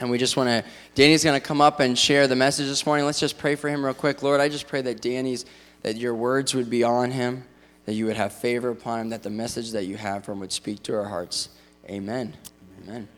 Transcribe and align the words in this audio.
And 0.00 0.10
we 0.10 0.18
just 0.18 0.36
want 0.36 0.48
to, 0.48 0.64
Danny's 0.94 1.22
going 1.22 1.40
to 1.40 1.46
come 1.46 1.60
up 1.60 1.80
and 1.80 1.96
share 1.98 2.26
the 2.26 2.36
message 2.36 2.66
this 2.66 2.84
morning. 2.84 3.06
Let's 3.06 3.20
just 3.20 3.38
pray 3.38 3.54
for 3.54 3.68
him 3.68 3.84
real 3.84 3.94
quick. 3.94 4.22
Lord, 4.22 4.40
I 4.40 4.48
just 4.48 4.66
pray 4.66 4.82
that 4.82 5.00
Danny's, 5.00 5.44
that 5.82 5.96
your 5.96 6.14
words 6.14 6.54
would 6.54 6.68
be 6.68 6.82
on 6.82 7.12
him, 7.12 7.44
that 7.86 7.94
you 7.94 8.06
would 8.06 8.16
have 8.16 8.32
favor 8.32 8.70
upon 8.70 9.00
him, 9.00 9.08
that 9.10 9.22
the 9.22 9.30
message 9.30 9.70
that 9.70 9.84
you 9.84 9.96
have 9.96 10.24
for 10.24 10.32
him 10.32 10.40
would 10.40 10.52
speak 10.52 10.82
to 10.84 10.94
our 10.94 11.04
hearts. 11.04 11.50
Amen. 11.88 12.34
Amen. 12.82 13.08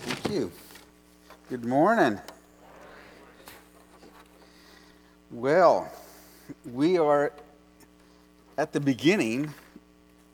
Thank 0.00 0.30
you. 0.34 0.52
Good 1.48 1.64
morning. 1.64 2.20
Well, 5.30 5.90
we 6.72 6.98
are 6.98 7.32
at 8.58 8.72
the 8.72 8.80
beginning 8.80 9.54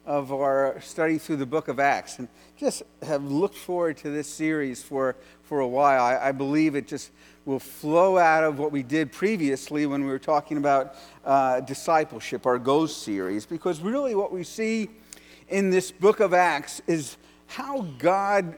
of 0.09 0.33
our 0.33 0.81
study 0.81 1.19
through 1.19 1.37
the 1.37 1.45
book 1.45 1.69
of 1.69 1.79
Acts 1.79 2.19
and 2.19 2.29
just 2.57 2.83
have 3.03 3.23
looked 3.25 3.59
forward 3.59 3.99
to 3.99 4.09
this 4.09 4.27
series 4.27 4.83
for, 4.83 5.15
for 5.43 5.61
a 5.61 5.69
while. 5.69 6.03
I, 6.03 6.29
I 6.29 6.33
believe 6.33 6.75
it 6.75 6.89
just 6.89 7.11
will 7.45 7.61
flow 7.61 8.17
out 8.17 8.43
of 8.43 8.59
what 8.59 8.73
we 8.73 8.83
did 8.83 9.13
previously 9.13 9.85
when 9.85 10.03
we 10.03 10.09
were 10.09 10.19
talking 10.19 10.57
about 10.57 10.95
uh, 11.27 11.61
discipleship, 11.61 12.47
our 12.47 12.59
Go 12.59 12.87
series, 12.87 13.45
because 13.45 13.83
really 13.83 14.15
what 14.15 14.33
we 14.33 14.45
see 14.45 14.89
in 15.51 15.69
this 15.69 15.93
book 15.93 16.21
of 16.21 16.33
Acts 16.33 16.81
is 16.87 17.19
how 17.47 17.83
God 17.99 18.57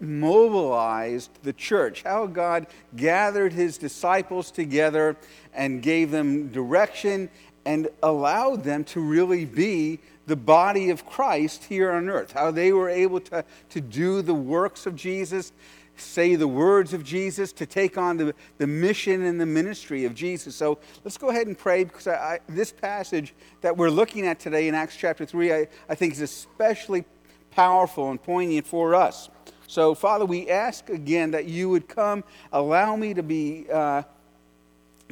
mobilized 0.00 1.30
the 1.44 1.54
church, 1.54 2.02
how 2.02 2.26
God 2.26 2.66
gathered 2.94 3.54
his 3.54 3.78
disciples 3.78 4.50
together 4.50 5.16
and 5.54 5.80
gave 5.80 6.10
them 6.10 6.48
direction 6.48 7.30
and 7.64 7.88
allowed 8.02 8.64
them 8.64 8.84
to 8.84 9.00
really 9.00 9.46
be 9.46 9.98
the 10.26 10.36
body 10.36 10.90
of 10.90 11.06
Christ 11.06 11.64
here 11.64 11.92
on 11.92 12.08
earth, 12.08 12.32
how 12.32 12.50
they 12.50 12.72
were 12.72 12.88
able 12.88 13.20
to, 13.20 13.44
to 13.70 13.80
do 13.80 14.22
the 14.22 14.34
works 14.34 14.86
of 14.86 14.96
Jesus, 14.96 15.52
say 15.96 16.34
the 16.34 16.48
words 16.48 16.92
of 16.92 17.04
Jesus, 17.04 17.52
to 17.52 17.66
take 17.66 17.98
on 17.98 18.16
the, 18.16 18.34
the 18.58 18.66
mission 18.66 19.22
and 19.22 19.40
the 19.40 19.46
ministry 19.46 20.04
of 20.04 20.14
Jesus. 20.14 20.56
So 20.56 20.78
let's 21.04 21.18
go 21.18 21.28
ahead 21.28 21.46
and 21.46 21.56
pray 21.56 21.84
because 21.84 22.06
I, 22.06 22.14
I, 22.14 22.38
this 22.48 22.72
passage 22.72 23.34
that 23.60 23.76
we're 23.76 23.90
looking 23.90 24.26
at 24.26 24.40
today 24.40 24.68
in 24.68 24.74
Acts 24.74 24.96
chapter 24.96 25.24
3, 25.24 25.52
I, 25.52 25.68
I 25.88 25.94
think 25.94 26.14
is 26.14 26.20
especially 26.20 27.04
powerful 27.50 28.10
and 28.10 28.22
poignant 28.22 28.66
for 28.66 28.94
us. 28.94 29.28
So, 29.66 29.94
Father, 29.94 30.26
we 30.26 30.50
ask 30.50 30.88
again 30.90 31.30
that 31.32 31.46
you 31.46 31.68
would 31.70 31.88
come, 31.88 32.24
allow 32.52 32.96
me 32.96 33.14
to 33.14 33.22
be, 33.22 33.66
uh, 33.72 34.02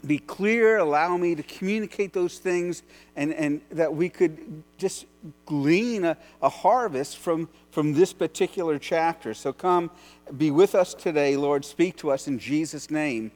be 0.07 0.19
clear, 0.19 0.79
allow 0.79 1.17
me 1.17 1.35
to 1.35 1.43
communicate 1.43 2.13
those 2.13 2.39
things, 2.39 2.83
and, 3.17 3.33
and 3.35 3.61
that 3.71 3.95
we 3.95 4.09
could 4.09 4.63
just 4.79 5.07
glean 5.47 6.05
a, 6.05 6.17
a 6.41 6.49
harvest 6.49 7.19
from, 7.19 7.49
from 7.71 7.93
this 7.93 8.13
particular 8.13 8.79
chapter. 8.79 9.35
So, 9.35 9.53
come 9.53 9.91
be 10.37 10.51
with 10.51 10.75
us 10.75 10.95
today, 10.95 11.37
Lord. 11.37 11.65
Speak 11.65 11.97
to 11.99 12.11
us 12.11 12.27
in 12.27 12.39
Jesus' 12.39 12.91
name. 12.91 13.31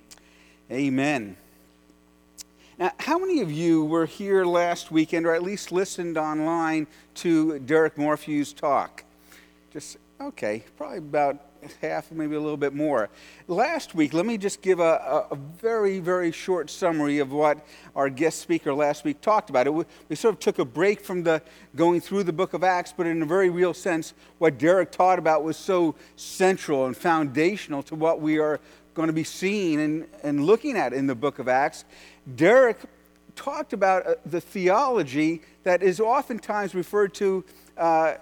Amen. 0.71 1.37
Now, 2.79 2.93
how 2.99 3.19
many 3.19 3.41
of 3.41 3.51
you 3.51 3.85
were 3.85 4.07
here 4.07 4.45
last 4.45 4.91
weekend, 4.91 5.27
or 5.27 5.35
at 5.35 5.43
least 5.43 5.73
listened 5.73 6.19
online 6.19 6.87
to 7.15 7.59
Derek 7.61 7.97
Morphew's 7.97 8.53
talk? 8.53 9.05
Just 9.73 9.99
Okay, 10.19 10.65
probably 10.79 10.99
about 10.99 11.46
half, 11.81 12.11
maybe 12.11 12.35
a 12.35 12.41
little 12.41 12.57
bit 12.57 12.75
more. 12.75 13.09
Last 13.49 13.95
week, 13.95 14.13
let 14.13 14.27
me 14.27 14.39
just 14.39 14.63
give 14.63 14.81
a, 14.81 15.27
a, 15.31 15.35
a, 15.35 15.37
very, 15.37 16.01
very 16.01 16.33
short 16.33 16.71
summary 16.71 17.19
of 17.19 17.33
what 17.33 17.67
our 17.95 18.09
guest 18.09 18.41
speaker 18.41 18.75
last 18.75 19.05
week 19.05 19.21
talked 19.21 19.51
about. 19.51 19.67
It, 19.67 19.71
we 19.71 20.17
sort 20.17 20.35
of 20.35 20.41
took 20.41 20.59
a 20.59 20.65
break 20.65 21.01
from 21.01 21.23
the 21.23 21.43
going 21.75 22.01
through 22.01 22.25
the 22.25 22.33
book 22.33 22.55
of 22.55 22.65
Acts, 22.65 22.93
but 22.97 23.07
in 23.07 23.23
a 23.23 23.27
very 23.27 23.51
real 23.51 23.75
sense, 23.75 24.15
what 24.39 24.59
Derek 24.59 24.91
taught 24.91 25.19
about 25.19 25.45
was 25.45 25.57
so 25.57 25.95
central 26.17 26.87
and 26.87 26.97
foundational 26.97 27.83
to 27.85 27.95
what 27.95 28.21
we 28.21 28.39
are 28.39 28.61
going 28.95 29.09
to 29.09 29.13
be 29.13 29.25
seeing 29.25 29.81
and, 29.81 30.07
and 30.23 30.47
looking 30.47 30.77
at 30.77 30.93
in 30.93 31.07
the 31.07 31.15
book 31.15 31.39
of 31.39 31.49
Acts. 31.49 31.85
Derek 32.35 32.79
talked 33.37 33.73
about 33.73 34.07
uh, 34.07 34.15
the 34.25 34.41
theology 34.41 35.43
that 35.63 35.83
is 35.83 36.01
oftentimes 36.01 36.75
referred 36.75 37.15
to. 37.15 37.45
Uh, 37.77 38.15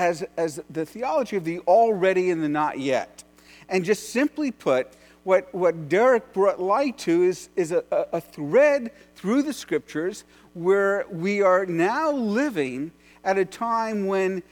as, 0.00 0.24
as 0.38 0.62
the 0.70 0.86
theology 0.86 1.36
of 1.36 1.44
the 1.44 1.58
already 1.60 2.30
and 2.30 2.42
the 2.42 2.48
not 2.48 2.78
yet. 2.78 3.22
And 3.68 3.84
just 3.84 4.08
simply 4.08 4.50
put, 4.50 4.88
what, 5.24 5.54
what 5.54 5.90
Derek 5.90 6.32
brought 6.32 6.58
light 6.58 6.96
to 7.00 7.22
is, 7.22 7.50
is 7.54 7.70
a, 7.70 7.84
a 7.90 8.20
thread 8.20 8.92
through 9.14 9.42
the 9.42 9.52
scriptures 9.52 10.24
where 10.54 11.04
we 11.10 11.42
are 11.42 11.66
now 11.66 12.10
living 12.10 12.92
at 13.24 13.36
a 13.36 13.44
time 13.44 14.06
when 14.06 14.42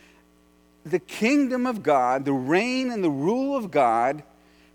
the 0.85 0.99
kingdom 0.99 1.67
of 1.67 1.83
God, 1.83 2.27
the 2.27 2.33
reign 2.35 2.91
and 2.91 3.03
the 3.03 3.11
rule 3.11 3.57
of 3.57 3.71
God, 3.71 4.23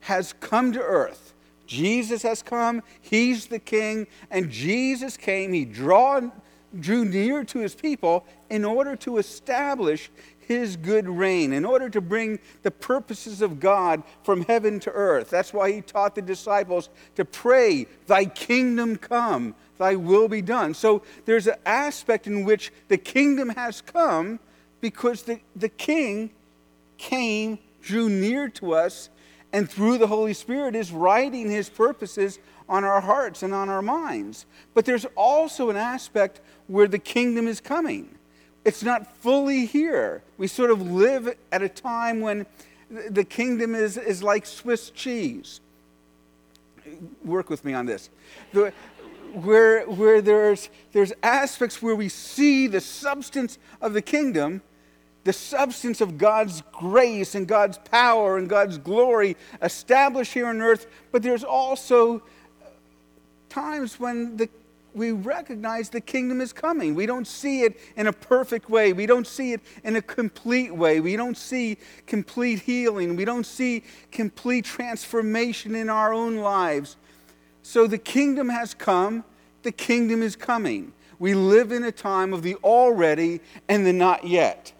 has 0.01 0.33
come 0.39 0.73
to 0.73 0.81
earth. 0.81 1.33
Jesus 1.67 2.23
has 2.23 2.41
come, 2.41 2.81
He's 2.99 3.45
the 3.45 3.59
King, 3.59 4.07
and 4.31 4.49
Jesus 4.49 5.17
came, 5.17 5.53
He 5.53 5.65
draw, 5.65 6.21
drew 6.77 7.05
near 7.05 7.43
to 7.45 7.59
His 7.59 7.75
people 7.75 8.25
in 8.49 8.65
order 8.65 8.95
to 8.97 9.17
establish 9.17 10.11
his 10.47 10.75
good 10.77 11.07
reign, 11.07 11.53
in 11.53 11.65
order 11.65 11.89
to 11.89 12.01
bring 12.01 12.39
the 12.61 12.71
purposes 12.71 13.41
of 13.41 13.59
God 13.59 14.03
from 14.23 14.45
heaven 14.45 14.79
to 14.81 14.91
earth. 14.91 15.29
That's 15.29 15.53
why 15.53 15.71
he 15.71 15.81
taught 15.81 16.15
the 16.15 16.21
disciples 16.21 16.89
to 17.15 17.25
pray, 17.25 17.87
Thy 18.07 18.25
kingdom 18.25 18.97
come, 18.97 19.55
Thy 19.77 19.95
will 19.95 20.27
be 20.27 20.41
done. 20.41 20.73
So 20.73 21.03
there's 21.25 21.47
an 21.47 21.55
aspect 21.65 22.27
in 22.27 22.43
which 22.43 22.71
the 22.87 22.97
kingdom 22.97 23.49
has 23.49 23.81
come 23.81 24.39
because 24.81 25.23
the, 25.23 25.39
the 25.55 25.69
king 25.69 26.29
came, 26.97 27.59
drew 27.81 28.09
near 28.09 28.49
to 28.49 28.73
us, 28.73 29.09
and 29.51 29.69
through 29.69 29.97
the 29.97 30.07
Holy 30.07 30.33
Spirit 30.33 30.75
is 30.75 30.91
writing 30.91 31.49
his 31.49 31.69
purposes 31.69 32.39
on 32.67 32.83
our 32.83 33.01
hearts 33.01 33.43
and 33.43 33.53
on 33.53 33.69
our 33.69 33.81
minds. 33.81 34.45
But 34.73 34.85
there's 34.85 35.05
also 35.15 35.69
an 35.69 35.77
aspect 35.77 36.41
where 36.67 36.87
the 36.87 36.99
kingdom 36.99 37.47
is 37.47 37.59
coming 37.59 38.17
it's 38.65 38.83
not 38.83 39.15
fully 39.17 39.65
here. 39.65 40.23
We 40.37 40.47
sort 40.47 40.71
of 40.71 40.81
live 40.81 41.35
at 41.51 41.61
a 41.61 41.69
time 41.69 42.21
when 42.21 42.45
the 42.89 43.23
kingdom 43.23 43.75
is, 43.75 43.97
is 43.97 44.23
like 44.23 44.45
Swiss 44.45 44.89
cheese. 44.89 45.59
Work 47.23 47.49
with 47.49 47.65
me 47.65 47.73
on 47.73 47.85
this. 47.85 48.09
The, 48.53 48.73
where, 49.33 49.85
where 49.85 50.21
there's, 50.21 50.69
there's 50.91 51.11
aspects 51.23 51.81
where 51.81 51.95
we 51.95 52.07
see 52.09 52.67
the 52.67 52.81
substance 52.81 53.57
of 53.81 53.93
the 53.93 54.01
kingdom, 54.01 54.61
the 55.23 55.33
substance 55.33 56.01
of 56.01 56.17
God's 56.17 56.61
grace 56.71 57.33
and 57.33 57.47
God's 57.47 57.79
power 57.79 58.37
and 58.37 58.47
God's 58.47 58.77
glory 58.77 59.35
established 59.61 60.33
here 60.33 60.47
on 60.47 60.61
earth, 60.61 60.85
but 61.11 61.23
there's 61.23 61.43
also 61.43 62.21
times 63.49 63.99
when 63.99 64.37
the 64.37 64.49
we 64.93 65.11
recognize 65.11 65.89
the 65.89 66.01
kingdom 66.01 66.41
is 66.41 66.53
coming. 66.53 66.95
We 66.95 67.05
don't 67.05 67.27
see 67.27 67.61
it 67.61 67.79
in 67.95 68.07
a 68.07 68.13
perfect 68.13 68.69
way. 68.69 68.93
We 68.93 69.05
don't 69.05 69.27
see 69.27 69.53
it 69.53 69.61
in 69.83 69.95
a 69.95 70.01
complete 70.01 70.73
way. 70.73 70.99
We 70.99 71.15
don't 71.15 71.37
see 71.37 71.77
complete 72.05 72.59
healing. 72.59 73.15
We 73.15 73.25
don't 73.25 73.45
see 73.45 73.83
complete 74.11 74.65
transformation 74.65 75.75
in 75.75 75.89
our 75.89 76.13
own 76.13 76.37
lives. 76.37 76.97
So 77.61 77.87
the 77.87 77.97
kingdom 77.97 78.49
has 78.49 78.73
come, 78.73 79.23
the 79.63 79.71
kingdom 79.71 80.21
is 80.21 80.35
coming. 80.35 80.93
We 81.19 81.33
live 81.33 81.71
in 81.71 81.83
a 81.83 81.91
time 81.91 82.33
of 82.33 82.43
the 82.43 82.55
already 82.55 83.39
and 83.69 83.85
the 83.85 83.93
not 83.93 84.25
yet. 84.25 84.73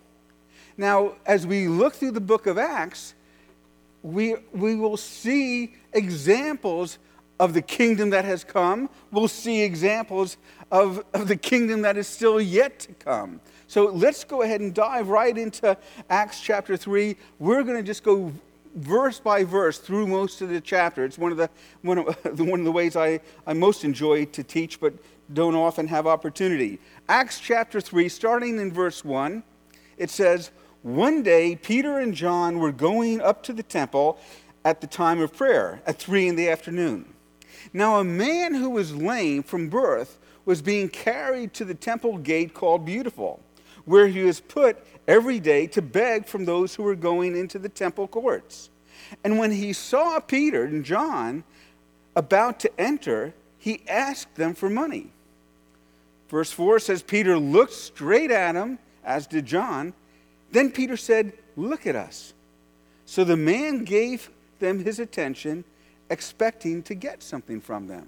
Now, 0.78 1.14
as 1.26 1.48
we 1.48 1.68
look 1.68 1.94
through 1.94 2.12
the 2.12 2.22
book 2.22 2.48
of 2.48 2.58
Acts, 2.58 3.14
we, 4.02 4.36
we 4.52 4.76
will 4.76 4.98
see 4.98 5.76
examples 5.94 6.98
of 7.40 7.54
the 7.54 7.62
kingdom 7.62 8.10
that 8.12 8.26
has 8.26 8.44
come. 8.44 8.90
We'll 9.12 9.28
see 9.28 9.62
examples 9.62 10.38
of, 10.72 11.04
of 11.14 11.28
the 11.28 11.36
kingdom 11.36 11.82
that 11.82 11.98
is 11.98 12.08
still 12.08 12.40
yet 12.40 12.80
to 12.82 12.94
come. 12.94 13.42
So 13.68 13.86
let's 13.86 14.24
go 14.24 14.44
ahead 14.44 14.62
and 14.62 14.74
dive 14.74 15.10
right 15.10 15.38
into 15.38 15.78
Acts 16.10 16.42
chapter 16.42 16.78
3. 16.78 17.16
We're 17.40 17.64
going 17.64 17.78
to 17.78 17.84
just 17.84 18.04
go 18.04 18.32
verse 18.76 19.20
by 19.20 19.44
verse 19.44 19.78
through 19.78 20.08
most 20.08 20.42
of 20.42 20.50
the 20.50 20.62
chapter. 20.62 21.06
It's 21.06 21.18
one 21.18 21.32
of 21.32 21.38
the, 21.38 21.50
one 21.82 21.98
of, 22.00 22.06
one 22.40 22.60
of 22.60 22.66
the 22.66 22.72
ways 22.72 22.96
I, 22.96 23.20
I 23.46 23.54
most 23.54 23.84
enjoy 23.84 24.26
to 24.26 24.44
teach, 24.44 24.80
but 24.80 24.94
don't 25.34 25.56
often 25.56 25.88
have 25.88 26.06
opportunity. 26.06 26.80
Acts 27.08 27.40
chapter 27.40 27.80
3, 27.82 28.10
starting 28.10 28.60
in 28.60 28.72
verse 28.72 29.04
1, 29.04 29.44
it 29.98 30.10
says, 30.10 30.52
One 30.82 31.24
day 31.24 31.56
Peter 31.56 32.00
and 32.00 32.14
John 32.14 32.60
were 32.60 32.72
going 32.72 33.22
up 33.22 33.44
to 33.44 33.54
the 33.54 33.64
temple 33.64 34.20
at 34.66 34.82
the 34.82 34.88
time 34.88 35.20
of 35.20 35.36
prayer 35.36 35.82
at 35.86 36.00
3 36.00 36.28
in 36.28 36.36
the 36.36 36.50
afternoon. 36.50 37.13
Now, 37.72 38.00
a 38.00 38.04
man 38.04 38.54
who 38.54 38.70
was 38.70 38.96
lame 38.96 39.44
from 39.44 39.70
birth 39.70 40.20
was 40.46 40.62
being 40.62 40.90
carried 40.90 41.54
to 41.54 41.66
the 41.66 41.74
temple 41.74 42.18
gate 42.18 42.54
called 42.54 42.86
Beautiful, 42.86 43.40
where 43.86 44.08
he 44.08 44.24
was 44.24 44.40
put 44.40 44.86
every 45.08 45.40
day 45.40 45.68
to 45.68 45.82
beg 45.82 46.26
from 46.26 46.46
those 46.46 46.76
who 46.76 46.84
were 46.84 46.96
going 46.96 47.38
into 47.38 47.60
the 47.60 47.70
temple 47.70 48.08
courts. 48.08 48.70
And 49.24 49.38
when 49.38 49.52
he 49.52 49.74
saw 49.74 50.20
Peter 50.20 50.64
and 50.64 50.84
John 50.84 51.44
about 52.16 52.60
to 52.62 52.80
enter, 52.80 53.34
he 53.58 53.82
asked 53.88 54.36
them 54.36 54.54
for 54.54 54.70
money. 54.70 55.12
Verse 56.30 56.52
4 56.52 56.80
says 56.80 57.02
Peter 57.02 57.38
looked 57.38 57.74
straight 57.74 58.32
at 58.32 58.56
him, 58.56 58.80
as 59.04 59.28
did 59.28 59.46
John. 59.46 59.94
Then 60.52 60.72
Peter 60.72 60.98
said, 60.98 61.34
Look 61.56 61.86
at 61.86 61.96
us. 61.96 62.34
So 63.06 63.24
the 63.24 63.38
man 63.38 63.84
gave 63.84 64.32
them 64.60 64.84
his 64.84 65.00
attention, 65.00 65.64
expecting 66.14 66.82
to 66.84 66.96
get 66.96 67.22
something 67.22 67.60
from 67.60 67.88
them. 67.88 68.08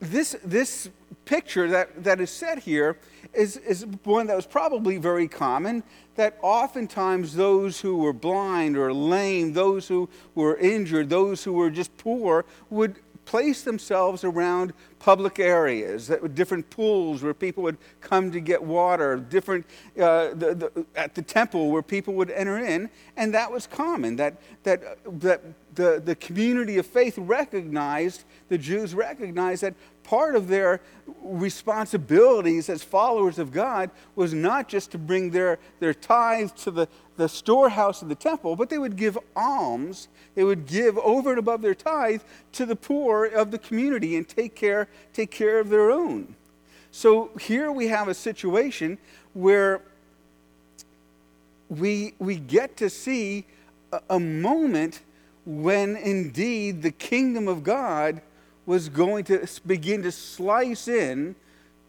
This, 0.00 0.34
this 0.44 0.88
picture 1.24 1.68
that, 1.68 2.02
that 2.02 2.20
is 2.20 2.30
set 2.30 2.58
here 2.58 2.96
is, 3.32 3.56
is 3.58 3.86
one 4.02 4.26
that 4.26 4.34
was 4.34 4.46
probably 4.46 4.96
very 4.96 5.28
common 5.28 5.84
that 6.16 6.36
oftentimes 6.42 7.36
those 7.36 7.80
who 7.80 7.98
were 7.98 8.12
blind 8.12 8.76
or 8.76 8.92
lame, 8.92 9.52
those 9.52 9.86
who 9.86 10.08
were 10.34 10.56
injured, 10.56 11.08
those 11.08 11.44
who 11.44 11.52
were 11.52 11.70
just 11.70 11.96
poor 11.98 12.44
would 12.68 12.96
place 13.24 13.62
themselves 13.62 14.24
around 14.24 14.72
public 15.02 15.40
areas, 15.40 16.06
that 16.06 16.22
with 16.22 16.32
different 16.36 16.70
pools 16.70 17.24
where 17.24 17.34
people 17.34 17.64
would 17.64 17.76
come 18.00 18.30
to 18.30 18.38
get 18.38 18.62
water, 18.62 19.16
different 19.16 19.66
uh, 20.00 20.28
the, 20.28 20.54
the, 20.54 20.86
at 20.94 21.12
the 21.16 21.22
temple 21.22 21.72
where 21.72 21.82
people 21.82 22.14
would 22.14 22.30
enter 22.30 22.56
in, 22.58 22.88
and 23.16 23.34
that 23.34 23.50
was 23.50 23.66
common. 23.66 24.14
That 24.14 24.34
that 24.62 24.80
that 25.20 25.42
the, 25.74 26.02
the 26.04 26.14
community 26.16 26.78
of 26.78 26.86
faith 26.86 27.14
recognized, 27.16 28.24
the 28.48 28.58
Jews 28.58 28.94
recognized 28.94 29.62
that 29.62 29.74
part 30.04 30.36
of 30.36 30.48
their 30.48 30.80
responsibilities 31.22 32.68
as 32.68 32.82
followers 32.82 33.38
of 33.38 33.52
God 33.52 33.90
was 34.14 34.34
not 34.34 34.68
just 34.68 34.90
to 34.92 34.98
bring 34.98 35.30
their, 35.30 35.58
their 35.80 35.94
tithe 35.94 36.50
to 36.56 36.70
the, 36.70 36.88
the 37.16 37.28
storehouse 37.28 38.02
of 38.02 38.08
the 38.08 38.14
temple, 38.14 38.56
but 38.56 38.68
they 38.68 38.78
would 38.78 38.96
give 38.96 39.16
alms. 39.34 40.08
They 40.34 40.44
would 40.44 40.66
give 40.66 40.98
over 40.98 41.30
and 41.30 41.38
above 41.38 41.62
their 41.62 41.74
tithe 41.74 42.22
to 42.52 42.66
the 42.66 42.76
poor 42.76 43.24
of 43.24 43.50
the 43.50 43.58
community 43.58 44.16
and 44.16 44.28
take 44.28 44.54
care, 44.54 44.88
take 45.12 45.30
care 45.30 45.58
of 45.60 45.68
their 45.68 45.90
own. 45.90 46.34
So 46.90 47.30
here 47.40 47.72
we 47.72 47.88
have 47.88 48.08
a 48.08 48.14
situation 48.14 48.98
where 49.32 49.80
we, 51.70 52.12
we 52.18 52.36
get 52.36 52.76
to 52.78 52.90
see 52.90 53.46
a, 53.92 54.00
a 54.10 54.20
moment 54.20 55.00
when 55.44 55.96
indeed 55.96 56.82
the 56.82 56.90
kingdom 56.90 57.48
of 57.48 57.62
God 57.62 58.20
was 58.66 58.88
going 58.88 59.24
to 59.24 59.46
begin 59.66 60.02
to 60.02 60.12
slice 60.12 60.88
in 60.88 61.34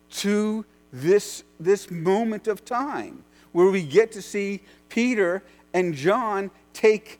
to 0.09 0.65
this, 0.91 1.43
this 1.59 1.89
moment 1.91 2.47
of 2.47 2.65
time 2.65 3.23
where 3.51 3.67
we 3.67 3.83
get 3.83 4.11
to 4.11 4.21
see 4.21 4.61
Peter 4.89 5.43
and 5.73 5.93
John 5.93 6.51
take, 6.73 7.19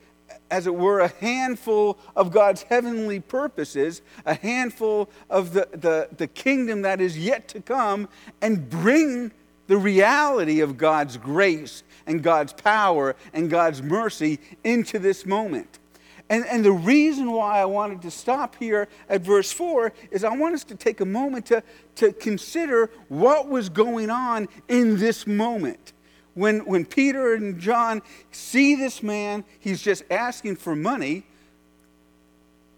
as 0.51 0.67
it 0.67 0.75
were, 0.75 0.99
a 0.99 1.07
handful 1.07 1.97
of 2.15 2.31
God's 2.31 2.63
heavenly 2.63 3.19
purposes, 3.19 4.01
a 4.25 4.33
handful 4.33 5.09
of 5.29 5.53
the, 5.53 5.67
the, 5.71 6.09
the 6.17 6.27
kingdom 6.27 6.81
that 6.81 7.01
is 7.01 7.17
yet 7.17 7.47
to 7.49 7.61
come, 7.61 8.09
and 8.41 8.69
bring 8.69 9.31
the 9.67 9.77
reality 9.77 10.59
of 10.59 10.77
God's 10.77 11.17
grace 11.17 11.83
and 12.05 12.21
God's 12.21 12.53
power 12.53 13.15
and 13.33 13.49
God's 13.49 13.81
mercy 13.81 14.39
into 14.63 14.99
this 14.99 15.25
moment. 15.25 15.79
And, 16.29 16.45
and 16.45 16.63
the 16.63 16.71
reason 16.71 17.31
why 17.31 17.59
I 17.59 17.65
wanted 17.65 18.01
to 18.03 18.11
stop 18.11 18.55
here 18.55 18.87
at 19.09 19.21
verse 19.21 19.51
4 19.51 19.93
is 20.11 20.23
I 20.23 20.35
want 20.35 20.55
us 20.55 20.63
to 20.65 20.75
take 20.75 21.01
a 21.01 21.05
moment 21.05 21.47
to, 21.47 21.63
to 21.95 22.13
consider 22.13 22.89
what 23.09 23.49
was 23.49 23.69
going 23.69 24.09
on 24.09 24.47
in 24.67 24.97
this 24.97 25.27
moment. 25.27 25.93
When, 26.33 26.59
when 26.61 26.85
Peter 26.85 27.33
and 27.33 27.59
John 27.59 28.01
see 28.31 28.75
this 28.75 29.03
man, 29.03 29.43
he's 29.59 29.81
just 29.81 30.03
asking 30.09 30.55
for 30.55 30.75
money, 30.75 31.23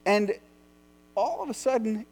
and 0.05 0.33
all 1.15 1.41
of 1.41 1.49
a 1.49 1.53
sudden, 1.53 2.05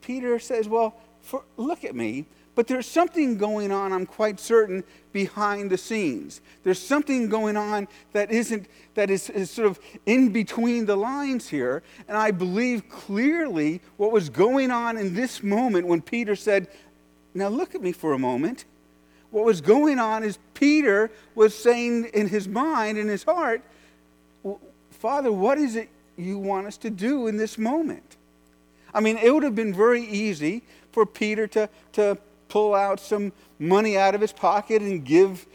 Peter 0.00 0.38
says, 0.38 0.68
Well, 0.68 0.96
for, 1.20 1.44
look 1.56 1.84
at 1.84 1.94
me. 1.94 2.26
But 2.58 2.66
there's 2.66 2.88
something 2.88 3.38
going 3.38 3.70
on, 3.70 3.92
I'm 3.92 4.04
quite 4.04 4.40
certain, 4.40 4.82
behind 5.12 5.70
the 5.70 5.78
scenes. 5.78 6.40
There's 6.64 6.82
something 6.82 7.28
going 7.28 7.56
on 7.56 7.86
that 8.14 8.32
isn't, 8.32 8.66
that 8.94 9.10
is, 9.10 9.30
is 9.30 9.48
sort 9.48 9.68
of 9.68 9.78
in 10.06 10.32
between 10.32 10.84
the 10.84 10.96
lines 10.96 11.48
here. 11.48 11.84
And 12.08 12.16
I 12.16 12.32
believe 12.32 12.88
clearly 12.88 13.80
what 13.96 14.10
was 14.10 14.28
going 14.28 14.72
on 14.72 14.96
in 14.96 15.14
this 15.14 15.40
moment 15.40 15.86
when 15.86 16.02
Peter 16.02 16.34
said, 16.34 16.66
Now 17.32 17.46
look 17.46 17.76
at 17.76 17.80
me 17.80 17.92
for 17.92 18.12
a 18.12 18.18
moment. 18.18 18.64
What 19.30 19.44
was 19.44 19.60
going 19.60 20.00
on 20.00 20.24
is 20.24 20.40
Peter 20.54 21.12
was 21.36 21.54
saying 21.54 22.06
in 22.06 22.26
his 22.26 22.48
mind, 22.48 22.98
in 22.98 23.06
his 23.06 23.22
heart, 23.22 23.62
Father, 24.90 25.30
what 25.30 25.58
is 25.58 25.76
it 25.76 25.90
you 26.16 26.40
want 26.40 26.66
us 26.66 26.76
to 26.78 26.90
do 26.90 27.28
in 27.28 27.36
this 27.36 27.56
moment? 27.56 28.16
I 28.92 28.98
mean, 28.98 29.16
it 29.16 29.32
would 29.32 29.44
have 29.44 29.54
been 29.54 29.72
very 29.72 30.02
easy 30.02 30.64
for 30.90 31.06
Peter 31.06 31.46
to, 31.46 31.68
to 31.92 32.18
pull 32.48 32.74
out 32.74 33.00
some 33.00 33.32
money 33.58 33.96
out 33.96 34.14
of 34.14 34.20
his 34.20 34.32
pocket 34.32 34.82
and 34.82 35.04
give 35.04 35.46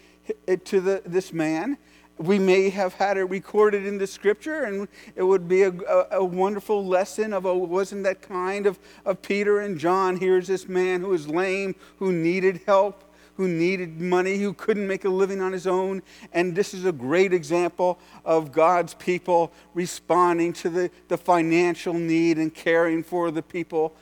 it 0.47 0.65
to 0.65 0.81
the, 0.81 1.01
this 1.05 1.33
man. 1.33 1.77
We 2.17 2.37
may 2.37 2.69
have 2.69 2.93
had 2.93 3.17
it 3.17 3.23
recorded 3.23 3.85
in 3.85 3.97
the 3.97 4.05
scripture, 4.05 4.63
and 4.63 4.87
it 5.15 5.23
would 5.23 5.47
be 5.47 5.63
a, 5.63 5.71
a, 5.71 6.07
a 6.11 6.23
wonderful 6.23 6.85
lesson 6.85 7.33
of, 7.33 7.45
oh, 7.45 7.57
wasn't 7.57 8.03
that 8.03 8.21
kind 8.21 8.67
of, 8.67 8.77
of 9.03 9.21
Peter 9.21 9.61
and 9.61 9.79
John? 9.79 10.17
Here's 10.17 10.47
this 10.47 10.67
man 10.67 11.01
who 11.01 11.09
was 11.09 11.27
lame, 11.27 11.75
who 11.97 12.11
needed 12.13 12.61
help, 12.65 13.03
who 13.35 13.47
needed 13.47 13.99
money, 13.99 14.37
who 14.37 14.53
couldn't 14.53 14.87
make 14.87 15.05
a 15.05 15.09
living 15.09 15.41
on 15.41 15.51
his 15.51 15.65
own. 15.65 16.03
And 16.33 16.55
this 16.55 16.75
is 16.75 16.85
a 16.85 16.91
great 16.91 17.33
example 17.33 17.97
of 18.23 18.51
God's 18.51 18.93
people 18.93 19.51
responding 19.73 20.53
to 20.53 20.69
the, 20.69 20.91
the 21.07 21.17
financial 21.17 21.95
need 21.95 22.37
and 22.37 22.53
caring 22.53 23.03
for 23.03 23.31
the 23.31 23.41
people 23.41 23.95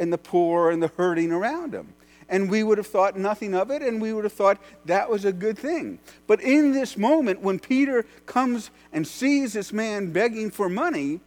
and 0.00 0.12
the 0.12 0.18
poor 0.18 0.72
and 0.72 0.82
the 0.82 0.88
hurting 0.88 1.30
around 1.30 1.70
them 1.72 1.94
and 2.28 2.50
we 2.50 2.62
would 2.62 2.78
have 2.78 2.86
thought 2.86 3.16
nothing 3.16 3.54
of 3.54 3.70
it, 3.70 3.82
and 3.82 4.00
we 4.00 4.12
would 4.12 4.24
have 4.24 4.32
thought 4.32 4.58
that 4.86 5.10
was 5.10 5.24
a 5.24 5.32
good 5.32 5.58
thing. 5.58 5.98
But 6.26 6.40
in 6.40 6.72
this 6.72 6.96
moment, 6.96 7.40
when 7.40 7.58
Peter 7.58 8.04
comes 8.26 8.70
and 8.92 9.06
sees 9.06 9.52
this 9.52 9.72
man 9.72 10.12
begging 10.12 10.50
for 10.50 10.68
money, 10.68 11.20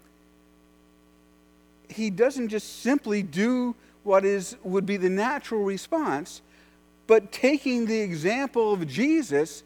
he 1.89 2.09
doesn't 2.09 2.49
just 2.49 2.81
simply 2.81 3.23
do 3.23 3.75
what 4.03 4.25
is, 4.25 4.55
would 4.63 4.85
be 4.85 4.97
the 4.97 5.09
natural 5.09 5.63
response, 5.63 6.41
but 7.07 7.31
taking 7.31 7.85
the 7.85 7.99
example 7.99 8.73
of 8.73 8.87
Jesus, 8.87 9.63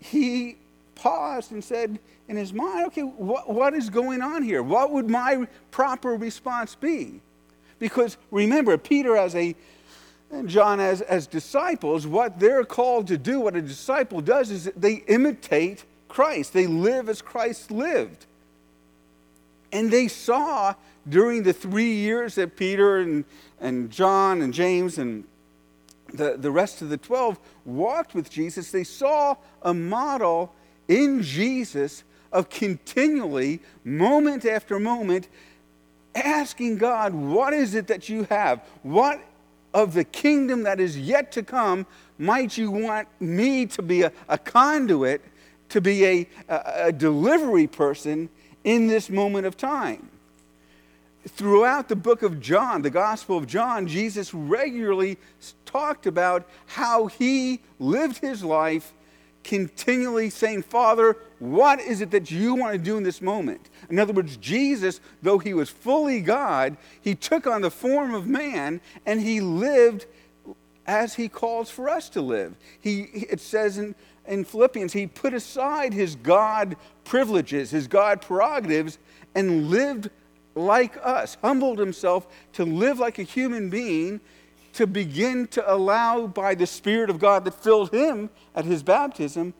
he 0.00 0.56
paused 0.94 1.52
and 1.52 1.62
said 1.62 1.98
in 2.28 2.36
his 2.36 2.52
mind, 2.52 2.86
okay, 2.88 3.02
what, 3.02 3.48
what 3.48 3.74
is 3.74 3.88
going 3.88 4.20
on 4.20 4.42
here? 4.42 4.62
What 4.62 4.92
would 4.92 5.08
my 5.08 5.46
proper 5.70 6.14
response 6.14 6.74
be? 6.74 7.20
Because 7.78 8.16
remember, 8.30 8.76
Peter, 8.76 9.16
as 9.16 9.34
a 9.34 9.54
and 10.30 10.48
John, 10.48 10.78
as, 10.78 11.00
as 11.00 11.26
disciples, 11.26 12.06
what 12.06 12.38
they're 12.38 12.64
called 12.64 13.06
to 13.08 13.16
do, 13.16 13.40
what 13.40 13.56
a 13.56 13.62
disciple 13.62 14.20
does, 14.20 14.50
is 14.50 14.70
they 14.76 14.94
imitate 15.06 15.84
Christ. 16.08 16.52
They 16.52 16.66
live 16.66 17.08
as 17.08 17.22
Christ 17.22 17.70
lived. 17.70 18.26
And 19.72 19.90
they 19.90 20.08
saw 20.08 20.74
during 21.08 21.42
the 21.42 21.52
three 21.52 21.94
years 21.94 22.34
that 22.34 22.56
Peter 22.56 22.98
and, 22.98 23.24
and 23.60 23.90
John 23.90 24.42
and 24.42 24.52
James 24.52 24.98
and 24.98 25.24
the, 26.12 26.36
the 26.36 26.50
rest 26.50 26.82
of 26.82 26.88
the 26.88 26.96
12 26.96 27.38
walked 27.64 28.14
with 28.14 28.30
Jesus, 28.30 28.70
they 28.70 28.84
saw 28.84 29.36
a 29.62 29.74
model 29.74 30.54
in 30.88 31.22
Jesus 31.22 32.04
of 32.32 32.48
continually, 32.48 33.60
moment 33.84 34.44
after 34.44 34.78
moment, 34.78 35.28
asking 36.14 36.78
God, 36.78 37.14
What 37.14 37.52
is 37.52 37.74
it 37.74 37.86
that 37.88 38.08
you 38.08 38.24
have? 38.24 38.62
What 38.82 39.20
of 39.78 39.94
the 39.94 40.02
kingdom 40.02 40.64
that 40.64 40.80
is 40.80 40.98
yet 40.98 41.30
to 41.32 41.42
come, 41.42 41.86
might 42.18 42.58
you 42.58 42.68
want 42.68 43.06
me 43.20 43.64
to 43.64 43.80
be 43.80 44.02
a, 44.02 44.12
a 44.28 44.36
conduit, 44.36 45.22
to 45.68 45.80
be 45.80 46.04
a, 46.04 46.28
a, 46.48 46.86
a 46.86 46.92
delivery 46.92 47.68
person 47.68 48.28
in 48.64 48.88
this 48.88 49.08
moment 49.08 49.46
of 49.46 49.56
time? 49.56 50.10
Throughout 51.28 51.88
the 51.88 51.96
book 51.96 52.22
of 52.22 52.40
John, 52.40 52.82
the 52.82 52.90
Gospel 52.90 53.36
of 53.36 53.46
John, 53.46 53.86
Jesus 53.86 54.34
regularly 54.34 55.16
talked 55.64 56.06
about 56.06 56.48
how 56.66 57.06
he 57.06 57.60
lived 57.78 58.18
his 58.18 58.42
life 58.42 58.92
continually 59.44 60.28
saying, 60.28 60.62
Father, 60.62 61.16
what 61.38 61.80
is 61.80 62.00
it 62.00 62.10
that 62.10 62.30
you 62.30 62.54
want 62.54 62.72
to 62.72 62.78
do 62.78 62.96
in 62.96 63.02
this 63.02 63.22
moment? 63.22 63.70
In 63.88 63.98
other 63.98 64.12
words, 64.12 64.36
Jesus, 64.36 65.00
though 65.22 65.38
he 65.38 65.54
was 65.54 65.70
fully 65.70 66.20
God, 66.20 66.76
he 67.00 67.14
took 67.14 67.46
on 67.46 67.62
the 67.62 67.70
form 67.70 68.12
of 68.12 68.26
man 68.26 68.80
and 69.06 69.20
he 69.20 69.40
lived 69.40 70.06
as 70.86 71.14
he 71.14 71.28
calls 71.28 71.70
for 71.70 71.88
us 71.88 72.08
to 72.10 72.20
live. 72.20 72.56
He, 72.80 73.02
it 73.02 73.40
says 73.40 73.78
in, 73.78 73.94
in 74.26 74.44
Philippians, 74.44 74.92
he 74.92 75.06
put 75.06 75.34
aside 75.34 75.92
his 75.92 76.16
God 76.16 76.76
privileges, 77.04 77.70
his 77.70 77.86
God 77.86 78.20
prerogatives, 78.20 78.98
and 79.34 79.68
lived 79.68 80.10
like 80.54 80.96
us, 81.04 81.36
humbled 81.42 81.78
himself 81.78 82.26
to 82.54 82.64
live 82.64 82.98
like 82.98 83.18
a 83.18 83.22
human 83.22 83.70
being 83.70 84.20
to 84.72 84.86
begin 84.86 85.46
to 85.48 85.72
allow 85.72 86.26
by 86.26 86.54
the 86.54 86.66
Spirit 86.66 87.10
of 87.10 87.18
God 87.18 87.44
that 87.44 87.54
filled 87.54 87.90
him 87.92 88.30
at 88.54 88.64
his 88.64 88.82
baptism 88.82 89.54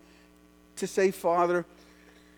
to 0.78 0.86
say, 0.86 1.10
Father, 1.10 1.64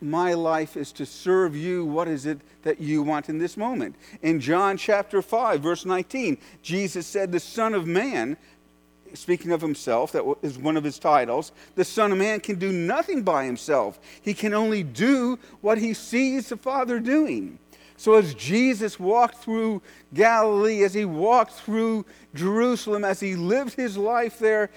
my 0.01 0.35
life 0.35 0.77
is 0.77 0.93
to 0.93 1.07
serve 1.07 1.55
you. 1.55 1.85
What 1.85 2.09
is 2.09 2.27
it 2.27 2.41
that 2.63 2.81
you 2.81 3.03
want 3.03 3.29
in 3.29 3.39
this 3.39 3.57
moment? 3.57 3.97
In 4.23 4.41
John 4.41 4.77
chapter 4.77 5.21
5, 5.21 5.61
verse 5.61 5.85
19, 5.85 6.39
Jesus 6.63 7.07
said, 7.07 7.33
The 7.33 7.41
Son 7.41 7.75
of 7.75 7.87
Man, 7.87 8.37
speaking 9.15 9.53
of 9.53 9.61
himself, 9.61 10.13
that 10.13 10.25
is 10.43 10.59
one 10.59 10.77
of 10.77 10.85
his 10.85 10.99
titles, 10.99 11.53
the 11.75 11.85
Son 11.85 12.13
of 12.13 12.19
Man 12.19 12.41
can 12.41 12.59
do 12.59 12.73
nothing 12.73 13.23
by 13.23 13.45
himself. 13.45 14.01
He 14.23 14.35
can 14.35 14.55
only 14.55 14.83
do 14.83 15.39
what 15.61 15.79
he 15.79 15.93
sees 15.93 16.49
the 16.49 16.57
Father 16.57 16.99
doing. 16.99 17.59
So, 18.01 18.15
as 18.15 18.33
Jesus 18.33 18.99
walked 18.99 19.37
through 19.45 19.83
Galilee, 20.15 20.85
as 20.85 20.95
he 20.95 21.05
walked 21.05 21.53
through 21.53 22.07
Jerusalem, 22.35 23.05
as 23.05 23.21
he 23.21 23.37
lived 23.37 23.75
his 23.75 23.99
life 23.99 24.39
there, 24.39 24.71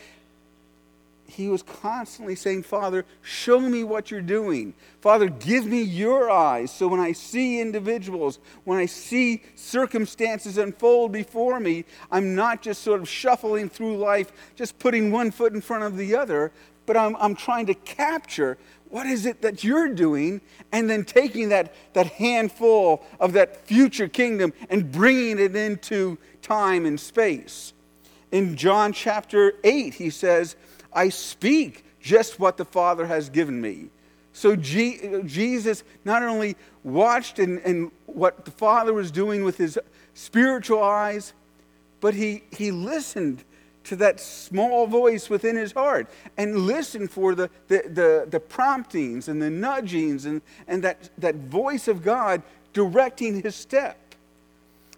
he 1.33 1.49
was 1.49 1.63
constantly 1.63 2.35
saying, 2.35 2.63
Father, 2.63 3.05
show 3.21 3.59
me 3.59 3.83
what 3.83 4.11
you're 4.11 4.21
doing. 4.21 4.73
Father, 5.01 5.29
give 5.29 5.65
me 5.65 5.81
your 5.81 6.29
eyes 6.29 6.71
so 6.71 6.87
when 6.87 6.99
I 6.99 7.11
see 7.11 7.59
individuals, 7.59 8.39
when 8.63 8.77
I 8.77 8.85
see 8.85 9.43
circumstances 9.55 10.57
unfold 10.57 11.11
before 11.11 11.59
me, 11.59 11.85
I'm 12.11 12.35
not 12.35 12.61
just 12.61 12.83
sort 12.83 13.01
of 13.01 13.09
shuffling 13.09 13.69
through 13.69 13.97
life, 13.97 14.31
just 14.55 14.77
putting 14.79 15.11
one 15.11 15.31
foot 15.31 15.53
in 15.53 15.61
front 15.61 15.83
of 15.83 15.97
the 15.97 16.15
other, 16.15 16.51
but 16.85 16.97
I'm, 16.97 17.15
I'm 17.17 17.35
trying 17.35 17.65
to 17.67 17.73
capture 17.73 18.57
what 18.89 19.07
is 19.07 19.25
it 19.25 19.41
that 19.41 19.63
you're 19.63 19.89
doing 19.89 20.39
and 20.71 20.87
then 20.87 21.03
taking 21.03 21.49
that, 21.49 21.73
that 21.93 22.07
handful 22.07 23.03
of 23.19 23.33
that 23.33 23.65
future 23.65 24.07
kingdom 24.07 24.53
and 24.69 24.91
bringing 24.91 25.39
it 25.39 25.55
into 25.55 26.19
time 26.43 26.85
and 26.85 26.99
space. 26.99 27.73
In 28.31 28.55
John 28.55 28.93
chapter 28.93 29.53
8, 29.63 29.95
he 29.95 30.09
says, 30.09 30.55
I 30.93 31.09
speak 31.09 31.85
just 31.99 32.39
what 32.39 32.57
the 32.57 32.65
Father 32.65 33.05
has 33.05 33.29
given 33.29 33.59
me. 33.59 33.89
So 34.33 34.55
G- 34.55 35.21
Jesus 35.25 35.83
not 36.03 36.23
only 36.23 36.55
watched 36.83 37.39
and, 37.39 37.59
and 37.59 37.91
what 38.05 38.45
the 38.45 38.51
Father 38.51 38.93
was 38.93 39.11
doing 39.11 39.43
with 39.43 39.57
his 39.57 39.79
spiritual 40.13 40.83
eyes, 40.83 41.33
but 42.01 42.13
he, 42.13 42.43
he 42.51 42.71
listened 42.71 43.43
to 43.85 43.95
that 43.97 44.19
small 44.19 44.87
voice 44.87 45.29
within 45.29 45.55
his 45.55 45.71
heart 45.71 46.07
and 46.37 46.65
listened 46.65 47.11
for 47.11 47.35
the, 47.35 47.49
the, 47.67 47.83
the, 47.87 48.27
the 48.29 48.39
promptings 48.39 49.27
and 49.27 49.41
the 49.41 49.49
nudgings 49.49 50.25
and, 50.25 50.41
and 50.67 50.83
that, 50.83 51.09
that 51.17 51.35
voice 51.35 51.87
of 51.87 52.01
God 52.01 52.41
directing 52.71 53.41
his 53.41 53.55
step. 53.55 53.97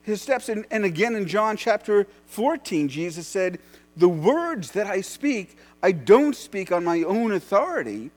His 0.04 0.22
steps. 0.22 0.50
And, 0.50 0.66
and 0.72 0.86
again 0.86 1.16
in 1.16 1.28
John 1.28 1.58
chapter 1.58 2.08
14, 2.28 2.88
Jesus 2.88 3.28
said, 3.28 3.60
The 3.98 4.10
words 4.10 4.72
that 4.72 4.88
I 4.88 5.02
speak, 5.02 5.58
I 5.82 5.92
don't 5.92 6.36
speak 6.36 6.72
on 6.72 6.84
my 6.84 7.04
own 7.04 7.32
authority, 7.32 8.12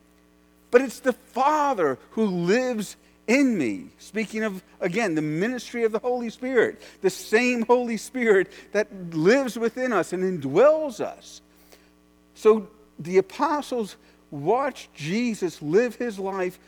but 0.71 0.81
it's 0.81 1.01
the 1.01 1.13
Father 1.13 1.99
who 2.11 2.27
lives 2.27 2.97
in 3.27 3.59
me. 3.59 3.89
Speaking 3.99 4.43
of, 4.43 4.63
again, 4.81 5.15
the 5.15 5.23
ministry 5.23 5.85
of 5.85 5.93
the 5.93 5.99
Holy 5.99 6.31
Spirit, 6.31 6.83
the 7.03 7.11
same 7.11 7.63
Holy 7.67 7.97
Spirit 7.97 8.51
that 8.73 8.89
lives 9.15 9.59
within 9.59 9.93
us 9.93 10.13
and 10.13 10.23
indwells 10.25 11.01
us. 11.01 11.43
So 12.35 12.69
the 12.99 13.19
apostles 13.19 13.97
watched 14.31 14.93
Jesus 14.95 15.63
live 15.63 15.97
his 15.97 16.19
life 16.19 16.59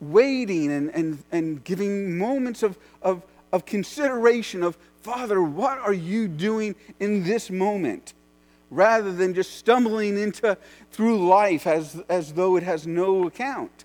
waiting 0.00 0.70
and, 0.70 0.90
and, 0.90 1.22
and 1.32 1.64
giving 1.64 2.18
moments 2.18 2.62
of, 2.62 2.78
of, 3.02 3.22
of 3.52 3.64
consideration 3.64 4.62
of, 4.62 4.76
Father, 5.02 5.42
what 5.42 5.78
are 5.78 5.92
you 5.92 6.28
doing 6.28 6.74
in 7.00 7.24
this 7.24 7.50
moment? 7.50 8.14
Rather 8.70 9.12
than 9.12 9.34
just 9.34 9.56
stumbling 9.56 10.18
into 10.18 10.56
through 10.90 11.26
life 11.28 11.66
as, 11.66 12.02
as 12.08 12.32
though 12.32 12.56
it 12.56 12.62
has 12.62 12.86
no 12.86 13.26
account. 13.26 13.84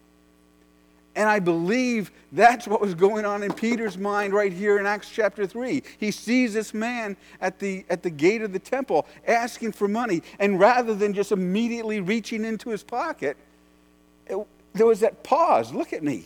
And 1.16 1.30
I 1.30 1.40
believe 1.40 2.12
that's 2.32 2.68
what 2.68 2.82
was 2.82 2.96
going 2.96 3.24
on 3.24 3.44
in 3.44 3.54
Peter's 3.54 3.98
mind 3.98 4.34
right 4.34 4.52
here 4.52 4.80
in 4.80 4.86
Acts 4.88 5.12
chapter 5.12 5.46
3. 5.46 5.84
He 6.00 6.10
sees 6.10 6.56
this 6.56 6.74
man 6.74 7.16
at 7.40 7.60
the, 7.60 7.86
at 7.90 8.02
the 8.02 8.10
gate 8.10 8.42
of 8.42 8.52
the 8.52 8.60
temple 8.60 9.06
asking 9.28 9.74
for 9.74 9.88
money. 9.88 10.24
And 10.40 10.60
rather 10.60 10.96
than 10.96 11.14
just 11.14 11.32
immediately 11.32 12.00
reaching 12.00 12.44
into 12.44 12.72
his 12.72 12.84
pocket, 12.84 13.38
it, 14.26 14.48
there 14.74 14.88
was 14.88 15.02
that 15.02 15.24
pause 15.24 15.72
look 15.72 15.94
at 15.94 16.04
me. 16.04 16.26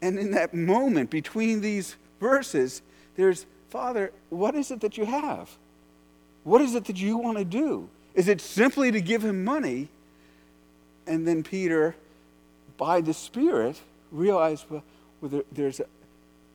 And 0.00 0.18
in 0.18 0.32
that 0.32 0.52
moment 0.52 1.10
between 1.10 1.60
these 1.60 1.94
verses, 2.20 2.82
there's, 3.14 3.46
Father, 3.70 4.10
what 4.30 4.56
is 4.56 4.72
it 4.72 4.80
that 4.80 4.98
you 4.98 5.04
have? 5.04 5.48
What 6.44 6.60
is 6.60 6.74
it 6.74 6.84
that 6.86 6.96
you 6.98 7.16
want 7.16 7.38
to 7.38 7.44
do? 7.44 7.88
Is 8.14 8.28
it 8.28 8.40
simply 8.40 8.90
to 8.90 9.00
give 9.00 9.24
him 9.24 9.44
money? 9.44 9.88
And 11.06 11.26
then 11.26 11.42
Peter, 11.42 11.94
by 12.76 13.00
the 13.00 13.14
Spirit, 13.14 13.80
realized 14.10 14.66
well, 14.68 14.82
well 15.20 15.30
there, 15.30 15.42
there's, 15.52 15.80
a, 15.80 15.86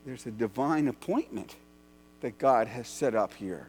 there's 0.06 0.26
a 0.26 0.32
divine 0.32 0.88
appointment 0.88 1.56
that 2.22 2.38
God 2.38 2.68
has 2.68 2.88
set 2.88 3.16
up 3.16 3.34
here. 3.34 3.68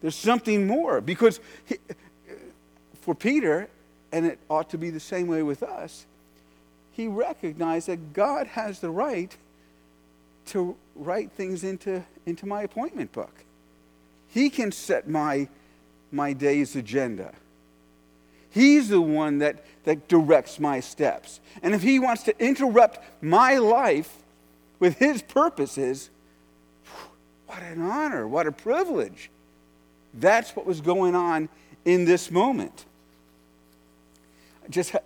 There's 0.00 0.16
something 0.16 0.66
more 0.66 1.00
because 1.00 1.40
he, 1.64 1.78
for 3.00 3.14
Peter, 3.14 3.68
and 4.12 4.26
it 4.26 4.38
ought 4.48 4.70
to 4.70 4.78
be 4.78 4.90
the 4.90 5.00
same 5.00 5.26
way 5.26 5.42
with 5.42 5.62
us, 5.62 6.06
he 6.92 7.06
recognized 7.06 7.88
that 7.88 8.12
God 8.12 8.46
has 8.48 8.80
the 8.80 8.90
right 8.90 9.36
to 10.46 10.76
write 10.94 11.32
things 11.32 11.64
into, 11.64 12.04
into 12.26 12.46
my 12.46 12.62
appointment 12.62 13.12
book. 13.12 13.44
He 14.34 14.50
can 14.50 14.72
set 14.72 15.08
my, 15.08 15.46
my 16.10 16.32
day's 16.32 16.74
agenda. 16.74 17.32
He's 18.50 18.88
the 18.88 19.00
one 19.00 19.38
that, 19.38 19.64
that 19.84 20.08
directs 20.08 20.58
my 20.58 20.80
steps. 20.80 21.38
And 21.62 21.72
if 21.72 21.82
He 21.82 22.00
wants 22.00 22.24
to 22.24 22.44
interrupt 22.44 22.98
my 23.22 23.58
life 23.58 24.12
with 24.80 24.98
His 24.98 25.22
purposes, 25.22 26.10
what 27.46 27.62
an 27.62 27.80
honor, 27.80 28.26
what 28.26 28.48
a 28.48 28.52
privilege. 28.52 29.30
That's 30.12 30.56
what 30.56 30.66
was 30.66 30.80
going 30.80 31.14
on 31.14 31.48
in 31.84 32.04
this 32.04 32.28
moment. 32.28 32.86
Just 34.68 34.96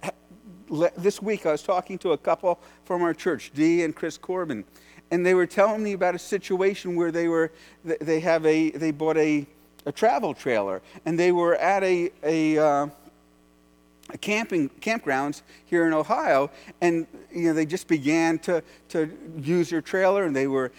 this 0.96 1.20
week, 1.20 1.44
I 1.44 1.52
was 1.52 1.62
talking 1.62 1.98
to 1.98 2.12
a 2.12 2.18
couple 2.18 2.58
from 2.86 3.02
our 3.02 3.12
church, 3.12 3.50
Dee 3.54 3.84
and 3.84 3.94
Chris 3.94 4.16
Corbin, 4.16 4.64
and 5.10 5.24
they 5.24 5.34
were 5.34 5.46
telling 5.46 5.82
me 5.82 5.92
about 5.92 6.14
a 6.14 6.18
situation 6.18 6.96
where 6.96 7.10
they 7.10 7.28
were 7.28 7.50
they 7.84 8.20
have 8.20 8.44
a 8.46 8.70
they 8.70 8.90
bought 8.90 9.16
a, 9.16 9.46
a 9.86 9.92
travel 9.92 10.34
trailer 10.34 10.82
and 11.04 11.18
they 11.18 11.32
were 11.32 11.56
at 11.56 11.82
a 11.82 12.10
a, 12.22 12.58
uh, 12.58 12.86
camping 14.20 14.70
campgrounds 14.80 15.42
here 15.66 15.86
in 15.86 15.92
Ohio 15.92 16.50
and 16.80 17.06
you 17.32 17.44
know 17.44 17.52
they 17.52 17.66
just 17.66 17.88
began 17.88 18.38
to 18.40 18.62
to 18.88 19.10
use 19.38 19.70
their 19.70 19.82
trailer 19.82 20.24
and 20.24 20.34
they 20.34 20.46
were 20.46 20.72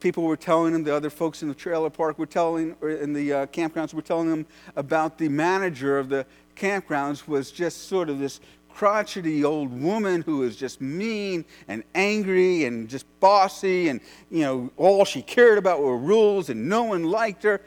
people 0.00 0.24
were 0.24 0.36
telling 0.36 0.72
them 0.72 0.84
the 0.84 0.94
other 0.94 1.10
folks 1.10 1.42
in 1.42 1.48
the 1.48 1.54
trailer 1.54 1.90
park 1.90 2.18
were 2.18 2.26
telling 2.26 2.74
or 2.80 2.90
in 2.90 3.12
the 3.12 3.32
uh, 3.32 3.46
campgrounds 3.46 3.94
were 3.94 4.02
telling 4.02 4.28
them 4.28 4.46
about 4.76 5.18
the 5.18 5.28
manager 5.28 5.98
of 5.98 6.08
the 6.08 6.26
campgrounds 6.56 7.26
was 7.26 7.50
just 7.50 7.88
sort 7.88 8.08
of 8.08 8.18
this 8.18 8.40
crotchety 8.74 9.44
old 9.44 9.70
woman 9.80 10.22
who 10.22 10.38
was 10.38 10.56
just 10.56 10.80
mean 10.80 11.44
and 11.68 11.82
angry 11.94 12.64
and 12.64 12.88
just 12.88 13.04
bossy 13.20 13.88
and 13.88 14.00
you 14.30 14.42
know 14.42 14.70
all 14.76 15.04
she 15.04 15.22
cared 15.22 15.58
about 15.58 15.80
were 15.80 15.98
rules 15.98 16.48
and 16.50 16.68
no 16.68 16.84
one 16.84 17.04
liked 17.04 17.42
her. 17.42 17.60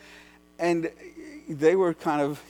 And 0.60 0.91
they 1.48 1.75
were 1.75 1.93
kind 1.93 2.22
of 2.22 2.41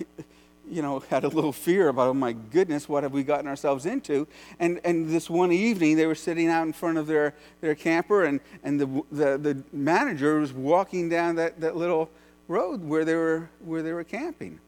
you 0.70 0.82
know 0.82 1.00
had 1.10 1.24
a 1.24 1.28
little 1.28 1.52
fear 1.52 1.90
about 1.90 2.10
oh 2.10 2.14
my 2.14 2.32
goodness 2.34 2.88
what 2.88 3.04
have 3.04 3.12
we 3.12 3.24
gotten 3.24 3.48
ourselves 3.48 3.86
into? 3.86 4.28
And 4.60 4.80
and 4.84 5.10
this 5.10 5.30
one 5.30 5.52
evening 5.52 5.98
they 5.98 6.06
were 6.06 6.16
sitting 6.16 6.48
out 6.48 6.66
in 6.66 6.74
front 6.74 6.98
of 6.98 7.08
their 7.08 7.36
their 7.62 7.76
camper 7.76 8.24
and 8.24 8.40
and 8.64 8.80
the 8.80 9.04
the, 9.12 9.38
the 9.38 9.64
manager 9.72 10.40
was 10.40 10.54
walking 10.54 11.10
down 11.10 11.36
that, 11.36 11.60
that 11.62 11.76
little 11.76 12.10
road 12.48 12.84
where 12.84 13.06
they 13.06 13.16
were 13.16 13.50
where 13.64 13.82
they 13.82 13.94
were 13.94 14.04
camping. 14.04 14.60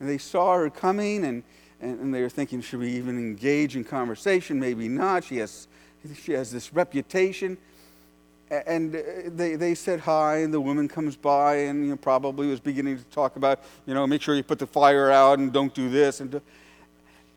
And 0.00 0.08
they 0.08 0.18
saw 0.18 0.56
her 0.56 0.70
coming 0.70 1.24
and 1.24 1.42
and, 1.80 2.00
and 2.00 2.14
they 2.14 2.22
were 2.22 2.28
thinking, 2.28 2.60
should 2.60 2.80
we 2.80 2.90
even 2.92 3.18
engage 3.18 3.76
in 3.76 3.84
conversation? 3.84 4.58
Maybe 4.58 4.88
not. 4.88 5.24
She 5.24 5.36
has, 5.38 5.68
she 6.22 6.32
has 6.32 6.50
this 6.50 6.72
reputation. 6.72 7.56
And 8.50 8.96
uh, 8.96 9.00
they, 9.26 9.56
they 9.56 9.74
said 9.74 10.00
hi, 10.00 10.38
and 10.38 10.52
the 10.52 10.60
woman 10.60 10.88
comes 10.88 11.16
by 11.16 11.56
and 11.56 11.84
you 11.84 11.90
know, 11.90 11.96
probably 11.96 12.46
was 12.46 12.60
beginning 12.60 12.96
to 12.96 13.04
talk 13.04 13.36
about, 13.36 13.62
you 13.86 13.94
know, 13.94 14.06
make 14.06 14.22
sure 14.22 14.34
you 14.34 14.42
put 14.42 14.58
the 14.58 14.66
fire 14.66 15.10
out 15.10 15.38
and 15.38 15.52
don't 15.52 15.74
do 15.74 15.90
this. 15.90 16.20
And, 16.20 16.40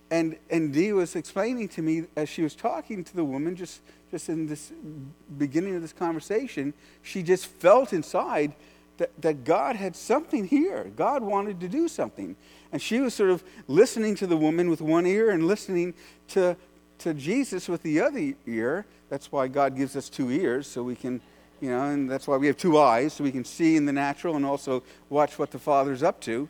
and, 0.10 0.38
and 0.50 0.74
Dee 0.74 0.93
was 0.93 1.15
explaining 1.15 1.67
to 1.69 1.81
me 1.81 2.05
as 2.15 2.29
she 2.29 2.41
was 2.41 2.55
talking 2.55 3.03
to 3.03 3.15
the 3.15 3.25
woman, 3.25 3.55
just, 3.55 3.81
just 4.10 4.29
in 4.29 4.48
this 4.48 4.71
beginning 5.38 5.75
of 5.75 5.81
this 5.81 5.93
conversation, 5.93 6.74
she 7.03 7.24
just 7.24 7.45
felt 7.45 7.93
inside 7.93 8.53
that, 9.01 9.20
that 9.20 9.43
God 9.43 9.75
had 9.75 9.96
something 9.96 10.46
here. 10.46 10.91
God 10.96 11.24
wanted 11.24 11.60
to 11.62 11.67
do 11.67 11.88
something. 11.88 12.36
And 12.72 12.79
she 12.79 13.00
was 13.00 13.15
sort 13.15 13.31
of 13.31 13.43
listening 13.67 14.13
to 14.15 14.27
the 14.27 14.38
woman 14.38 14.70
with 14.70 14.79
one 14.79 15.08
ear 15.08 15.31
and 15.31 15.48
listening 15.48 15.96
to, 16.29 16.55
to 17.00 17.15
Jesus 17.15 17.67
with 17.67 17.81
the 17.81 18.00
other 18.00 18.34
ear. 18.46 18.86
That's 19.10 19.31
why 19.31 19.48
God 19.48 19.75
gives 19.75 19.96
us 19.96 20.08
two 20.08 20.29
ears, 20.29 20.67
so 20.67 20.84
we 20.84 20.96
can, 20.96 21.20
you 21.62 21.72
know, 21.72 21.86
and 21.86 22.08
that's 22.08 22.27
why 22.27 22.38
we 22.38 22.46
have 22.46 22.58
two 22.58 22.77
eyes, 22.77 23.13
so 23.13 23.24
we 23.24 23.31
can 23.31 23.43
see 23.43 23.75
in 23.75 23.86
the 23.88 23.91
natural 23.91 24.36
and 24.36 24.46
also 24.46 24.84
watch 25.10 25.39
what 25.39 25.50
the 25.50 25.60
Father's 25.60 26.03
up 26.03 26.22
to. 26.22 26.48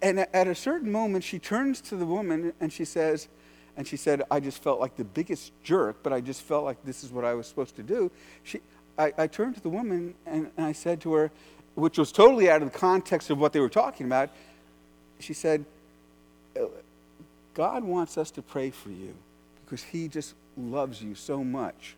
And 0.00 0.20
at 0.20 0.48
a 0.48 0.54
certain 0.54 0.90
moment, 0.90 1.22
she 1.22 1.38
turns 1.38 1.82
to 1.82 1.96
the 1.96 2.06
woman 2.06 2.54
and 2.60 2.72
she 2.72 2.86
says, 2.86 3.28
and 3.76 3.86
she 3.86 3.98
said, 3.98 4.22
I 4.30 4.40
just 4.40 4.62
felt 4.62 4.80
like 4.80 4.96
the 4.96 5.04
biggest 5.04 5.52
jerk, 5.62 5.96
but 6.02 6.14
I 6.14 6.22
just 6.22 6.40
felt 6.40 6.64
like 6.64 6.82
this 6.82 7.04
is 7.04 7.10
what 7.10 7.26
I 7.26 7.34
was 7.34 7.46
supposed 7.46 7.76
to 7.76 7.82
do. 7.82 8.10
She, 8.42 8.60
I, 8.98 9.12
I 9.18 9.26
turned 9.26 9.56
to 9.56 9.60
the 9.60 9.68
woman 9.68 10.14
and, 10.26 10.50
and 10.56 10.66
I 10.66 10.72
said 10.72 11.00
to 11.02 11.12
her, 11.14 11.30
which 11.74 11.98
was 11.98 12.12
totally 12.12 12.48
out 12.48 12.62
of 12.62 12.72
the 12.72 12.78
context 12.78 13.30
of 13.30 13.38
what 13.38 13.52
they 13.52 13.60
were 13.60 13.68
talking 13.68 14.06
about, 14.06 14.30
she 15.18 15.32
said, 15.32 15.64
God 17.54 17.84
wants 17.84 18.18
us 18.18 18.30
to 18.32 18.42
pray 18.42 18.70
for 18.70 18.90
you 18.90 19.14
because 19.64 19.82
he 19.82 20.08
just 20.08 20.34
loves 20.56 21.02
you 21.02 21.14
so 21.14 21.42
much. 21.42 21.96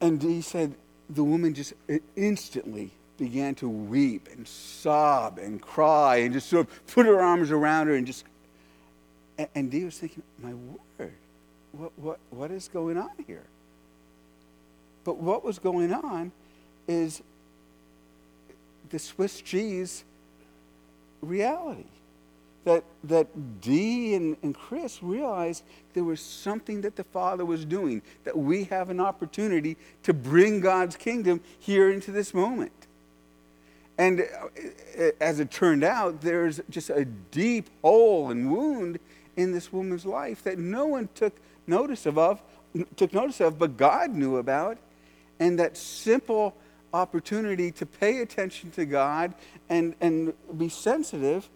And 0.00 0.20
he 0.22 0.40
said, 0.40 0.74
the 1.08 1.24
woman 1.24 1.54
just 1.54 1.74
instantly 2.16 2.90
began 3.18 3.54
to 3.56 3.68
weep 3.68 4.28
and 4.32 4.48
sob 4.48 5.38
and 5.38 5.60
cry 5.60 6.16
and 6.16 6.32
just 6.32 6.48
sort 6.48 6.66
of 6.66 6.86
put 6.86 7.04
her 7.06 7.20
arms 7.20 7.50
around 7.50 7.88
her 7.88 7.94
and 7.94 8.06
just. 8.06 8.24
And 9.54 9.70
Dee 9.70 9.84
was 9.84 9.98
thinking, 9.98 10.22
my 10.42 10.52
word, 10.52 11.12
what, 11.72 11.92
what, 11.96 12.18
what 12.30 12.50
is 12.50 12.68
going 12.68 12.96
on 12.98 13.10
here? 13.26 13.44
But 15.04 15.18
what 15.18 15.44
was 15.44 15.58
going 15.58 15.92
on 15.92 16.32
is 16.86 17.22
the 18.90 18.98
Swiss 18.98 19.40
cheese 19.40 20.04
reality. 21.22 21.84
That, 22.64 22.84
that 23.04 23.60
Dee 23.62 24.14
and, 24.14 24.36
and 24.42 24.54
Chris 24.54 25.02
realized 25.02 25.64
there 25.94 26.04
was 26.04 26.20
something 26.20 26.82
that 26.82 26.94
the 26.94 27.04
Father 27.04 27.44
was 27.44 27.64
doing, 27.64 28.02
that 28.24 28.36
we 28.36 28.64
have 28.64 28.90
an 28.90 29.00
opportunity 29.00 29.78
to 30.02 30.12
bring 30.12 30.60
God's 30.60 30.94
kingdom 30.94 31.40
here 31.58 31.90
into 31.90 32.12
this 32.12 32.34
moment. 32.34 32.72
And 33.96 34.20
uh, 34.20 35.10
as 35.20 35.40
it 35.40 35.50
turned 35.50 35.84
out, 35.84 36.20
there's 36.20 36.60
just 36.68 36.90
a 36.90 37.06
deep 37.06 37.70
hole 37.82 38.30
and 38.30 38.50
wound 38.50 38.98
in 39.36 39.52
this 39.52 39.72
woman's 39.72 40.04
life 40.04 40.42
that 40.44 40.58
no 40.58 40.86
one 40.86 41.08
took 41.14 41.34
notice 41.66 42.06
of, 42.06 42.42
took 42.96 43.14
notice 43.14 43.40
of, 43.40 43.58
but 43.58 43.78
God 43.78 44.10
knew 44.10 44.36
about. 44.36 44.76
And 45.40 45.58
that 45.58 45.76
simple 45.76 46.54
opportunity 46.92 47.72
to 47.72 47.86
pay 47.86 48.18
attention 48.18 48.70
to 48.72 48.84
God 48.84 49.34
and, 49.68 49.94
and 50.00 50.32
be 50.56 50.68
sensitive 50.68 51.48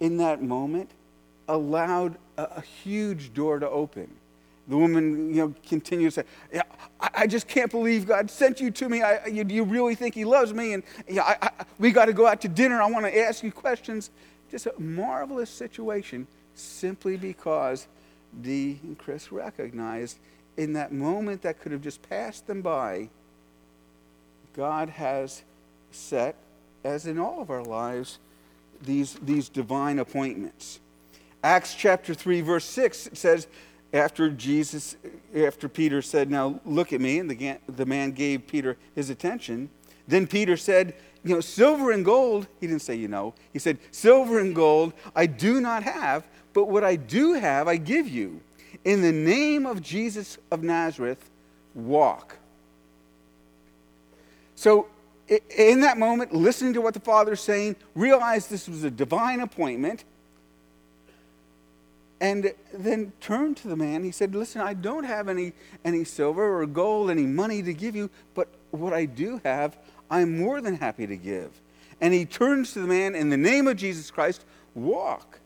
in 0.00 0.16
that 0.16 0.42
moment 0.42 0.90
allowed 1.48 2.16
a, 2.36 2.44
a 2.44 2.60
huge 2.60 3.34
door 3.34 3.58
to 3.58 3.68
open. 3.68 4.08
The 4.68 4.76
woman, 4.76 5.34
you 5.34 5.36
know, 5.42 5.54
continues 5.68 6.14
to 6.14 6.22
say, 6.22 6.26
yeah, 6.52 6.62
I, 7.00 7.10
I, 7.14 7.26
just 7.26 7.48
can't 7.48 7.70
believe 7.70 8.06
God 8.06 8.30
sent 8.30 8.60
you 8.60 8.70
to 8.70 8.88
me. 8.88 9.02
I, 9.02 9.26
you, 9.26 9.44
you 9.48 9.64
really 9.64 9.96
think 9.96 10.14
He 10.14 10.24
loves 10.24 10.54
me? 10.54 10.72
And 10.72 10.82
yeah, 11.08 11.22
I, 11.22 11.36
I, 11.42 11.64
we 11.78 11.90
got 11.90 12.06
to 12.06 12.12
go 12.12 12.26
out 12.26 12.40
to 12.42 12.48
dinner. 12.48 12.80
I 12.80 12.88
want 12.88 13.04
to 13.06 13.18
ask 13.18 13.42
you 13.42 13.50
questions. 13.50 14.10
Just 14.50 14.66
a 14.66 14.74
marvelous 14.80 15.50
situation 15.50 16.26
simply 16.54 17.16
because 17.16 17.88
Dee 18.40 18.78
and 18.82 18.96
Chris 18.96 19.32
recognized 19.32 20.18
in 20.56 20.74
that 20.74 20.92
moment 20.92 21.42
that 21.42 21.60
could 21.60 21.72
have 21.72 21.82
just 21.82 22.02
passed 22.08 22.46
them 22.46 22.62
by, 22.62 23.08
God 24.54 24.90
has 24.90 25.42
set, 25.90 26.36
as 26.84 27.06
in 27.06 27.18
all 27.18 27.40
of 27.40 27.50
our 27.50 27.62
lives, 27.62 28.18
these, 28.82 29.14
these 29.22 29.48
divine 29.48 29.98
appointments. 29.98 30.80
Acts 31.42 31.74
chapter 31.74 32.14
3, 32.14 32.40
verse 32.40 32.64
6 32.64 33.10
says, 33.14 33.46
after 33.92 34.30
Jesus, 34.30 34.96
after 35.36 35.68
Peter 35.68 36.00
said, 36.00 36.30
Now 36.30 36.60
look 36.64 36.92
at 36.92 37.00
me, 37.00 37.18
and 37.18 37.30
the, 37.30 37.58
the 37.68 37.84
man 37.86 38.12
gave 38.12 38.46
Peter 38.46 38.76
his 38.94 39.10
attention, 39.10 39.68
then 40.08 40.26
Peter 40.26 40.56
said, 40.56 40.94
You 41.24 41.34
know, 41.34 41.40
silver 41.40 41.90
and 41.90 42.04
gold, 42.04 42.46
he 42.60 42.66
didn't 42.66 42.82
say, 42.82 42.94
You 42.94 43.08
know, 43.08 43.34
he 43.52 43.58
said, 43.58 43.78
Silver 43.90 44.38
and 44.38 44.54
gold 44.54 44.94
I 45.14 45.26
do 45.26 45.60
not 45.60 45.82
have, 45.82 46.24
but 46.54 46.68
what 46.68 46.84
I 46.84 46.96
do 46.96 47.34
have 47.34 47.68
I 47.68 47.76
give 47.76 48.08
you. 48.08 48.40
In 48.84 49.02
the 49.02 49.12
name 49.12 49.66
of 49.66 49.82
Jesus 49.82 50.38
of 50.50 50.62
Nazareth, 50.62 51.30
walk. 51.74 52.36
So, 54.54 54.88
in 55.56 55.80
that 55.80 55.98
moment, 55.98 56.34
listening 56.34 56.74
to 56.74 56.80
what 56.80 56.94
the 56.94 57.00
Father 57.00 57.32
is 57.32 57.40
saying, 57.40 57.76
realize 57.94 58.48
this 58.48 58.68
was 58.68 58.84
a 58.84 58.90
divine 58.90 59.40
appointment, 59.40 60.04
and 62.20 62.52
then 62.72 63.12
turned 63.20 63.56
to 63.58 63.68
the 63.68 63.76
man. 63.76 64.04
He 64.04 64.12
said, 64.12 64.34
Listen, 64.34 64.60
I 64.60 64.74
don't 64.74 65.04
have 65.04 65.28
any, 65.28 65.52
any 65.84 66.04
silver 66.04 66.60
or 66.60 66.66
gold, 66.66 67.10
any 67.10 67.26
money 67.26 67.62
to 67.62 67.74
give 67.74 67.96
you, 67.96 68.10
but 68.34 68.48
what 68.70 68.92
I 68.92 69.06
do 69.06 69.40
have, 69.44 69.76
I'm 70.10 70.38
more 70.38 70.60
than 70.60 70.76
happy 70.76 71.06
to 71.06 71.16
give. 71.16 71.50
And 72.00 72.12
he 72.12 72.24
turns 72.24 72.72
to 72.74 72.80
the 72.80 72.86
man, 72.86 73.14
in 73.14 73.28
the 73.28 73.36
name 73.36 73.66
of 73.66 73.76
Jesus 73.76 74.10
Christ, 74.10 74.44
walk. 74.74 75.40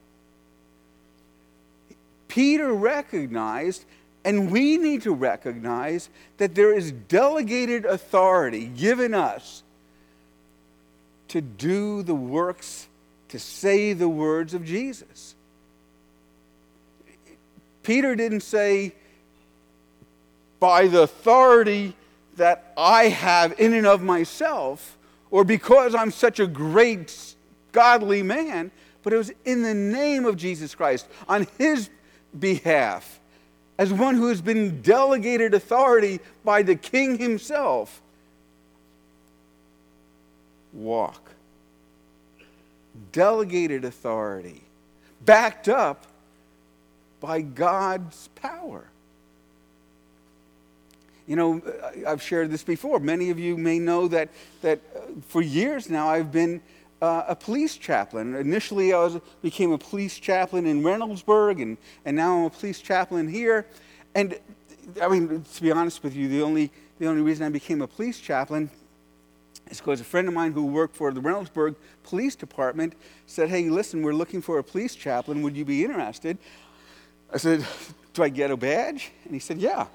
Peter 2.36 2.70
recognized, 2.70 3.86
and 4.22 4.52
we 4.52 4.76
need 4.76 5.00
to 5.00 5.14
recognize, 5.14 6.10
that 6.36 6.54
there 6.54 6.70
is 6.70 6.92
delegated 6.92 7.86
authority 7.86 8.66
given 8.66 9.14
us 9.14 9.62
to 11.28 11.40
do 11.40 12.02
the 12.02 12.14
works, 12.14 12.88
to 13.30 13.38
say 13.38 13.94
the 13.94 14.10
words 14.10 14.52
of 14.52 14.66
Jesus. 14.66 15.34
Peter 17.82 18.14
didn't 18.14 18.42
say, 18.42 18.92
by 20.60 20.88
the 20.88 21.04
authority 21.04 21.96
that 22.36 22.74
I 22.76 23.04
have 23.04 23.58
in 23.58 23.72
and 23.72 23.86
of 23.86 24.02
myself, 24.02 24.98
or 25.30 25.42
because 25.42 25.94
I'm 25.94 26.10
such 26.10 26.38
a 26.38 26.46
great 26.46 27.34
godly 27.72 28.22
man, 28.22 28.70
but 29.02 29.14
it 29.14 29.16
was 29.16 29.32
in 29.46 29.62
the 29.62 29.72
name 29.72 30.26
of 30.26 30.36
Jesus 30.36 30.74
Christ, 30.74 31.08
on 31.30 31.46
his 31.56 31.88
behalf, 32.38 33.20
as 33.78 33.92
one 33.92 34.14
who 34.14 34.28
has 34.28 34.40
been 34.40 34.80
delegated 34.82 35.54
authority 35.54 36.20
by 36.44 36.62
the 36.62 36.74
king 36.74 37.18
himself 37.18 38.00
walk. 40.72 41.30
Delegated 43.12 43.84
authority, 43.84 44.62
backed 45.24 45.68
up 45.68 46.06
by 47.20 47.40
God's 47.40 48.28
power. 48.34 48.84
You 51.26 51.36
know, 51.36 51.62
I've 52.06 52.22
shared 52.22 52.50
this 52.50 52.62
before. 52.62 53.00
Many 53.00 53.30
of 53.30 53.38
you 53.38 53.56
may 53.56 53.78
know 53.78 54.06
that, 54.08 54.28
that 54.62 54.80
uh, 54.94 55.00
for 55.28 55.42
years 55.42 55.90
now 55.90 56.08
I've 56.08 56.30
been 56.30 56.62
uh, 57.02 57.24
a 57.28 57.36
police 57.36 57.76
chaplain. 57.76 58.34
Initially, 58.34 58.92
I 58.92 58.98
was, 58.98 59.20
became 59.42 59.72
a 59.72 59.78
police 59.78 60.18
chaplain 60.18 60.66
in 60.66 60.82
Reynoldsburg, 60.82 61.60
and, 61.62 61.76
and 62.04 62.16
now 62.16 62.38
I'm 62.38 62.44
a 62.44 62.50
police 62.50 62.80
chaplain 62.80 63.28
here. 63.28 63.66
And 64.14 64.38
I 65.00 65.08
mean, 65.08 65.44
to 65.54 65.62
be 65.62 65.72
honest 65.72 66.02
with 66.02 66.14
you, 66.14 66.28
the 66.28 66.42
only, 66.42 66.70
the 66.98 67.06
only 67.06 67.22
reason 67.22 67.46
I 67.46 67.50
became 67.50 67.82
a 67.82 67.86
police 67.86 68.18
chaplain 68.18 68.70
is 69.70 69.78
because 69.78 70.00
a 70.00 70.04
friend 70.04 70.28
of 70.28 70.34
mine 70.34 70.52
who 70.52 70.66
worked 70.66 70.96
for 70.96 71.12
the 71.12 71.20
Reynoldsburg 71.20 71.74
Police 72.04 72.36
Department 72.36 72.94
said, 73.26 73.48
Hey, 73.48 73.68
listen, 73.68 74.02
we're 74.02 74.14
looking 74.14 74.40
for 74.40 74.58
a 74.58 74.64
police 74.64 74.94
chaplain. 74.94 75.42
Would 75.42 75.56
you 75.56 75.64
be 75.64 75.84
interested? 75.84 76.38
I 77.32 77.38
said, 77.38 77.66
Do 78.14 78.22
I 78.22 78.28
get 78.28 78.50
a 78.50 78.56
badge? 78.56 79.10
And 79.24 79.34
he 79.34 79.40
said, 79.40 79.58
Yeah. 79.58 79.86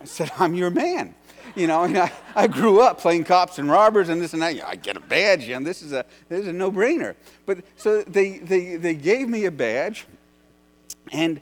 I 0.00 0.04
said, 0.04 0.32
I'm 0.38 0.54
your 0.54 0.70
man. 0.70 1.14
You 1.54 1.66
know, 1.66 1.84
and 1.84 1.98
I, 1.98 2.12
I 2.34 2.46
grew 2.46 2.80
up 2.80 3.00
playing 3.00 3.24
cops 3.24 3.58
and 3.58 3.70
robbers 3.70 4.08
and 4.08 4.20
this 4.20 4.32
and 4.32 4.42
that. 4.42 4.62
I 4.66 4.76
get 4.76 4.96
a 4.96 5.00
badge, 5.00 5.48
and 5.48 5.66
this 5.66 5.82
is 5.82 5.92
a, 5.92 6.04
this 6.28 6.40
is 6.40 6.48
a 6.48 6.52
no 6.52 6.70
brainer. 6.70 7.14
But 7.46 7.64
so 7.76 8.02
they, 8.02 8.38
they, 8.38 8.76
they 8.76 8.94
gave 8.94 9.28
me 9.28 9.44
a 9.44 9.50
badge, 9.50 10.06
and 11.12 11.40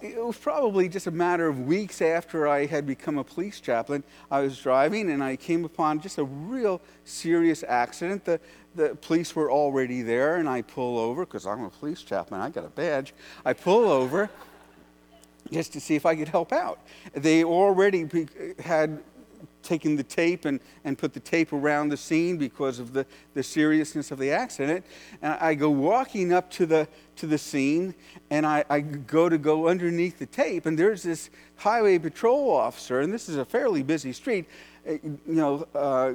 it 0.00 0.24
was 0.24 0.36
probably 0.36 0.88
just 0.88 1.08
a 1.08 1.10
matter 1.10 1.48
of 1.48 1.66
weeks 1.66 2.00
after 2.00 2.46
I 2.46 2.66
had 2.66 2.86
become 2.86 3.18
a 3.18 3.24
police 3.24 3.58
chaplain. 3.58 4.04
I 4.30 4.40
was 4.40 4.56
driving 4.58 5.10
and 5.10 5.24
I 5.24 5.34
came 5.34 5.64
upon 5.64 6.00
just 6.00 6.18
a 6.18 6.24
real 6.24 6.80
serious 7.04 7.64
accident. 7.66 8.24
The, 8.24 8.38
the 8.76 8.94
police 8.94 9.34
were 9.34 9.50
already 9.50 10.02
there, 10.02 10.36
and 10.36 10.48
I 10.48 10.62
pull 10.62 10.98
over 10.98 11.26
because 11.26 11.46
I'm 11.46 11.64
a 11.64 11.70
police 11.70 12.02
chaplain. 12.02 12.40
I 12.40 12.50
got 12.50 12.64
a 12.64 12.68
badge. 12.68 13.12
I 13.44 13.54
pull 13.54 13.90
over 13.90 14.30
just 15.50 15.72
to 15.72 15.80
see 15.80 15.96
if 15.96 16.06
I 16.06 16.14
could 16.14 16.28
help 16.28 16.52
out. 16.52 16.78
They 17.12 17.42
already 17.42 18.08
had 18.60 19.02
taken 19.62 19.96
the 19.96 20.02
tape 20.02 20.44
and, 20.44 20.60
and 20.84 20.96
put 20.96 21.12
the 21.12 21.20
tape 21.20 21.52
around 21.52 21.88
the 21.88 21.96
scene 21.96 22.36
because 22.36 22.78
of 22.78 22.92
the, 22.92 23.06
the 23.34 23.42
seriousness 23.42 24.10
of 24.10 24.18
the 24.18 24.30
accident. 24.30 24.84
And 25.22 25.34
I 25.34 25.54
go 25.54 25.70
walking 25.70 26.32
up 26.32 26.50
to 26.52 26.66
the, 26.66 26.88
to 27.16 27.26
the 27.26 27.38
scene 27.38 27.94
and 28.30 28.46
I, 28.46 28.64
I 28.70 28.80
go 28.80 29.28
to 29.28 29.38
go 29.38 29.68
underneath 29.68 30.18
the 30.18 30.26
tape, 30.26 30.66
and 30.66 30.78
there's 30.78 31.02
this 31.02 31.30
highway 31.56 31.98
patrol 31.98 32.50
officer, 32.50 33.00
and 33.00 33.12
this 33.12 33.28
is 33.28 33.36
a 33.36 33.44
fairly 33.44 33.82
busy 33.82 34.12
street, 34.12 34.46
uh, 34.88 34.92
you 35.02 35.18
know, 35.26 35.66
uh, 35.74 36.12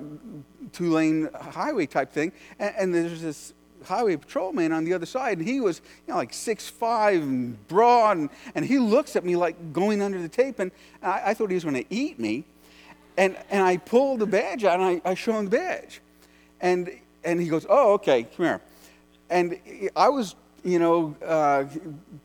two 0.71 0.91
lane 0.91 1.29
highway 1.33 1.85
type 1.85 2.11
thing, 2.11 2.31
and, 2.59 2.73
and 2.77 2.95
there's 2.95 3.21
this 3.21 3.53
highway 3.85 4.15
patrolman 4.15 4.71
on 4.71 4.85
the 4.85 4.93
other 4.93 5.05
side, 5.05 5.37
and 5.39 5.47
he 5.47 5.59
was, 5.59 5.81
you 6.07 6.13
know, 6.13 6.17
like 6.17 6.33
six 6.33 6.69
five 6.69 7.21
and 7.21 7.67
broad, 7.67 8.17
and, 8.17 8.29
and 8.55 8.65
he 8.65 8.79
looks 8.79 9.15
at 9.15 9.25
me 9.25 9.35
like 9.35 9.73
going 9.73 10.01
under 10.01 10.21
the 10.21 10.29
tape, 10.29 10.59
and 10.59 10.71
I, 11.01 11.21
I 11.27 11.33
thought 11.33 11.49
he 11.49 11.55
was 11.55 11.63
going 11.63 11.75
to 11.75 11.93
eat 11.93 12.19
me. 12.19 12.45
And, 13.17 13.37
and 13.49 13.63
I 13.63 13.77
pull 13.77 14.17
the 14.17 14.25
badge 14.25 14.63
out, 14.63 14.79
and 14.79 15.01
I, 15.05 15.11
I 15.11 15.13
show 15.13 15.33
him 15.33 15.45
the 15.45 15.57
badge. 15.57 16.01
And, 16.61 16.89
and 17.23 17.39
he 17.39 17.47
goes, 17.47 17.65
oh, 17.69 17.93
okay, 17.93 18.23
come 18.23 18.45
here. 18.45 18.61
And 19.29 19.59
I 19.95 20.09
was 20.09 20.35
you 20.63 20.79
know, 20.79 21.13
uh, 21.25 21.65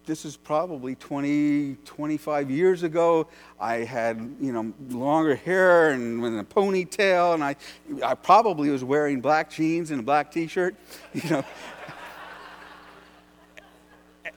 this 0.06 0.24
is 0.24 0.36
probably 0.36 0.94
20, 0.94 1.76
25 1.84 2.50
years 2.50 2.84
ago. 2.84 3.26
I 3.58 3.78
had, 3.78 4.36
you 4.40 4.52
know, 4.52 4.72
longer 4.90 5.34
hair 5.34 5.90
and 5.90 6.22
with 6.22 6.38
a 6.38 6.44
ponytail, 6.44 7.34
and 7.34 7.42
I, 7.42 7.56
I 8.04 8.14
probably 8.14 8.70
was 8.70 8.84
wearing 8.84 9.20
black 9.20 9.50
jeans 9.50 9.90
and 9.90 10.00
a 10.00 10.02
black 10.04 10.30
T-shirt, 10.30 10.76
you 11.12 11.28
know. 11.28 11.44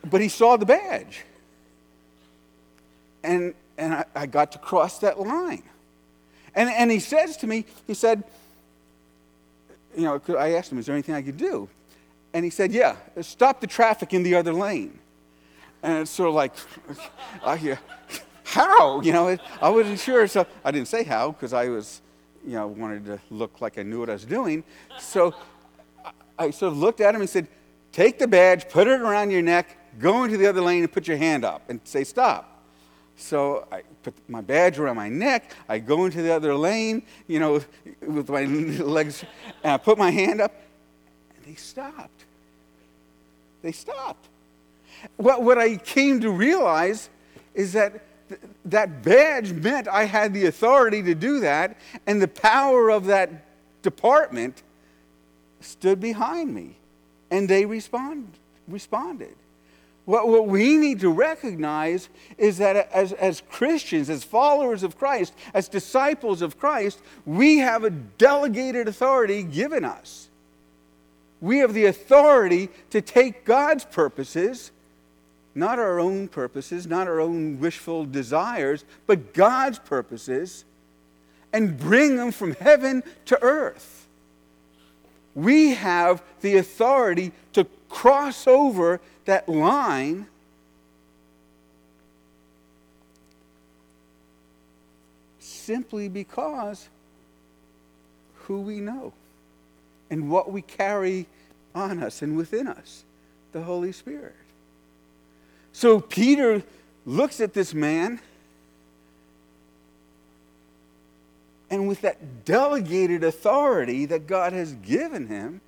but 0.10 0.20
he 0.20 0.30
saw 0.30 0.58
the 0.58 0.66
badge, 0.66 1.24
and 3.24 3.54
and 3.78 3.94
I, 3.94 4.06
I 4.16 4.26
got 4.26 4.52
to 4.54 4.58
cross 4.58 4.98
that 5.00 5.20
line, 5.20 5.64
and 6.56 6.70
and 6.70 6.92
he 6.92 7.00
says 7.00 7.38
to 7.38 7.48
me, 7.48 7.66
he 7.88 7.94
said, 7.94 8.24
you 9.96 10.04
know, 10.04 10.22
I 10.38 10.54
asked 10.54 10.72
him, 10.72 10.80
is 10.80 10.86
there 10.86 10.96
anything 10.96 11.16
I 11.16 11.22
could 11.22 11.38
do? 11.38 11.70
And 12.34 12.46
he 12.46 12.52
said, 12.52 12.72
Yeah, 12.72 12.96
stop 13.22 13.62
the 13.62 13.68
traffic 13.68 14.14
in 14.14 14.24
the 14.24 14.36
other 14.36 14.54
lane. 14.54 14.98
And 15.84 16.00
it's 16.00 16.12
sort 16.12 16.30
of 16.30 16.36
like, 16.36 16.54
uh, 17.44 17.76
how? 18.44 19.02
You 19.02 19.14
know, 19.14 19.38
I 19.62 19.70
wasn't 19.70 20.00
sure. 20.00 20.28
So 20.28 20.46
I 20.64 20.72
didn't 20.72 20.88
say 20.88 21.04
how 21.04 21.32
because 21.32 21.54
I 21.54 21.70
was, 21.70 22.02
you 22.46 22.54
know, 22.54 22.68
wanted 22.68 23.06
to 23.06 23.20
look 23.30 23.62
like 23.62 23.78
I 23.78 23.84
knew 23.84 24.00
what 24.00 24.10
I 24.10 24.14
was 24.14 24.26
doing. 24.26 24.64
So 25.00 25.34
I 26.38 26.52
sort 26.52 26.74
of 26.74 26.78
looked 26.78 27.02
at 27.02 27.16
him 27.16 27.22
and 27.22 27.30
said, 27.30 27.48
Take 27.92 28.20
the 28.20 28.28
badge, 28.28 28.70
put 28.70 28.88
it 28.88 29.02
around 29.02 29.32
your 29.32 29.42
neck, 29.42 29.78
go 30.00 30.24
into 30.24 30.38
the 30.38 30.48
other 30.48 30.62
lane 30.62 30.84
and 30.84 30.92
put 30.92 31.08
your 31.08 31.18
hand 31.18 31.44
up 31.44 31.64
and 31.70 31.82
say 31.84 32.04
stop. 32.04 32.51
So 33.18 33.68
I 33.72 33.84
put 34.04 34.14
my 34.28 34.42
badge 34.42 34.80
around 34.80 34.96
my 34.96 35.10
neck. 35.10 35.56
I 35.70 35.80
go 35.80 36.06
into 36.06 36.22
the 36.22 36.34
other 36.34 36.56
lane, 36.56 37.04
you 37.28 37.40
know, 37.40 37.62
with 38.02 38.30
my 38.30 38.46
legs, 38.46 39.24
and 39.64 39.74
I 39.74 39.78
put 39.78 39.98
my 39.98 40.12
hand 40.12 40.42
up, 40.42 40.54
and 41.36 41.46
they 41.46 41.56
stopped. 41.56 42.26
They 43.62 43.72
stopped. 43.72 44.28
What, 45.18 45.44
what 45.44 45.58
I 45.58 45.78
came 45.78 46.22
to 46.22 46.32
realize 46.32 47.10
is 47.54 47.74
that 47.74 48.02
th- 48.30 48.42
that 48.66 49.04
badge 49.04 49.52
meant 49.52 49.88
I 49.88 50.06
had 50.06 50.34
the 50.34 50.46
authority 50.46 51.04
to 51.04 51.16
do 51.16 51.40
that, 51.42 51.78
and 52.08 52.22
the 52.22 52.28
power 52.28 52.90
of 52.90 53.06
that 53.06 53.46
department 53.82 54.64
stood 55.60 56.00
behind 56.00 56.54
me, 56.54 56.78
and 57.30 57.48
they 57.48 57.66
respond, 57.66 58.32
responded. 58.68 59.36
What, 60.12 60.28
what 60.28 60.46
we 60.46 60.76
need 60.76 61.00
to 61.00 61.10
recognize 61.10 62.10
is 62.38 62.58
that 62.58 62.92
as, 62.92 63.14
as 63.14 63.42
Christians, 63.50 64.10
as 64.10 64.26
followers 64.26 64.84
of 64.84 64.98
Christ, 64.98 65.34
as 65.54 65.70
disciples 65.70 66.42
of 66.42 66.60
Christ, 66.60 67.00
we 67.26 67.60
have 67.60 67.86
a 67.86 67.92
delegated 67.92 68.90
authority 68.90 69.42
given 69.42 69.86
us. 69.86 70.28
We 71.40 71.60
have 71.60 71.74
the 71.74 71.86
authority 71.86 72.68
to 72.90 73.02
take 73.02 73.46
God's 73.46 73.86
purposes, 73.86 74.74
not 75.56 75.80
our 75.80 75.98
own 75.98 76.28
purposes, 76.28 76.86
not 76.86 77.08
our 77.08 77.22
own 77.22 77.62
wishful 77.62 78.04
desires, 78.04 78.84
but 79.08 79.34
God's 79.34 79.80
purposes, 79.80 80.66
and 81.54 81.80
bring 81.80 82.18
them 82.18 82.34
from 82.34 82.56
heaven 82.56 83.02
to 83.28 83.42
earth. 83.42 84.10
We 85.36 85.70
have 85.76 86.22
the 86.42 86.58
authority 86.58 87.32
to 87.54 87.66
cross 87.88 88.46
over 88.46 89.00
that 89.26 89.48
line 89.48 90.28
simply 95.40 96.08
because 96.10 96.90
who 98.36 98.62
we 98.62 98.80
know 98.80 99.14
and 100.10 100.30
what 100.30 100.52
we 100.52 100.62
carry 100.62 101.28
on 101.74 102.02
us 102.04 102.22
and 102.22 102.36
within 102.36 102.68
us 102.68 103.04
the 103.52 103.62
Holy 103.62 103.92
Spirit. 103.92 104.36
So 105.74 106.00
Peter 106.00 106.64
looks 107.06 107.40
at 107.40 107.54
this 107.54 107.74
man, 107.74 108.20
and 111.70 111.88
with 111.88 112.02
that 112.02 112.44
delegated 112.44 113.24
authority 113.24 114.06
that 114.06 114.28
God 114.28 114.54
has 114.54 114.74
given 114.74 115.28
him, 115.28 115.62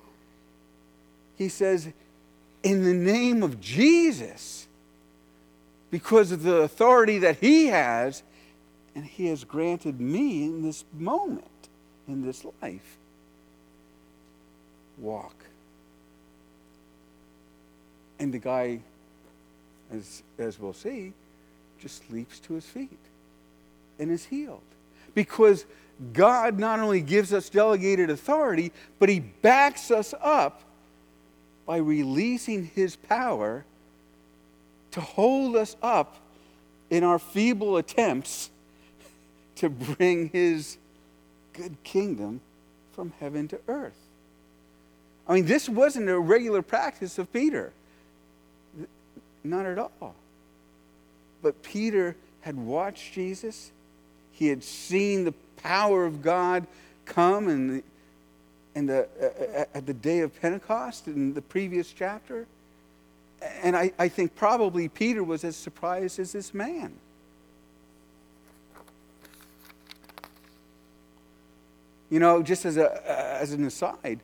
he 1.36 1.48
says, 1.48 1.88
In 2.64 2.82
the 2.82 2.94
name 2.94 3.42
of 3.42 3.60
Jesus, 3.60 4.66
because 5.90 6.32
of 6.32 6.42
the 6.42 6.56
authority 6.56 7.18
that 7.18 7.36
he 7.36 7.66
has, 7.66 8.22
and 8.94 9.04
he 9.04 9.26
has 9.26 9.44
granted 9.44 10.00
me 10.00 10.44
in 10.44 10.62
this 10.62 10.84
moment, 10.94 11.44
in 12.08 12.22
this 12.24 12.44
life 12.62 12.96
walk. 14.98 15.34
And 18.18 18.32
the 18.32 18.38
guy, 18.38 18.80
as, 19.92 20.22
as 20.38 20.58
we'll 20.58 20.72
see, 20.72 21.12
just 21.78 22.10
leaps 22.10 22.38
to 22.40 22.54
his 22.54 22.64
feet 22.64 22.98
and 23.98 24.10
is 24.10 24.24
healed. 24.24 24.62
Because 25.14 25.66
God 26.12 26.58
not 26.58 26.80
only 26.80 27.02
gives 27.02 27.32
us 27.32 27.50
delegated 27.50 28.08
authority, 28.08 28.72
but 28.98 29.08
he 29.08 29.20
backs 29.20 29.90
us 29.90 30.14
up 30.22 30.62
by 31.66 31.78
releasing 31.78 32.66
his 32.66 32.96
power 32.96 33.64
to 34.92 35.00
hold 35.00 35.56
us 35.56 35.76
up 35.82 36.16
in 36.90 37.02
our 37.02 37.18
feeble 37.18 37.76
attempts 37.76 38.50
to 39.56 39.68
bring 39.68 40.28
his 40.28 40.76
good 41.52 41.76
kingdom 41.84 42.40
from 42.92 43.12
heaven 43.20 43.48
to 43.48 43.58
earth. 43.68 43.96
I 45.26 45.34
mean, 45.34 45.46
this 45.46 45.68
wasn't 45.68 46.08
a 46.08 46.18
regular 46.18 46.62
practice 46.62 47.18
of 47.18 47.32
Peter. 47.32 47.72
Not 49.42 49.66
at 49.66 49.78
all. 49.78 50.14
But 51.42 51.62
Peter 51.62 52.16
had 52.42 52.56
watched 52.56 53.14
Jesus, 53.14 53.70
he 54.32 54.48
had 54.48 54.62
seen 54.62 55.24
the 55.24 55.34
power 55.56 56.04
of 56.04 56.22
God 56.22 56.66
come 57.06 57.48
and 57.48 57.82
in 58.74 58.86
the, 58.86 59.08
uh, 59.20 59.24
uh, 59.24 59.60
uh, 59.60 59.64
at 59.74 59.86
the 59.86 59.94
day 59.94 60.20
of 60.20 60.38
Pentecost 60.40 61.06
in 61.06 61.34
the 61.34 61.42
previous 61.42 61.92
chapter. 61.92 62.46
And 63.62 63.76
I, 63.76 63.92
I 63.98 64.08
think 64.08 64.34
probably 64.34 64.88
Peter 64.88 65.22
was 65.22 65.44
as 65.44 65.56
surprised 65.56 66.18
as 66.18 66.32
this 66.32 66.54
man. 66.54 66.94
You 72.10 72.20
know, 72.20 72.42
just 72.42 72.64
as, 72.64 72.76
a, 72.76 72.90
uh, 72.90 73.38
as 73.40 73.52
an 73.52 73.64
aside, 73.64 74.20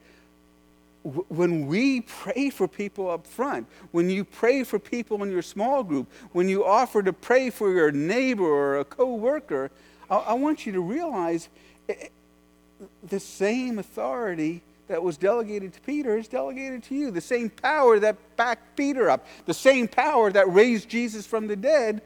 when 1.02 1.66
we 1.66 2.02
pray 2.02 2.50
for 2.50 2.68
people 2.68 3.10
up 3.10 3.26
front, 3.26 3.66
when 3.90 4.10
you 4.10 4.24
pray 4.24 4.64
for 4.64 4.78
people 4.78 5.22
in 5.22 5.30
your 5.30 5.42
small 5.42 5.82
group, 5.82 6.06
when 6.32 6.48
you 6.48 6.64
offer 6.64 7.02
to 7.02 7.12
pray 7.12 7.50
for 7.50 7.72
your 7.72 7.90
neighbor 7.90 8.44
or 8.44 8.80
a 8.80 8.84
co-worker, 8.84 9.70
I, 10.10 10.16
I 10.16 10.32
want 10.34 10.66
you 10.66 10.72
to 10.72 10.80
realize 10.80 11.48
the 13.02 13.20
same 13.20 13.78
authority 13.78 14.62
that 14.88 15.02
was 15.02 15.16
delegated 15.16 15.72
to 15.72 15.80
Peter 15.82 16.16
is 16.16 16.26
delegated 16.26 16.82
to 16.84 16.94
you. 16.94 17.10
The 17.10 17.20
same 17.20 17.48
power 17.48 18.00
that 18.00 18.16
backed 18.36 18.76
Peter 18.76 19.08
up, 19.08 19.26
the 19.46 19.54
same 19.54 19.86
power 19.86 20.32
that 20.32 20.52
raised 20.52 20.88
Jesus 20.88 21.26
from 21.26 21.46
the 21.46 21.56
dead 21.56 22.02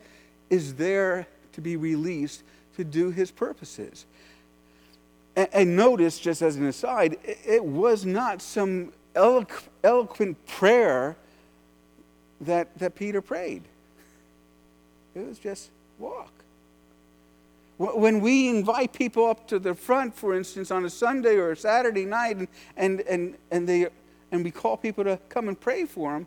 is 0.50 0.74
there 0.74 1.26
to 1.52 1.60
be 1.60 1.76
released 1.76 2.42
to 2.76 2.84
do 2.84 3.10
his 3.10 3.30
purposes. 3.30 4.04
And, 5.34 5.48
and 5.52 5.76
notice, 5.76 6.18
just 6.18 6.42
as 6.42 6.56
an 6.56 6.66
aside, 6.66 7.16
it, 7.24 7.38
it 7.46 7.64
was 7.64 8.04
not 8.04 8.42
some 8.42 8.92
eloqu- 9.14 9.68
eloquent 9.82 10.44
prayer 10.46 11.16
that, 12.42 12.78
that 12.78 12.94
Peter 12.94 13.22
prayed. 13.22 13.62
It 15.14 15.26
was 15.26 15.38
just 15.38 15.70
walk. 15.98 16.32
When 17.84 18.20
we 18.20 18.48
invite 18.48 18.92
people 18.92 19.26
up 19.26 19.46
to 19.48 19.58
the 19.58 19.74
front, 19.74 20.14
for 20.14 20.34
instance, 20.34 20.70
on 20.70 20.84
a 20.84 20.90
Sunday 20.90 21.36
or 21.36 21.52
a 21.52 21.56
Saturday 21.56 22.04
night, 22.04 22.36
and, 22.36 22.48
and, 22.76 23.00
and, 23.02 23.36
and, 23.50 23.68
they, 23.68 23.88
and 24.32 24.44
we 24.44 24.50
call 24.50 24.76
people 24.76 25.04
to 25.04 25.18
come 25.28 25.48
and 25.48 25.58
pray 25.58 25.84
for 25.84 26.12
them, 26.12 26.26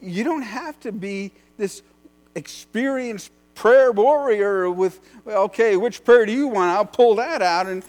you 0.00 0.24
don't 0.24 0.42
have 0.42 0.78
to 0.80 0.92
be 0.92 1.32
this 1.56 1.82
experienced 2.34 3.32
prayer 3.54 3.90
warrior 3.90 4.70
with, 4.70 5.00
well, 5.24 5.42
okay, 5.44 5.76
which 5.76 6.04
prayer 6.04 6.24
do 6.24 6.32
you 6.32 6.46
want? 6.46 6.70
I'll 6.70 6.84
pull 6.84 7.16
that 7.16 7.42
out. 7.42 7.66
And, 7.66 7.82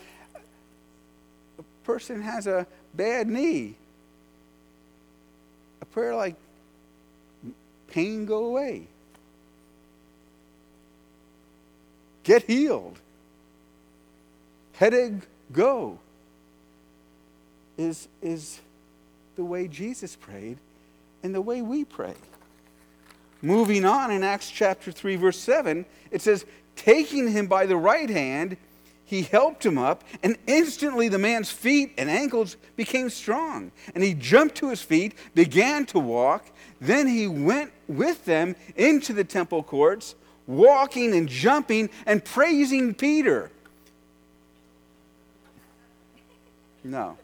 a 1.60 1.64
person 1.84 2.22
has 2.22 2.48
a 2.48 2.66
bad 2.94 3.28
knee, 3.28 3.76
a 5.82 5.86
prayer 5.86 6.16
like, 6.16 6.36
pain 7.88 8.26
go 8.26 8.46
away, 8.46 8.88
get 12.30 12.44
healed, 12.44 13.00
headache 14.74 15.24
go, 15.52 15.98
is, 17.76 18.08
is 18.22 18.60
the 19.36 19.44
way 19.44 19.68
Jesus 19.68 20.16
prayed 20.16 20.60
and 21.24 21.34
the 21.34 21.42
way 21.42 21.64
we 21.64 21.84
pray. 21.84 22.14
Moving 23.42 23.84
on 23.84 24.12
in 24.12 24.24
Acts 24.24 24.52
chapter 24.52 24.92
3, 24.92 25.16
verse 25.16 25.40
7, 25.40 25.88
it 26.12 26.22
says, 26.22 26.46
Taking 26.76 27.32
him 27.32 27.48
by 27.48 27.66
the 27.66 27.78
right 27.78 28.12
hand, 28.12 28.58
he 29.06 29.24
helped 29.24 29.66
him 29.66 29.80
up, 29.80 30.04
and 30.22 30.38
instantly 30.46 31.10
the 31.10 31.18
man's 31.18 31.50
feet 31.50 31.96
and 31.98 32.12
ankles 32.12 32.58
became 32.76 33.10
strong. 33.10 33.72
And 33.96 34.04
he 34.04 34.14
jumped 34.14 34.54
to 34.58 34.70
his 34.70 34.84
feet, 34.84 35.16
began 35.34 35.88
to 35.88 35.98
walk. 35.98 36.46
Then 36.80 37.08
he 37.08 37.28
went 37.28 37.72
with 37.88 38.24
them 38.26 38.56
into 38.76 39.14
the 39.14 39.24
temple 39.24 39.64
courts, 39.64 40.14
walking 40.50 41.14
and 41.14 41.30
jumping 41.30 41.90
and 42.08 42.26
praising 42.26 42.96
Peter. 42.96 43.52
No. 46.84 47.18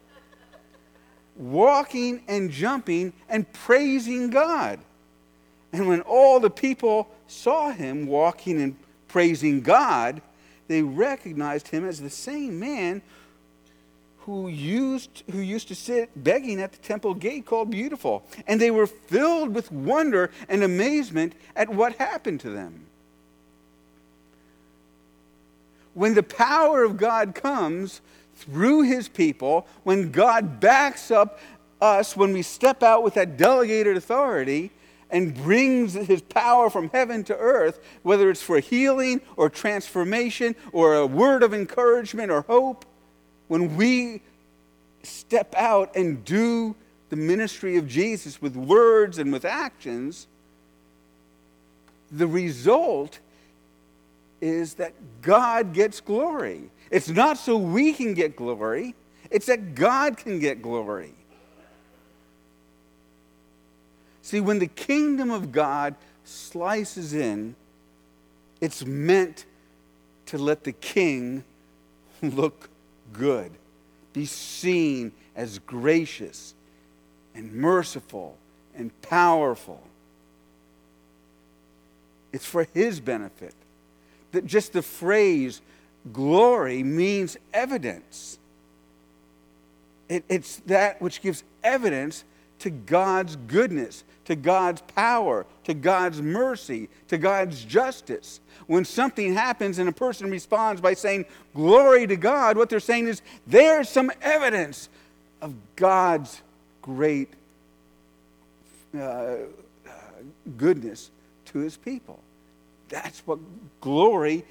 Walking 1.36 2.22
and 2.28 2.52
jumping 2.52 3.14
and 3.28 3.52
praising 3.52 4.30
God. 4.30 4.80
And 5.74 5.88
when 5.88 6.02
all 6.02 6.40
the 6.40 6.52
people 6.52 7.10
saw 7.28 7.72
him 7.72 8.06
walking 8.06 8.62
and 8.62 8.78
praising 9.08 9.62
God, 9.62 10.22
they 10.68 10.84
recognized 10.84 11.70
him 11.70 11.84
as 11.84 12.00
the 12.00 12.12
same 12.12 12.60
man 12.60 13.02
who 14.20 14.50
used, 14.50 15.24
who 15.32 15.40
used 15.40 15.68
to 15.70 15.76
sit 15.76 16.12
begging 16.24 16.62
at 16.62 16.72
the 16.72 16.78
temple 16.78 17.16
gate 17.16 17.48
called 17.48 17.72
Beautiful. 17.72 18.24
And 18.46 18.62
they 18.62 18.72
were 18.72 18.88
filled 18.88 19.56
with 19.56 19.72
wonder 19.72 20.30
and 20.48 20.64
amazement 20.64 21.34
at 21.56 21.70
what 21.70 21.96
happened 21.96 22.40
to 22.42 22.52
them. 22.52 22.85
When 25.96 26.14
the 26.14 26.24
power 26.24 26.84
of 26.84 26.98
God 26.98 27.34
comes 27.34 28.02
through 28.36 28.84
his 28.84 29.08
people, 29.10 29.66
when 29.84 30.12
God 30.12 30.60
backs 30.60 31.10
up 31.10 31.40
us, 31.82 32.16
when 32.16 32.34
we 32.34 32.44
step 32.44 32.84
out 32.84 33.02
with 33.02 33.16
that 33.16 33.38
delegated 33.38 33.98
authority, 33.98 34.72
and 35.10 35.34
brings 35.34 35.94
his 35.94 36.22
power 36.22 36.70
from 36.70 36.90
heaven 36.90 37.24
to 37.24 37.38
earth, 37.38 37.80
whether 38.04 38.30
it's 38.30 38.42
for 38.42 38.60
healing 38.60 39.22
or 39.38 39.50
transformation 39.50 40.56
or 40.72 40.96
a 40.96 41.06
word 41.06 41.44
of 41.44 41.54
encouragement 41.54 42.32
or 42.32 42.42
hope, 42.42 42.86
when 43.48 43.78
we 43.78 44.22
step 45.04 45.54
out 45.56 45.96
and 45.96 46.26
do 46.26 46.76
the 47.10 47.16
ministry 47.16 47.78
of 47.78 47.88
Jesus 47.88 48.42
with 48.42 48.56
words 48.56 49.20
and 49.20 49.32
with 49.32 49.46
actions, 49.46 50.28
the 52.12 52.28
result 52.28 53.20
is 54.42 54.76
that 54.76 54.94
God 55.22 55.74
gets 55.74 56.02
glory. 56.02 56.70
It's 56.92 57.10
not 57.10 57.38
so 57.38 57.58
we 57.58 57.94
can 57.94 58.14
get 58.14 58.36
glory, 58.36 58.96
it's 59.32 59.48
that 59.48 59.76
God 59.76 60.18
can 60.18 60.40
get 60.40 60.62
glory. 60.62 61.14
See, 64.22 64.40
when 64.40 64.60
the 64.60 64.68
kingdom 64.68 65.30
of 65.30 65.52
God 65.52 65.96
slices 66.24 67.14
in, 67.14 67.56
it's 68.60 68.86
meant 68.86 69.46
to 70.28 70.38
let 70.38 70.64
the 70.64 70.72
king 70.72 71.44
look 72.22 72.70
good, 73.14 73.52
be 74.14 74.26
seen 74.26 75.12
as 75.36 75.60
gracious 75.60 76.56
and 77.36 77.54
merciful 77.54 78.38
and 78.76 78.90
powerful. 79.02 79.82
It's 82.32 82.46
for 82.46 82.68
his 82.74 83.00
benefit. 83.00 83.54
That 84.36 84.46
just 84.46 84.74
the 84.74 84.82
phrase 84.82 85.62
glory 86.12 86.84
means 86.84 87.38
evidence. 87.54 88.38
It, 90.10 90.26
it's 90.28 90.58
that 90.66 91.02
which 91.02 91.22
gives 91.22 91.46
evidence 91.64 92.26
to 92.60 92.70
God's 92.70 93.38
goodness, 93.48 94.04
to 94.26 94.36
God's 94.36 94.82
power, 94.82 95.46
to 95.64 95.74
God's 95.74 96.22
mercy, 96.22 96.90
to 97.08 97.18
God's 97.18 97.64
justice. 97.64 98.42
When 98.68 98.84
something 98.84 99.34
happens 99.34 99.80
and 99.80 99.88
a 99.88 99.94
person 99.94 100.30
responds 100.30 100.82
by 100.82 100.96
saying, 100.96 101.28
Glory 101.54 102.06
to 102.06 102.18
God, 102.18 102.58
what 102.58 102.70
they're 102.70 102.82
saying 102.82 103.08
is, 103.08 103.22
there's 103.48 103.88
some 103.88 104.12
evidence 104.22 104.90
of 105.42 105.54
God's 105.78 106.42
great 106.82 107.30
uh, 109.00 109.36
goodness 110.58 111.10
to 111.46 111.60
his 111.60 111.78
people. 111.78 112.20
That's 112.90 113.20
what 113.26 113.40
glory 113.82 114.46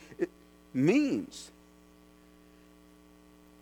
means. 0.73 1.51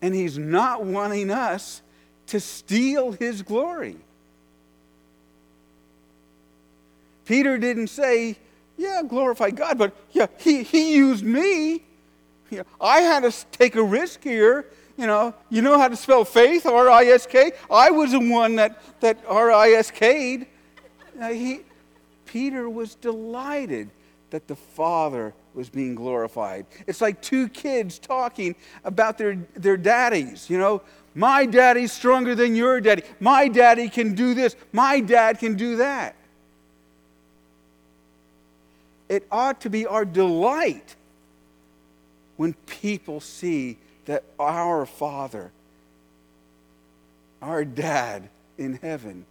And 0.01 0.13
he's 0.13 0.37
not 0.37 0.83
wanting 0.83 1.31
us 1.31 1.81
to 2.27 2.39
steal 2.39 3.13
his 3.13 3.41
glory. 3.41 3.97
Peter 7.25 7.57
didn't 7.57 7.87
say, 7.87 8.37
Yeah, 8.77 9.01
glorify 9.07 9.51
God, 9.51 9.77
but 9.77 9.95
yeah, 10.11 10.27
he, 10.39 10.63
he 10.63 10.95
used 10.95 11.23
me. 11.23 11.83
Yeah, 12.49 12.63
I 12.81 13.01
had 13.01 13.23
to 13.23 13.31
take 13.51 13.75
a 13.75 13.83
risk 13.83 14.23
here. 14.23 14.65
You 14.97 15.07
know, 15.07 15.33
you 15.49 15.61
know 15.61 15.79
how 15.79 15.87
to 15.87 15.95
spell 15.95 16.23
faith, 16.23 16.65
R 16.65 16.89
I 16.89 17.05
S 17.05 17.25
K? 17.25 17.53
I 17.71 17.89
was 17.89 18.11
the 18.11 18.19
one 18.19 18.57
that, 18.57 18.81
that 18.99 19.19
R 19.27 19.51
I 19.51 19.71
S 19.71 19.89
K'd. 19.89 20.45
He, 21.31 21.61
Peter 22.25 22.69
was 22.69 22.95
delighted 22.95 23.89
that 24.33 24.47
the 24.47 24.55
Father 24.55 25.33
was 25.53 25.69
being 25.69 25.95
glorified. 25.95 26.65
It's 26.87 26.99
like 26.99 27.21
two 27.21 27.47
kids 27.47 27.99
talking 27.99 28.55
about 28.83 29.17
their, 29.17 29.35
their 29.55 29.77
daddies. 29.77 30.49
You 30.49 30.57
know, 30.57 30.81
my 31.15 31.45
daddy's 31.45 31.93
stronger 31.93 32.35
than 32.35 32.55
your 32.55 32.81
daddy. 32.81 33.03
My 33.19 33.47
daddy 33.47 33.87
can 33.87 34.13
do 34.13 34.33
this. 34.33 34.55
My 34.71 34.99
dad 34.99 35.39
can 35.39 35.55
do 35.55 35.77
that 35.77 36.15
it 39.13 39.27
ought 39.31 39.61
to 39.61 39.69
be 39.69 39.85
our 39.85 40.05
delight 40.05 40.95
when 42.35 42.53
people 42.65 43.19
see 43.19 43.77
that 44.05 44.23
our 44.39 44.85
Father, 44.85 45.51
our 47.41 47.63
Dad 47.63 48.27
in 48.57 48.79
heaven, 48.81 49.25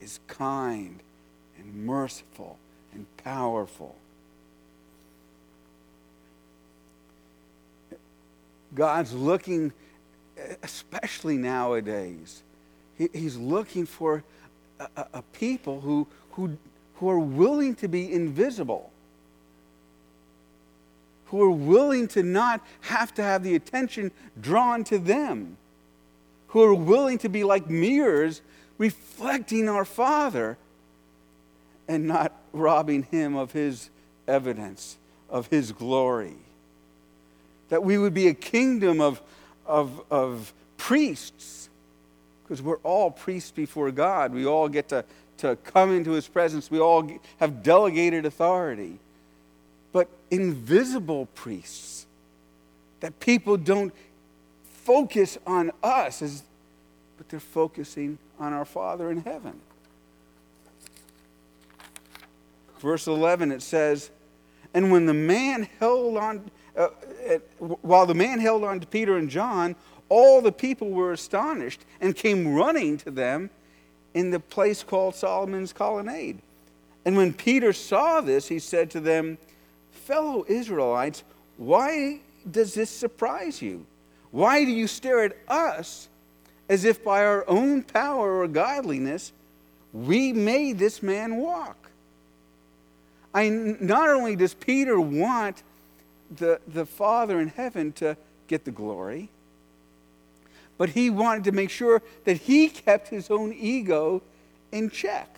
is 0.00 0.18
kind 0.26 0.98
and 1.58 1.86
merciful 1.86 2.58
and 2.92 3.06
powerful. 3.18 3.94
God's 8.74 9.12
looking, 9.12 9.72
especially 10.62 11.36
nowadays, 11.36 12.42
He's 12.96 13.36
looking 13.36 13.86
for 13.86 14.22
a, 14.78 15.06
a 15.14 15.22
people 15.32 15.80
who, 15.80 16.06
who, 16.32 16.58
who 16.96 17.08
are 17.08 17.18
willing 17.18 17.74
to 17.76 17.88
be 17.88 18.12
invisible 18.12 18.92
who 21.30 21.40
are 21.42 21.50
willing 21.50 22.08
to 22.08 22.24
not 22.24 22.60
have 22.80 23.14
to 23.14 23.22
have 23.22 23.44
the 23.44 23.54
attention 23.54 24.10
drawn 24.40 24.82
to 24.82 24.98
them, 24.98 25.56
who 26.48 26.60
are 26.60 26.74
willing 26.74 27.18
to 27.18 27.28
be 27.28 27.44
like 27.44 27.70
mirrors 27.70 28.42
reflecting 28.78 29.68
our 29.68 29.84
Father 29.84 30.58
and 31.86 32.06
not 32.06 32.32
robbing 32.52 33.04
Him 33.04 33.36
of 33.36 33.52
His 33.52 33.90
evidence, 34.26 34.96
of 35.28 35.46
His 35.48 35.70
glory. 35.70 36.36
That 37.70 37.82
we 37.82 37.98
would 37.98 38.14
be 38.14 38.28
a 38.28 38.34
kingdom 38.34 39.00
of, 39.00 39.20
of, 39.66 40.02
of 40.10 40.52
priests, 40.76 41.68
because 42.44 42.62
we're 42.62 42.78
all 42.78 43.10
priests 43.10 43.50
before 43.50 43.90
God. 43.90 44.32
We 44.32 44.46
all 44.46 44.68
get 44.68 44.88
to, 44.90 45.04
to 45.38 45.56
come 45.56 45.92
into 45.92 46.12
His 46.12 46.28
presence, 46.28 46.70
we 46.70 46.78
all 46.78 47.10
have 47.38 47.62
delegated 47.62 48.26
authority 48.26 48.98
but 49.92 50.08
invisible 50.30 51.26
priests. 51.34 52.06
That 53.00 53.18
people 53.20 53.56
don't 53.56 53.92
focus 54.84 55.38
on 55.46 55.72
us, 55.82 56.22
as, 56.22 56.42
but 57.16 57.28
they're 57.28 57.40
focusing 57.40 58.18
on 58.38 58.52
our 58.52 58.64
Father 58.64 59.10
in 59.10 59.22
heaven. 59.22 59.60
Verse 62.78 63.06
11, 63.06 63.52
it 63.52 63.62
says, 63.62 64.10
And 64.72 64.90
when 64.90 65.06
the 65.06 65.14
man 65.14 65.68
held 65.78 66.16
on, 66.16 66.50
uh, 66.80 67.38
while 67.58 68.06
the 68.06 68.14
man 68.14 68.40
held 68.40 68.64
on 68.64 68.80
to 68.80 68.86
Peter 68.86 69.16
and 69.16 69.28
John, 69.28 69.76
all 70.08 70.40
the 70.40 70.52
people 70.52 70.90
were 70.90 71.12
astonished 71.12 71.84
and 72.00 72.14
came 72.16 72.54
running 72.54 72.96
to 72.98 73.10
them 73.10 73.50
in 74.14 74.30
the 74.30 74.40
place 74.40 74.82
called 74.82 75.14
Solomon's 75.14 75.72
colonnade. 75.72 76.38
And 77.04 77.16
when 77.16 77.32
Peter 77.32 77.72
saw 77.72 78.20
this, 78.20 78.48
he 78.48 78.58
said 78.58 78.90
to 78.90 79.00
them, 79.00 79.38
fellow 79.92 80.44
Israelites, 80.48 81.22
why 81.56 82.20
does 82.50 82.74
this 82.74 82.90
surprise 82.90 83.62
you? 83.62 83.86
Why 84.30 84.64
do 84.64 84.70
you 84.70 84.86
stare 84.86 85.24
at 85.24 85.36
us 85.48 86.08
as 86.68 86.84
if 86.84 87.02
by 87.02 87.24
our 87.24 87.44
own 87.48 87.82
power 87.82 88.40
or 88.40 88.48
godliness 88.48 89.32
we 89.92 90.32
made 90.32 90.78
this 90.78 91.02
man 91.02 91.36
walk? 91.36 91.90
I, 93.32 93.48
not 93.48 94.08
only 94.08 94.34
does 94.34 94.54
Peter 94.54 95.00
want 95.00 95.62
the, 96.30 96.60
the 96.66 96.86
Father 96.86 97.40
in 97.40 97.48
heaven 97.48 97.92
to 97.92 98.16
get 98.46 98.64
the 98.64 98.70
glory, 98.70 99.28
but 100.78 100.90
he 100.90 101.10
wanted 101.10 101.44
to 101.44 101.52
make 101.52 101.70
sure 101.70 102.02
that 102.24 102.38
he 102.38 102.68
kept 102.68 103.08
his 103.08 103.30
own 103.30 103.52
ego 103.52 104.22
in 104.72 104.90
check. 104.90 105.28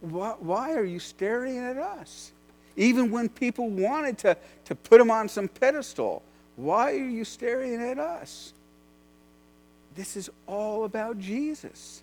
Why 0.00 0.74
are 0.74 0.84
you 0.84 0.98
staring 0.98 1.58
at 1.58 1.76
us? 1.76 2.32
even 2.80 3.10
when 3.10 3.28
people 3.28 3.68
wanted 3.68 4.16
to, 4.18 4.36
to 4.64 4.74
put 4.74 5.00
him 5.00 5.10
on 5.10 5.28
some 5.28 5.48
pedestal. 5.48 6.22
Why 6.56 6.92
are 6.92 7.08
you 7.08 7.24
staring 7.24 7.80
at 7.82 7.98
us? 7.98 8.54
This 9.94 10.16
is 10.16 10.30
all 10.46 10.84
about 10.84 11.18
Jesus. 11.18 12.02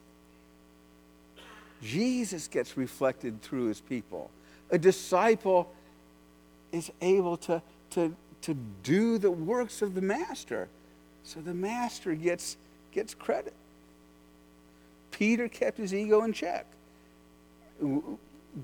Jesus 1.82 2.48
gets 2.48 2.78
reflected 2.78 3.42
through 3.42 3.68
his 3.68 3.82
people. 3.82 4.30
A 4.70 4.78
disciple 4.78 5.74
is 6.78 6.92
able 7.02 7.38
to, 7.38 7.62
to, 7.92 8.16
to 8.42 8.54
do 8.84 9.18
the 9.18 9.32
works 9.32 9.82
of 9.82 9.96
the 9.96 10.02
master. 10.02 10.70
So 11.24 11.42
the 11.42 11.54
master 11.54 12.16
gets, 12.16 12.58
gets 12.92 13.14
credit. 13.14 13.54
Peter 15.12 15.48
kept 15.48 15.78
his 15.78 15.94
ego 15.94 16.24
in 16.24 16.34
check. 16.34 16.66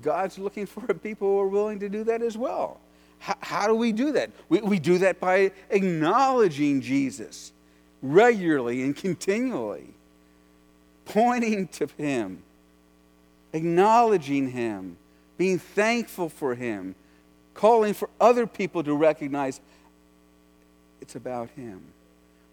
God's 0.02 0.38
looking 0.38 0.66
for 0.66 0.94
people 0.94 1.28
who 1.28 1.38
are 1.40 1.48
willing 1.48 1.80
to 1.80 1.88
do 1.88 2.04
that 2.04 2.22
as 2.22 2.36
well. 2.36 2.80
How, 3.18 3.36
how 3.40 3.66
do 3.66 3.74
we 3.74 3.92
do 3.92 4.12
that? 4.12 4.30
We, 4.48 4.60
we 4.60 4.78
do 4.78 4.98
that 4.98 5.20
by 5.20 5.52
acknowledging 5.70 6.80
Jesus 6.80 7.52
regularly 8.02 8.82
and 8.82 8.94
continually, 8.94 9.88
pointing 11.06 11.68
to 11.68 11.88
Him, 11.96 12.42
acknowledging 13.52 14.50
Him, 14.50 14.96
being 15.38 15.58
thankful 15.58 16.28
for 16.28 16.54
Him, 16.54 16.94
calling 17.54 17.94
for 17.94 18.10
other 18.20 18.46
people 18.46 18.82
to 18.82 18.94
recognize 18.94 19.60
it's 21.00 21.16
about 21.16 21.50
Him. 21.50 21.82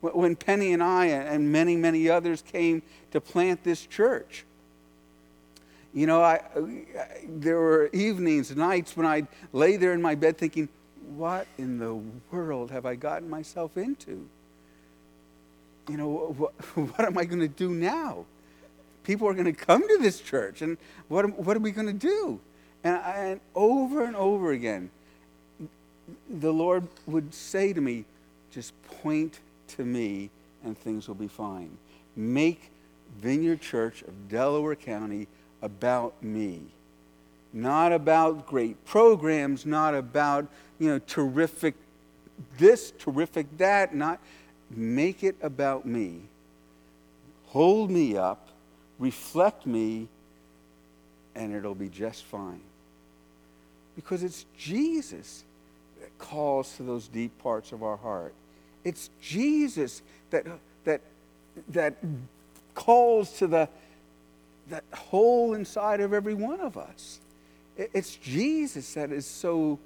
When 0.01 0.35
Penny 0.35 0.73
and 0.73 0.81
I 0.81 1.07
and 1.07 1.51
many, 1.51 1.75
many 1.75 2.09
others 2.09 2.41
came 2.41 2.81
to 3.11 3.21
plant 3.21 3.63
this 3.63 3.85
church, 3.85 4.45
you 5.93 6.07
know, 6.07 6.23
I, 6.23 6.41
there 7.27 7.59
were 7.59 7.89
evenings, 7.91 8.55
nights 8.55 8.95
when 8.95 9.05
I'd 9.05 9.27
lay 9.51 9.75
there 9.75 9.93
in 9.93 10.01
my 10.01 10.15
bed 10.15 10.37
thinking, 10.37 10.69
what 11.15 11.47
in 11.57 11.77
the 11.77 12.01
world 12.31 12.71
have 12.71 12.85
I 12.85 12.95
gotten 12.95 13.29
myself 13.29 13.77
into? 13.77 14.27
You 15.89 15.97
know, 15.97 16.09
what, 16.37 16.53
what 16.75 17.01
am 17.01 17.17
I 17.17 17.25
going 17.25 17.41
to 17.41 17.47
do 17.47 17.69
now? 17.69 18.25
People 19.03 19.27
are 19.27 19.33
going 19.33 19.45
to 19.45 19.53
come 19.53 19.87
to 19.87 19.97
this 19.97 20.21
church, 20.21 20.61
and 20.61 20.77
what, 21.07 21.37
what 21.37 21.57
are 21.57 21.59
we 21.59 21.71
going 21.71 21.87
to 21.87 21.93
do? 21.93 22.39
And, 22.83 23.01
and 23.03 23.39
over 23.55 24.03
and 24.03 24.15
over 24.15 24.51
again, 24.51 24.89
the 26.29 26.51
Lord 26.51 26.87
would 27.05 27.33
say 27.33 27.73
to 27.73 27.81
me, 27.81 28.05
just 28.51 28.73
point 29.01 29.39
to 29.69 29.85
me 29.85 30.29
and 30.63 30.77
things 30.77 31.07
will 31.07 31.15
be 31.15 31.27
fine. 31.27 31.77
Make 32.15 32.71
Vineyard 33.19 33.61
Church 33.61 34.01
of 34.01 34.29
Delaware 34.29 34.75
County 34.75 35.27
about 35.61 36.21
me. 36.23 36.61
Not 37.53 37.91
about 37.91 38.47
great 38.47 38.83
programs, 38.85 39.65
not 39.65 39.93
about, 39.93 40.47
you 40.79 40.87
know, 40.87 40.99
terrific 40.99 41.75
this, 42.57 42.91
terrific 42.97 43.57
that, 43.57 43.93
not 43.93 44.19
make 44.69 45.23
it 45.23 45.35
about 45.41 45.85
me. 45.85 46.21
Hold 47.47 47.91
me 47.91 48.15
up, 48.15 48.47
reflect 48.97 49.65
me, 49.65 50.07
and 51.35 51.53
it'll 51.53 51.75
be 51.75 51.89
just 51.89 52.23
fine. 52.23 52.61
Because 53.95 54.23
it's 54.23 54.45
Jesus 54.57 55.43
that 55.99 56.17
calls 56.17 56.75
to 56.77 56.83
those 56.83 57.07
deep 57.07 57.37
parts 57.39 57.71
of 57.71 57.83
our 57.83 57.97
heart. 57.97 58.33
It's 58.83 59.09
Jesus 59.21 60.01
that, 60.31 60.45
that, 60.85 61.01
that 61.69 61.95
calls 62.73 63.37
to 63.39 63.47
the, 63.47 63.69
that 64.69 64.83
hole 64.93 65.53
inside 65.53 65.99
of 65.99 66.13
every 66.13 66.33
one 66.33 66.59
of 66.59 66.77
us. 66.77 67.19
It's 67.77 68.15
Jesus 68.15 68.93
that 68.93 69.11
is 69.11 69.25
so 69.25 69.79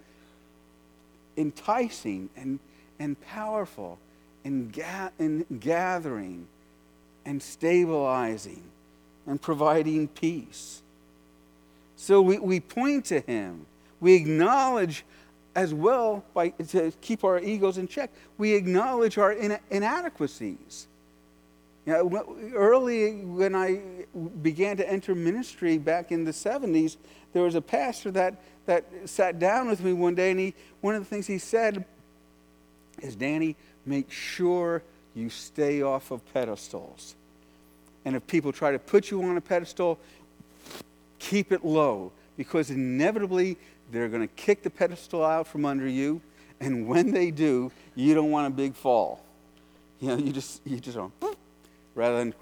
enticing 1.37 2.29
and, 2.35 2.59
and 2.99 3.19
powerful 3.21 3.99
and, 4.43 4.71
ga- 4.71 5.11
and 5.19 5.45
gathering 5.59 6.47
and 7.25 7.41
stabilizing 7.41 8.63
and 9.25 9.41
providing 9.41 10.07
peace. 10.07 10.81
So 11.95 12.21
we, 12.21 12.37
we 12.37 12.59
point 12.59 13.05
to 13.05 13.19
him. 13.21 13.65
We 14.05 14.13
acknowledge 14.13 15.03
as 15.55 15.73
well 15.73 16.23
by 16.35 16.49
to 16.49 16.93
keep 17.01 17.23
our 17.23 17.39
egos 17.39 17.79
in 17.79 17.87
check. 17.87 18.11
We 18.37 18.53
acknowledge 18.53 19.17
our 19.17 19.31
in, 19.31 19.57
inadequacies. 19.71 20.85
You 21.87 21.93
know, 21.93 22.37
early 22.53 23.15
when 23.21 23.55
I 23.55 23.79
began 24.43 24.77
to 24.77 24.87
enter 24.87 25.15
ministry 25.15 25.79
back 25.79 26.11
in 26.11 26.23
the 26.23 26.29
70s, 26.29 26.97
there 27.33 27.41
was 27.41 27.55
a 27.55 27.61
pastor 27.61 28.11
that, 28.11 28.35
that 28.67 28.85
sat 29.05 29.39
down 29.39 29.69
with 29.69 29.83
me 29.83 29.91
one 29.91 30.13
day, 30.13 30.29
and 30.29 30.39
he, 30.39 30.53
one 30.81 30.93
of 30.93 31.01
the 31.01 31.09
things 31.09 31.25
he 31.25 31.39
said 31.39 31.83
is, 33.01 33.15
Danny, 33.15 33.55
make 33.87 34.11
sure 34.11 34.83
you 35.15 35.31
stay 35.31 35.81
off 35.81 36.11
of 36.11 36.21
pedestals. 36.31 37.15
And 38.05 38.15
if 38.15 38.27
people 38.27 38.51
try 38.51 38.71
to 38.71 38.77
put 38.77 39.09
you 39.09 39.23
on 39.23 39.35
a 39.35 39.41
pedestal, 39.41 39.97
keep 41.17 41.51
it 41.51 41.65
low, 41.65 42.11
because 42.37 42.69
inevitably 42.69 43.57
they're 43.91 44.09
going 44.09 44.21
to 44.21 44.33
kick 44.35 44.63
the 44.63 44.69
pedestal 44.69 45.23
out 45.23 45.47
from 45.47 45.65
under 45.65 45.87
you, 45.87 46.21
and 46.59 46.87
when 46.87 47.11
they 47.11 47.31
do, 47.31 47.71
you 47.95 48.13
don't 48.13 48.31
want 48.31 48.47
a 48.47 48.55
big 48.55 48.75
fall. 48.75 49.23
You 49.99 50.09
know, 50.09 50.17
you 50.17 50.31
just 50.31 50.61
you 50.65 50.79
just 50.79 50.97
don't 50.97 51.13
rather 51.95 52.17
than, 52.17 52.33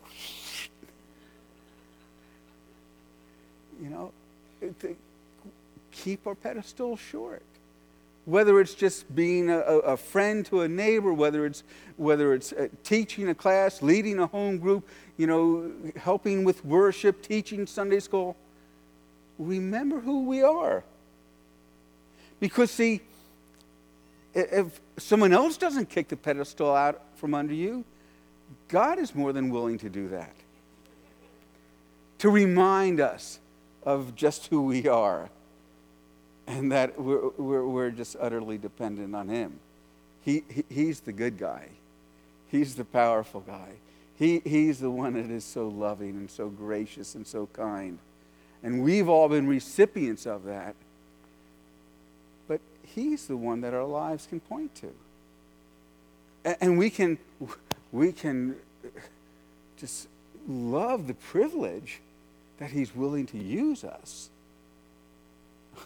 you 3.82 3.90
know, 3.90 4.12
keep 5.92 6.28
our 6.28 6.36
pedestal 6.36 6.98
short. 6.98 7.44
Whether 8.26 8.60
it's 8.62 8.74
just 8.74 9.14
being 9.14 9.50
a, 9.50 9.60
a, 9.60 9.98
friend 9.98 10.46
to 10.46 10.62
a 10.62 10.68
neighbor, 10.68 11.14
whether 11.14 11.46
it's, 11.46 11.64
whether 11.98 12.34
it's 12.34 12.54
uh, 12.54 12.70
teaching 12.84 13.28
a 13.28 13.36
class, 13.36 13.82
leading 13.82 14.18
a 14.20 14.28
home 14.28 14.60
group, 14.60 14.88
you 15.18 15.28
know, 15.28 15.72
helping 15.98 16.46
with 16.46 16.64
worship, 16.64 17.22
teaching 17.22 17.68
Sunday 17.68 18.00
school, 18.00 18.38
remember 19.38 20.00
who 20.00 20.24
we 20.24 20.42
are. 20.42 20.86
Because, 22.44 22.72
see, 22.72 23.00
if 24.34 24.82
someone 24.98 25.32
else 25.32 25.56
doesn't 25.56 25.88
kick 25.88 26.10
the 26.10 26.18
pedestal 26.18 26.76
out 26.76 27.02
from 27.16 27.34
under 27.34 27.54
you, 27.54 27.86
God 28.68 29.00
is 29.00 29.16
more 29.16 29.32
than 29.32 29.50
willing 29.50 29.78
to 29.78 29.90
do 29.90 30.10
that. 30.10 30.36
To 32.18 32.30
remind 32.30 33.00
us 33.00 33.40
of 33.84 34.14
just 34.18 34.48
who 34.48 34.64
we 34.64 34.90
are 34.90 35.30
and 36.46 36.70
that 36.74 37.00
we're, 37.00 37.30
we're, 37.38 37.66
we're 37.66 37.92
just 37.92 38.18
utterly 38.20 38.58
dependent 38.58 39.16
on 39.16 39.30
Him. 39.30 39.58
He, 40.26 40.44
he, 40.50 40.66
he's 40.68 41.00
the 41.00 41.14
good 41.14 41.38
guy, 41.38 41.70
He's 42.50 42.76
the 42.76 42.84
powerful 42.84 43.40
guy. 43.40 43.70
He, 44.16 44.42
he's 44.44 44.82
the 44.82 44.92
one 44.92 45.14
that 45.14 45.32
is 45.32 45.46
so 45.46 45.70
loving 45.70 46.10
and 46.10 46.30
so 46.30 46.50
gracious 46.50 47.16
and 47.16 47.26
so 47.26 47.48
kind. 47.54 48.00
And 48.62 48.84
we've 48.84 49.08
all 49.08 49.30
been 49.30 49.48
recipients 49.48 50.26
of 50.26 50.44
that. 50.44 50.76
He's 52.94 53.28
the 53.28 53.38
one 53.38 53.62
that 53.62 53.74
our 53.74 53.86
lives 53.86 54.28
can 54.28 54.40
point 54.40 54.76
to. 54.76 54.92
And 56.62 56.78
we 56.78 56.90
can 56.90 57.18
we 57.92 58.12
can 58.12 58.56
just 59.78 60.08
love 60.48 61.08
the 61.08 61.14
privilege 61.14 62.02
that 62.58 62.72
He's 62.72 62.96
willing 62.96 63.26
to 63.28 63.38
use 63.38 63.84
us. 63.84 64.30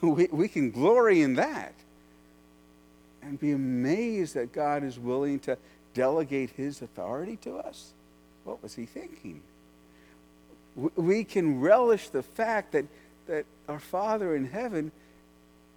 We, 0.02 0.28
we 0.32 0.48
can 0.48 0.72
glory 0.72 1.22
in 1.22 1.36
that 1.36 1.74
and 3.24 3.40
be 3.40 3.52
amazed 3.52 4.36
that 4.36 4.52
God 4.52 4.84
is 4.84 5.00
willing 5.00 5.40
to 5.40 5.58
delegate 5.94 6.52
His 6.52 6.82
authority 6.82 7.38
to 7.38 7.58
us. 7.58 7.94
What 8.44 8.62
was 8.62 8.76
He 8.76 8.86
thinking? 8.86 9.42
We 10.76 11.24
can 11.24 11.62
relish 11.62 12.10
the 12.10 12.22
fact 12.22 12.74
that, 12.74 12.86
that 13.28 13.46
our 13.68 13.80
Father 13.80 14.36
in 14.36 14.46
heaven 14.46 14.92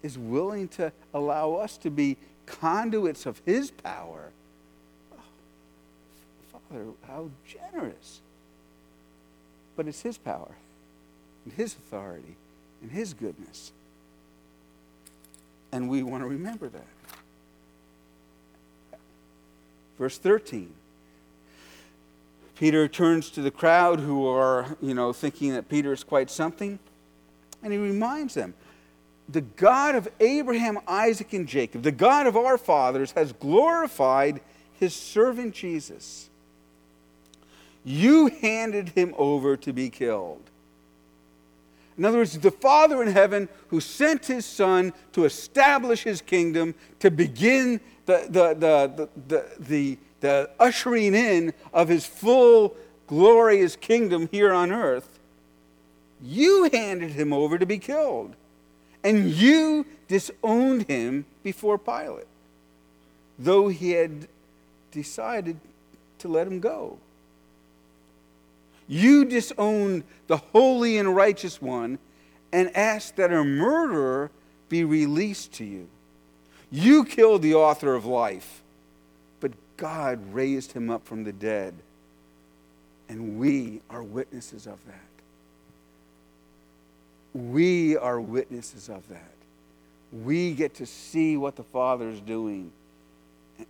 is 0.02 0.18
willing 0.18 0.68
to 0.68 0.92
allow 1.12 1.54
us 1.54 1.76
to 1.78 1.90
be 1.90 2.16
conduits 2.46 3.26
of 3.26 3.40
His 3.44 3.70
power 3.70 4.32
oh, 5.12 6.60
Father, 6.68 6.84
how 7.06 7.30
generous. 7.46 8.20
But 9.76 9.86
it's 9.86 10.02
His 10.02 10.18
power 10.18 10.54
and 11.44 11.54
His 11.54 11.74
authority 11.74 12.36
and 12.82 12.90
His 12.90 13.14
goodness. 13.14 13.72
And 15.72 15.88
we 15.88 16.02
want 16.02 16.22
to 16.22 16.28
remember 16.28 16.68
that. 16.68 16.86
Verse 19.98 20.18
13. 20.18 20.72
Peter 22.56 22.88
turns 22.88 23.30
to 23.30 23.40
the 23.40 23.50
crowd 23.50 24.00
who 24.00 24.26
are, 24.26 24.76
you 24.82 24.92
know, 24.92 25.12
thinking 25.12 25.52
that 25.52 25.68
Peter 25.68 25.92
is 25.92 26.04
quite 26.04 26.30
something, 26.30 26.78
and 27.62 27.72
he 27.72 27.78
reminds 27.78 28.34
them 28.34 28.52
the 29.30 29.40
God 29.40 29.94
of 29.94 30.08
Abraham, 30.18 30.78
Isaac, 30.86 31.32
and 31.32 31.46
Jacob, 31.46 31.82
the 31.82 31.92
God 31.92 32.26
of 32.26 32.36
our 32.36 32.58
fathers, 32.58 33.12
has 33.12 33.32
glorified 33.32 34.40
his 34.78 34.94
servant 34.94 35.54
Jesus. 35.54 36.28
You 37.84 38.26
handed 38.26 38.90
him 38.90 39.14
over 39.16 39.56
to 39.58 39.72
be 39.72 39.90
killed. 39.90 40.42
In 41.96 42.04
other 42.04 42.18
words, 42.18 42.38
the 42.38 42.50
Father 42.50 43.02
in 43.02 43.08
heaven 43.08 43.48
who 43.68 43.80
sent 43.80 44.26
his 44.26 44.46
Son 44.46 44.92
to 45.12 45.24
establish 45.24 46.02
his 46.02 46.22
kingdom, 46.22 46.74
to 46.98 47.10
begin 47.10 47.80
the, 48.06 48.26
the, 48.28 48.54
the, 48.54 49.08
the, 49.60 49.98
the, 50.20 50.50
ushering 50.58 51.14
in 51.14 51.52
of 51.72 51.88
his 51.88 52.06
full 52.06 52.74
glorious 53.06 53.76
kingdom 53.76 54.28
here 54.30 54.52
on 54.52 54.72
earth, 54.72 55.18
you 56.22 56.70
handed 56.72 57.10
him 57.10 57.32
over 57.32 57.58
to 57.58 57.66
be 57.66 57.78
killed. 57.78 58.34
And 59.02 59.30
you 59.30 59.86
disowned 60.08 60.88
him 60.88 61.24
before 61.42 61.78
Pilate, 61.78 62.26
though 63.38 63.68
he 63.68 63.92
had 63.92 64.28
decided 64.90 65.58
to 66.18 66.28
let 66.28 66.46
him 66.46 66.60
go. 66.60 66.98
You 68.86 69.24
disowned 69.24 70.02
the 70.26 70.38
holy 70.38 70.98
and 70.98 71.14
righteous 71.14 71.62
one 71.62 71.98
and 72.52 72.76
asked 72.76 73.16
that 73.16 73.32
a 73.32 73.44
murderer 73.44 74.30
be 74.68 74.84
released 74.84 75.52
to 75.54 75.64
you. 75.64 75.88
You 76.70 77.04
killed 77.04 77.42
the 77.42 77.54
author 77.54 77.94
of 77.94 78.04
life, 78.04 78.62
but 79.40 79.52
God 79.76 80.20
raised 80.32 80.72
him 80.72 80.90
up 80.90 81.04
from 81.06 81.24
the 81.24 81.32
dead, 81.32 81.74
and 83.08 83.38
we 83.38 83.80
are 83.90 84.02
witnesses 84.02 84.66
of 84.66 84.84
that. 84.86 85.09
We 87.32 87.96
are 87.96 88.20
witnesses 88.20 88.88
of 88.88 89.08
that. 89.08 89.32
We 90.12 90.54
get 90.54 90.74
to 90.74 90.86
see 90.86 91.36
what 91.36 91.56
the 91.56 91.62
Father 91.62 92.08
is 92.08 92.20
doing 92.20 92.72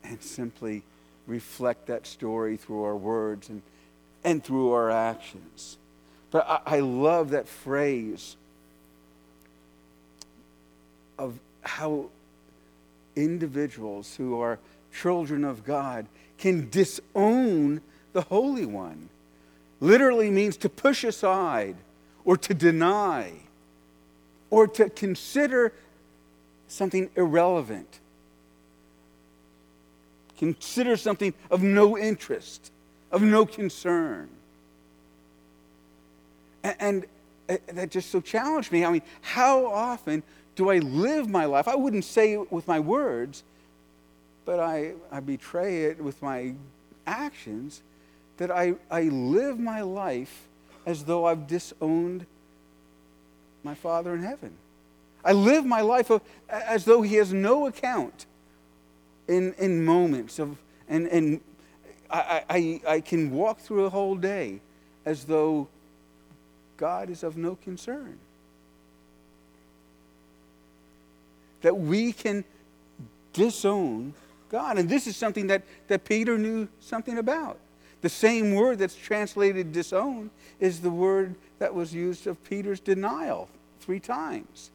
and 0.04 0.22
simply 0.22 0.82
reflect 1.26 1.86
that 1.88 2.06
story 2.06 2.56
through 2.56 2.84
our 2.84 2.96
words 2.96 3.48
and 3.48 3.62
and 4.24 4.42
through 4.42 4.72
our 4.72 4.90
actions. 4.90 5.78
But 6.30 6.46
I, 6.48 6.76
I 6.76 6.80
love 6.80 7.30
that 7.30 7.48
phrase 7.48 8.36
of 11.18 11.38
how 11.62 12.10
individuals 13.16 14.14
who 14.16 14.40
are 14.40 14.58
children 14.92 15.44
of 15.44 15.64
God 15.64 16.06
can 16.38 16.70
disown 16.70 17.80
the 18.12 18.22
Holy 18.22 18.66
One. 18.66 19.08
Literally 19.80 20.30
means 20.30 20.56
to 20.58 20.68
push 20.68 21.04
aside 21.04 21.76
or 22.24 22.36
to 22.36 22.54
deny 22.54 23.32
or 24.50 24.66
to 24.66 24.90
consider 24.90 25.72
something 26.68 27.08
irrelevant. 27.16 28.00
Consider 30.38 30.96
something 30.96 31.34
of 31.50 31.62
no 31.62 31.96
interest 31.96 32.70
of 33.10 33.22
no 33.22 33.44
concern. 33.44 34.28
And, 36.62 36.76
and 36.80 37.06
uh, 37.48 37.56
that 37.74 37.90
just 37.90 38.10
so 38.10 38.20
challenged 38.20 38.70
me. 38.72 38.84
I 38.84 38.90
mean, 38.90 39.02
how 39.20 39.66
often 39.66 40.22
do 40.56 40.70
I 40.70 40.78
live 40.78 41.28
my 41.28 41.44
life? 41.44 41.66
I 41.68 41.74
wouldn't 41.74 42.04
say 42.04 42.34
it 42.34 42.52
with 42.52 42.68
my 42.68 42.80
words, 42.80 43.42
but 44.44 44.60
I, 44.60 44.92
I 45.10 45.20
betray 45.20 45.84
it 45.84 46.00
with 46.00 46.22
my 46.22 46.54
actions 47.06 47.82
that 48.36 48.50
I, 48.50 48.74
I 48.90 49.02
live 49.04 49.58
my 49.58 49.82
life 49.82 50.46
as 50.86 51.04
though 51.04 51.26
I've 51.26 51.46
disowned 51.46 52.26
my 53.62 53.74
Father 53.74 54.14
in 54.14 54.22
heaven. 54.22 54.52
I 55.24 55.32
live 55.32 55.66
my 55.66 55.80
life 55.82 56.10
of, 56.10 56.22
as 56.48 56.84
though 56.84 57.02
He 57.02 57.16
has 57.16 57.32
no 57.32 57.66
account 57.66 58.26
in, 59.28 59.54
in 59.58 59.84
moments 59.84 60.38
of, 60.38 60.56
and, 60.88 61.06
and 61.08 61.40
I, 62.10 62.42
I, 62.48 62.80
I 62.86 63.00
can 63.00 63.30
walk 63.30 63.58
through 63.58 63.84
a 63.84 63.90
whole 63.90 64.16
day 64.16 64.60
as 65.04 65.24
though 65.24 65.68
God 66.76 67.10
is 67.10 67.22
of 67.22 67.36
no 67.36 67.56
concern. 67.56 68.18
That 71.60 71.76
we 71.76 72.12
can 72.12 72.44
disown 73.32 74.14
God. 74.50 74.78
And 74.78 74.88
this 74.88 75.06
is 75.06 75.16
something 75.16 75.46
that, 75.48 75.62
that 75.88 76.04
Peter 76.04 76.36
knew 76.38 76.68
something 76.80 77.18
about. 77.18 77.58
The 78.02 78.08
same 78.08 78.54
word 78.54 78.78
that's 78.78 78.96
translated 78.96 79.72
disown 79.72 80.30
is 80.58 80.80
the 80.80 80.90
word 80.90 81.34
that 81.58 81.74
was 81.74 81.94
used 81.94 82.26
of 82.26 82.42
Peter's 82.44 82.80
denial 82.80 83.48
three 83.80 84.00
times. 84.00 84.70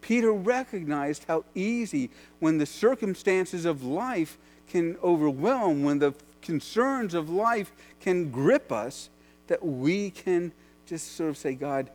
Peter 0.00 0.32
recognized 0.32 1.24
how 1.26 1.44
easy, 1.54 2.10
when 2.38 2.58
the 2.58 2.66
circumstances 2.66 3.64
of 3.64 3.82
life 3.82 4.36
can 4.68 4.96
overwhelm, 5.02 5.82
when 5.82 5.98
the 5.98 6.14
concerns 6.42 7.14
of 7.14 7.30
life 7.30 7.72
can 8.00 8.30
grip 8.30 8.70
us, 8.70 9.08
that 9.46 9.64
we 9.64 10.10
can 10.10 10.52
just 10.86 11.16
sort 11.16 11.30
of 11.30 11.38
say, 11.38 11.54
God, 11.54 11.88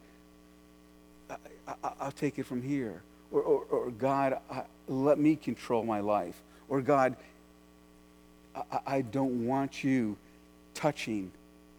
I, 1.83 2.05
will 2.05 2.11
take 2.11 2.39
it 2.39 2.47
from 2.47 2.63
here. 2.63 3.01
Or, 3.31 3.41
or, 3.41 3.63
or 3.69 3.91
God, 3.91 4.39
I, 4.51 4.63
let 4.87 5.19
me 5.19 5.35
control 5.35 5.83
my 5.83 5.99
life. 5.99 6.41
Or 6.67 6.81
God, 6.81 7.15
I, 8.55 8.79
I 8.87 9.01
don't 9.01 9.45
want 9.45 9.83
you 9.83 10.17
touching 10.79 11.29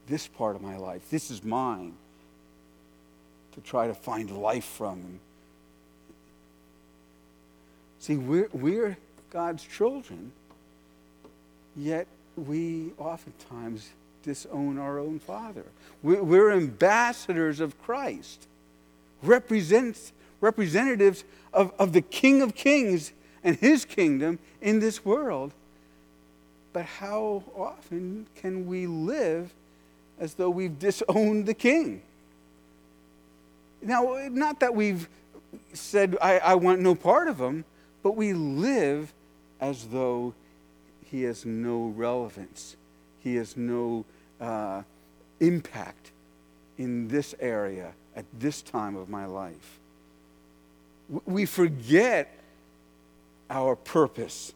this 0.06 0.28
part 0.28 0.54
of 0.54 0.60
my 0.60 0.76
life. 0.76 1.08
This 1.10 1.30
is 1.30 1.42
mine 1.42 1.94
to 3.52 3.60
try 3.62 3.86
to 3.86 3.94
find 3.94 4.30
life 4.30 4.64
from. 4.64 5.20
See, 7.98 8.16
we're, 8.16 8.50
we're 8.52 8.98
God's 9.30 9.64
children, 9.64 10.32
yet 11.74 12.08
we 12.36 12.92
oftentimes 12.98 13.88
disown 14.22 14.76
our 14.78 14.98
own 14.98 15.18
Father. 15.18 15.64
We're 16.02 16.52
ambassadors 16.52 17.60
of 17.60 17.80
Christ, 17.80 18.46
represents, 19.22 20.12
representatives 20.42 21.24
of, 21.54 21.72
of 21.78 21.94
the 21.94 22.02
King 22.02 22.42
of 22.42 22.54
Kings 22.54 23.12
and 23.42 23.56
his 23.56 23.86
kingdom 23.86 24.38
in 24.60 24.80
this 24.80 25.06
world. 25.06 25.52
But 26.72 26.84
how 26.84 27.42
often 27.56 28.26
can 28.36 28.66
we 28.66 28.86
live 28.86 29.52
as 30.18 30.34
though 30.34 30.50
we've 30.50 30.78
disowned 30.78 31.46
the 31.46 31.54
King? 31.54 32.02
Now, 33.82 34.18
not 34.30 34.60
that 34.60 34.74
we've 34.74 35.08
said, 35.72 36.16
I, 36.20 36.38
I 36.38 36.54
want 36.54 36.80
no 36.80 36.94
part 36.94 37.28
of 37.28 37.40
him, 37.40 37.64
but 38.02 38.16
we 38.16 38.32
live 38.32 39.12
as 39.60 39.86
though 39.86 40.34
he 41.04 41.22
has 41.22 41.44
no 41.44 41.92
relevance. 41.96 42.76
He 43.20 43.36
has 43.36 43.56
no 43.56 44.04
uh, 44.40 44.82
impact 45.40 46.12
in 46.78 47.08
this 47.08 47.34
area 47.40 47.92
at 48.14 48.24
this 48.38 48.62
time 48.62 48.96
of 48.96 49.08
my 49.08 49.26
life. 49.26 49.78
We 51.24 51.46
forget 51.46 52.32
our 53.48 53.74
purpose. 53.74 54.52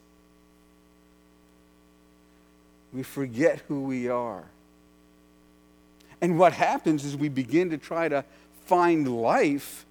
We 2.95 3.03
forget 3.03 3.61
who 3.67 3.83
we 3.83 4.09
are. 4.09 4.45
And 6.21 6.39
what 6.39 6.53
happens 6.53 7.05
is 7.05 7.17
we 7.17 7.29
begin 7.29 7.71
to 7.71 7.79
try 7.79 8.09
to 8.09 8.25
find 8.67 9.21
life, 9.21 9.85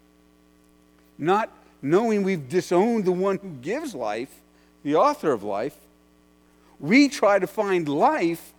not 1.18 1.52
knowing 1.82 2.24
we've 2.24 2.48
disowned 2.48 3.06
the 3.06 3.12
one 3.12 3.38
who 3.38 3.50
gives 3.62 3.94
life, 3.94 4.34
the 4.84 4.96
author 4.96 5.32
of 5.34 5.44
life, 5.44 5.76
we 6.80 7.10
try 7.10 7.40
to 7.40 7.48
find 7.48 7.88
life 7.88 8.54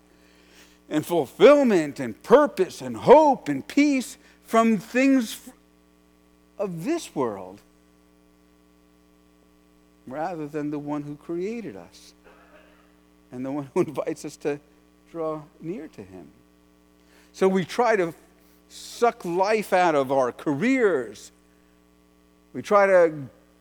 and 0.89 1.05
fulfillment 1.05 1.99
and 1.99 2.23
purpose 2.23 2.81
and 2.83 2.97
hope 2.97 3.49
and 3.49 3.67
peace 3.67 4.19
from 4.45 4.79
things 4.79 5.41
of 6.59 6.85
this 6.85 7.15
world 7.15 7.61
rather 10.07 10.47
than 10.47 10.71
the 10.71 10.79
one 10.79 11.03
who 11.03 11.17
created 11.17 11.77
us 11.77 12.13
and 13.35 13.45
the 13.45 13.51
one 13.51 13.69
who 13.75 13.81
invites 13.87 14.25
us 14.25 14.37
to 14.39 14.61
draw 15.11 15.43
near 15.61 15.89
to 15.89 16.03
him. 16.03 16.29
So 17.33 17.49
we 17.49 17.65
try 17.65 17.97
to 17.97 18.15
suck 18.69 19.25
life 19.25 19.73
out 19.73 19.95
of 19.95 20.13
our 20.13 20.33
careers. 20.33 21.33
We 22.53 22.63
try 22.63 22.87
to 22.87 23.13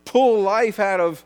pull 0.05 0.41
life 0.41 0.79
out 0.79 0.99
of 0.99 1.25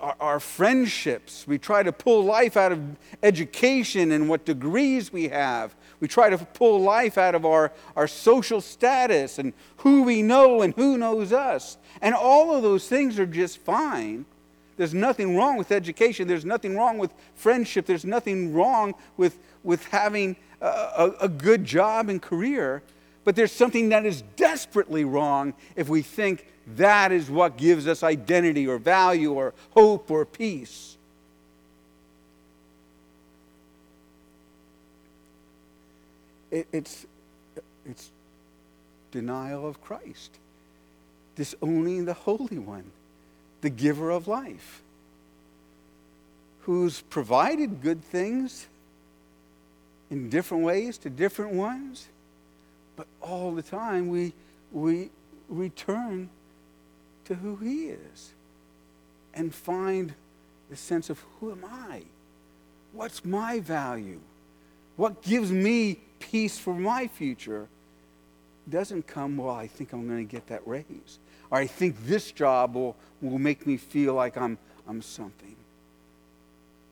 our, 0.00 0.16
our, 0.20 0.40
friendships. 0.40 1.46
We 1.46 1.58
try 1.58 1.82
to 1.82 1.92
pull 1.92 2.24
life 2.24 2.56
out 2.56 2.72
of 2.72 2.80
education 3.22 4.12
and 4.12 4.28
what 4.28 4.44
degrees 4.44 5.12
we 5.12 5.28
have. 5.28 5.74
We 5.98 6.08
try 6.08 6.30
to 6.30 6.38
pull 6.38 6.80
life 6.80 7.18
out 7.18 7.34
of 7.34 7.44
our, 7.44 7.72
our 7.96 8.06
social 8.06 8.60
status 8.60 9.38
and 9.38 9.52
who 9.78 10.04
we 10.04 10.22
know 10.22 10.62
and 10.62 10.72
who 10.74 10.96
knows 10.96 11.32
us. 11.32 11.76
And 12.00 12.14
all 12.14 12.54
of 12.54 12.62
those 12.62 12.88
things 12.88 13.18
are 13.18 13.26
just 13.26 13.58
fine. 13.58 14.24
There's 14.80 14.94
nothing 14.94 15.36
wrong 15.36 15.58
with 15.58 15.72
education. 15.72 16.26
There's 16.26 16.46
nothing 16.46 16.74
wrong 16.74 16.96
with 16.96 17.12
friendship. 17.34 17.84
There's 17.84 18.06
nothing 18.06 18.54
wrong 18.54 18.94
with, 19.18 19.38
with 19.62 19.84
having 19.88 20.36
a, 20.62 21.12
a, 21.20 21.28
good 21.28 21.66
job 21.66 22.08
and 22.08 22.22
career. 22.22 22.82
But 23.22 23.36
there's 23.36 23.52
something 23.52 23.90
that 23.90 24.06
is 24.06 24.22
desperately 24.36 25.04
wrong 25.04 25.52
if 25.76 25.90
we 25.90 26.00
think 26.00 26.46
that 26.76 27.12
is 27.12 27.28
what 27.28 27.58
gives 27.58 27.86
us 27.86 28.02
identity 28.02 28.66
or 28.66 28.78
value 28.78 29.34
or 29.34 29.52
hope 29.72 30.10
or 30.10 30.24
peace. 30.24 30.96
It, 36.50 36.66
it's, 36.72 37.04
it's 37.84 38.10
denial 39.10 39.68
of 39.68 39.82
Christ, 39.82 40.38
disowning 41.36 42.06
the 42.06 42.14
Holy 42.14 42.58
One, 42.58 42.90
the 43.60 43.70
giver 43.70 44.10
of 44.10 44.28
life, 44.28 44.82
who's 46.62 47.02
provided 47.02 47.82
good 47.82 48.02
things 48.02 48.66
in 50.10 50.28
different 50.28 50.64
ways 50.64 50.98
to 50.98 51.10
different 51.10 51.52
ones, 51.52 52.08
but 52.96 53.06
all 53.20 53.52
the 53.52 53.62
time 53.62 54.08
we, 54.08 54.32
we 54.72 55.10
return 55.48 56.28
to 57.24 57.34
who 57.34 57.56
He 57.56 57.86
is 57.86 58.32
and 59.34 59.54
find 59.54 60.14
the 60.68 60.76
sense 60.76 61.10
of 61.10 61.24
who 61.38 61.52
am 61.52 61.64
I? 61.64 62.02
What's 62.92 63.24
my 63.24 63.60
value? 63.60 64.20
What 64.96 65.22
gives 65.22 65.50
me 65.50 66.00
peace 66.18 66.58
for 66.58 66.74
my 66.74 67.06
future? 67.06 67.68
Doesn't 68.68 69.06
come, 69.06 69.36
well, 69.36 69.54
I 69.54 69.66
think 69.66 69.92
I'm 69.92 70.06
going 70.06 70.26
to 70.26 70.30
get 70.30 70.46
that 70.48 70.66
raise. 70.66 71.18
Or 71.50 71.58
I 71.58 71.66
think 71.66 72.06
this 72.06 72.32
job 72.32 72.74
will, 72.74 72.96
will 73.20 73.38
make 73.38 73.66
me 73.66 73.76
feel 73.76 74.14
like 74.14 74.36
I'm, 74.36 74.58
I'm 74.88 75.02
something. 75.02 75.56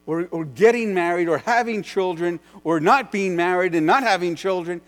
Or, 0.06 0.26
or 0.30 0.44
getting 0.44 0.94
married 0.94 1.28
or 1.28 1.38
having 1.38 1.82
children 1.82 2.40
or 2.64 2.80
not 2.80 3.12
being 3.12 3.36
married 3.36 3.74
and 3.74 3.86
not 3.86 4.02
having 4.02 4.34
children. 4.34 4.80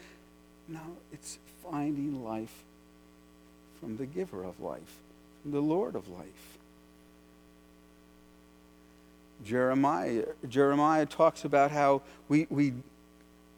No, 0.67 0.81
it's 1.13 1.39
finding 1.71 2.25
life 2.25 2.55
from 3.81 3.97
the 3.97 4.07
giver 4.07 4.45
of 4.45 4.61
life, 4.61 4.97
from 5.43 5.53
the 5.53 5.61
Lord 5.61 5.95
of 5.95 6.09
life. 6.09 6.27
Jeremiah, 9.45 10.25
Jeremiah 10.49 11.07
talks 11.07 11.45
about 11.45 11.71
how 11.71 12.03
we, 12.29 12.47
we 12.51 12.75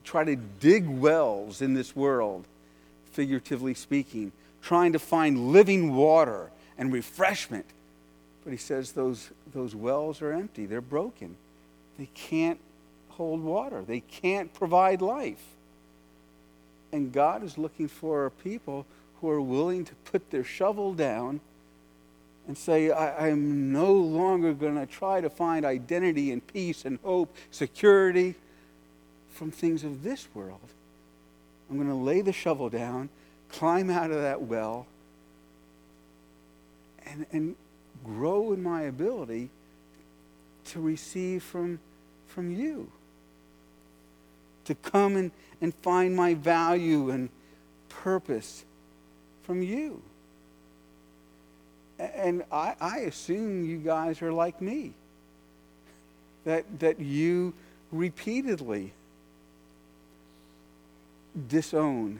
try 0.04 0.24
to 0.24 0.36
dig 0.36 0.88
wells 0.88 1.60
in 1.60 1.74
this 1.74 1.96
world, 1.96 2.44
figuratively 3.12 3.74
speaking, 3.74 4.32
trying 4.62 4.92
to 4.92 4.98
find 4.98 5.52
living 5.52 5.94
water 5.94 6.50
and 6.78 6.92
refreshment. 6.92 7.66
But 8.44 8.52
he 8.52 8.56
says 8.56 8.92
those, 8.92 9.30
those 9.52 9.74
wells 9.74 10.22
are 10.22 10.32
empty, 10.32 10.66
they're 10.66 10.80
broken. 10.80 11.36
They 11.98 12.08
can't 12.14 12.58
hold 13.10 13.42
water, 13.42 13.82
they 13.82 14.00
can't 14.00 14.52
provide 14.54 15.02
life. 15.02 15.42
And 16.92 17.12
God 17.12 17.42
is 17.42 17.56
looking 17.56 17.88
for 17.88 18.30
people 18.42 18.86
who 19.20 19.30
are 19.30 19.40
willing 19.40 19.84
to 19.84 19.94
put 20.10 20.30
their 20.30 20.44
shovel 20.44 20.92
down 20.92 21.40
and 22.48 22.58
say, 22.58 22.90
I, 22.90 23.28
am 23.28 23.72
no 23.72 23.92
longer 23.92 24.52
going 24.52 24.74
to 24.74 24.86
try 24.86 25.20
to 25.20 25.30
find 25.30 25.64
identity 25.64 26.32
and 26.32 26.44
peace 26.44 26.84
and 26.84 26.98
hope, 27.04 27.34
security 27.50 28.34
from 29.32 29.50
things 29.50 29.84
of 29.84 30.02
this 30.02 30.26
world. 30.34 30.58
I'm 31.70 31.76
going 31.76 31.88
to 31.88 31.94
lay 31.94 32.20
the 32.20 32.32
shovel 32.32 32.68
down, 32.68 33.08
climb 33.52 33.90
out 33.90 34.10
of 34.10 34.20
that 34.22 34.42
well, 34.42 34.86
and, 37.06 37.26
and 37.32 37.56
grow 38.04 38.52
in 38.52 38.62
my 38.62 38.82
ability 38.82 39.50
to 40.64 40.80
receive 40.80 41.42
from, 41.42 41.78
from 42.26 42.50
you. 42.50 42.90
To 44.66 44.74
come 44.74 45.16
and, 45.16 45.30
and 45.60 45.74
find 45.82 46.16
my 46.16 46.34
value 46.34 47.10
and 47.10 47.28
purpose 47.88 48.64
from 49.42 49.62
you. 49.62 50.02
And 51.98 52.44
I, 52.50 52.74
I 52.80 52.98
assume 53.00 53.64
you 53.64 53.78
guys 53.78 54.22
are 54.22 54.32
like 54.32 54.60
me. 54.60 54.92
That, 56.44 56.80
that 56.80 56.98
you 56.98 57.54
repeatedly 57.92 58.92
disown, 61.48 62.18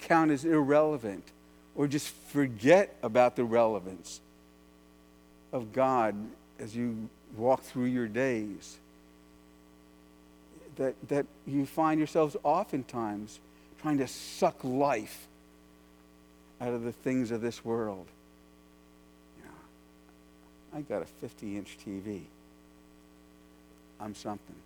count 0.00 0.30
as 0.30 0.44
irrelevant, 0.44 1.24
or 1.74 1.86
just 1.86 2.08
forget 2.08 2.96
about 3.02 3.36
the 3.36 3.44
relevance 3.44 4.20
of 5.52 5.72
God 5.72 6.14
as 6.58 6.76
you 6.76 7.08
walk 7.36 7.62
through 7.62 7.86
your 7.86 8.08
days. 8.08 8.76
That, 10.76 10.94
that 11.08 11.26
you 11.46 11.66
find 11.66 12.00
yourselves 12.00 12.36
oftentimes 12.42 13.38
trying 13.80 13.98
to 13.98 14.08
suck 14.08 14.64
life 14.64 15.28
out 16.60 16.72
of 16.72 16.82
the 16.82 16.92
things 16.92 17.30
of 17.30 17.40
this 17.40 17.64
world. 17.64 18.06
Know, 19.44 20.78
I 20.78 20.80
got 20.80 21.02
a 21.02 21.04
50 21.04 21.56
inch 21.56 21.78
TV. 21.86 22.22
I'm 24.00 24.14
something. 24.14 24.56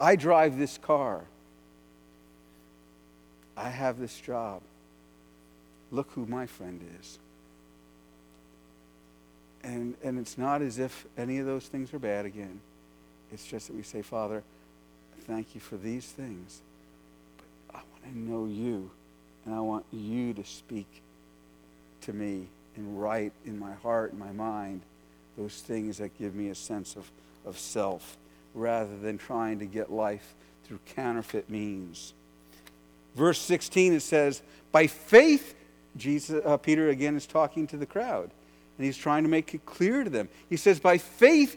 I 0.00 0.16
drive 0.16 0.58
this 0.58 0.78
car. 0.78 1.22
I 3.56 3.70
have 3.70 3.98
this 3.98 4.18
job. 4.20 4.62
Look 5.90 6.10
who 6.12 6.26
my 6.26 6.46
friend 6.46 6.80
is. 7.00 7.18
And, 9.62 9.94
and 10.02 10.18
it's 10.18 10.36
not 10.36 10.62
as 10.62 10.78
if 10.78 11.06
any 11.16 11.38
of 11.38 11.46
those 11.46 11.66
things 11.66 11.92
are 11.94 11.98
bad 11.98 12.26
again. 12.26 12.60
It's 13.32 13.46
just 13.46 13.68
that 13.68 13.76
we 13.76 13.82
say, 13.82 14.02
Father, 14.02 14.42
thank 15.26 15.54
you 15.54 15.60
for 15.60 15.76
these 15.76 16.06
things. 16.06 16.60
But 17.36 17.76
I 17.76 17.78
want 17.78 18.04
to 18.12 18.18
know 18.18 18.46
you, 18.46 18.90
and 19.44 19.54
I 19.54 19.60
want 19.60 19.84
you 19.90 20.34
to 20.34 20.44
speak 20.44 21.02
to 22.02 22.12
me 22.12 22.46
and 22.76 23.00
write 23.00 23.32
in 23.44 23.58
my 23.58 23.74
heart 23.74 24.12
and 24.12 24.20
my 24.20 24.32
mind 24.32 24.82
those 25.36 25.60
things 25.60 25.98
that 25.98 26.16
give 26.18 26.34
me 26.34 26.48
a 26.48 26.54
sense 26.54 26.96
of, 26.96 27.10
of 27.44 27.58
self 27.58 28.16
rather 28.54 28.96
than 28.96 29.18
trying 29.18 29.58
to 29.58 29.66
get 29.66 29.90
life 29.90 30.34
through 30.64 30.78
counterfeit 30.94 31.50
means. 31.50 32.14
Verse 33.16 33.40
16 33.40 33.94
it 33.94 34.00
says, 34.00 34.42
By 34.70 34.86
faith, 34.86 35.54
Jesus, 35.96 36.42
uh, 36.44 36.56
Peter 36.58 36.90
again 36.90 37.16
is 37.16 37.26
talking 37.26 37.66
to 37.68 37.76
the 37.76 37.86
crowd, 37.86 38.30
and 38.76 38.84
he's 38.84 38.96
trying 38.96 39.22
to 39.22 39.28
make 39.28 39.54
it 39.54 39.64
clear 39.64 40.04
to 40.04 40.10
them. 40.10 40.28
He 40.50 40.56
says, 40.56 40.78
By 40.78 40.98
faith 40.98 41.56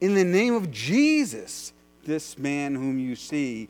in 0.00 0.14
the 0.14 0.24
name 0.24 0.54
of 0.54 0.70
Jesus, 0.70 1.72
this 2.04 2.36
man 2.36 2.74
whom 2.74 2.98
you 2.98 3.14
see 3.14 3.68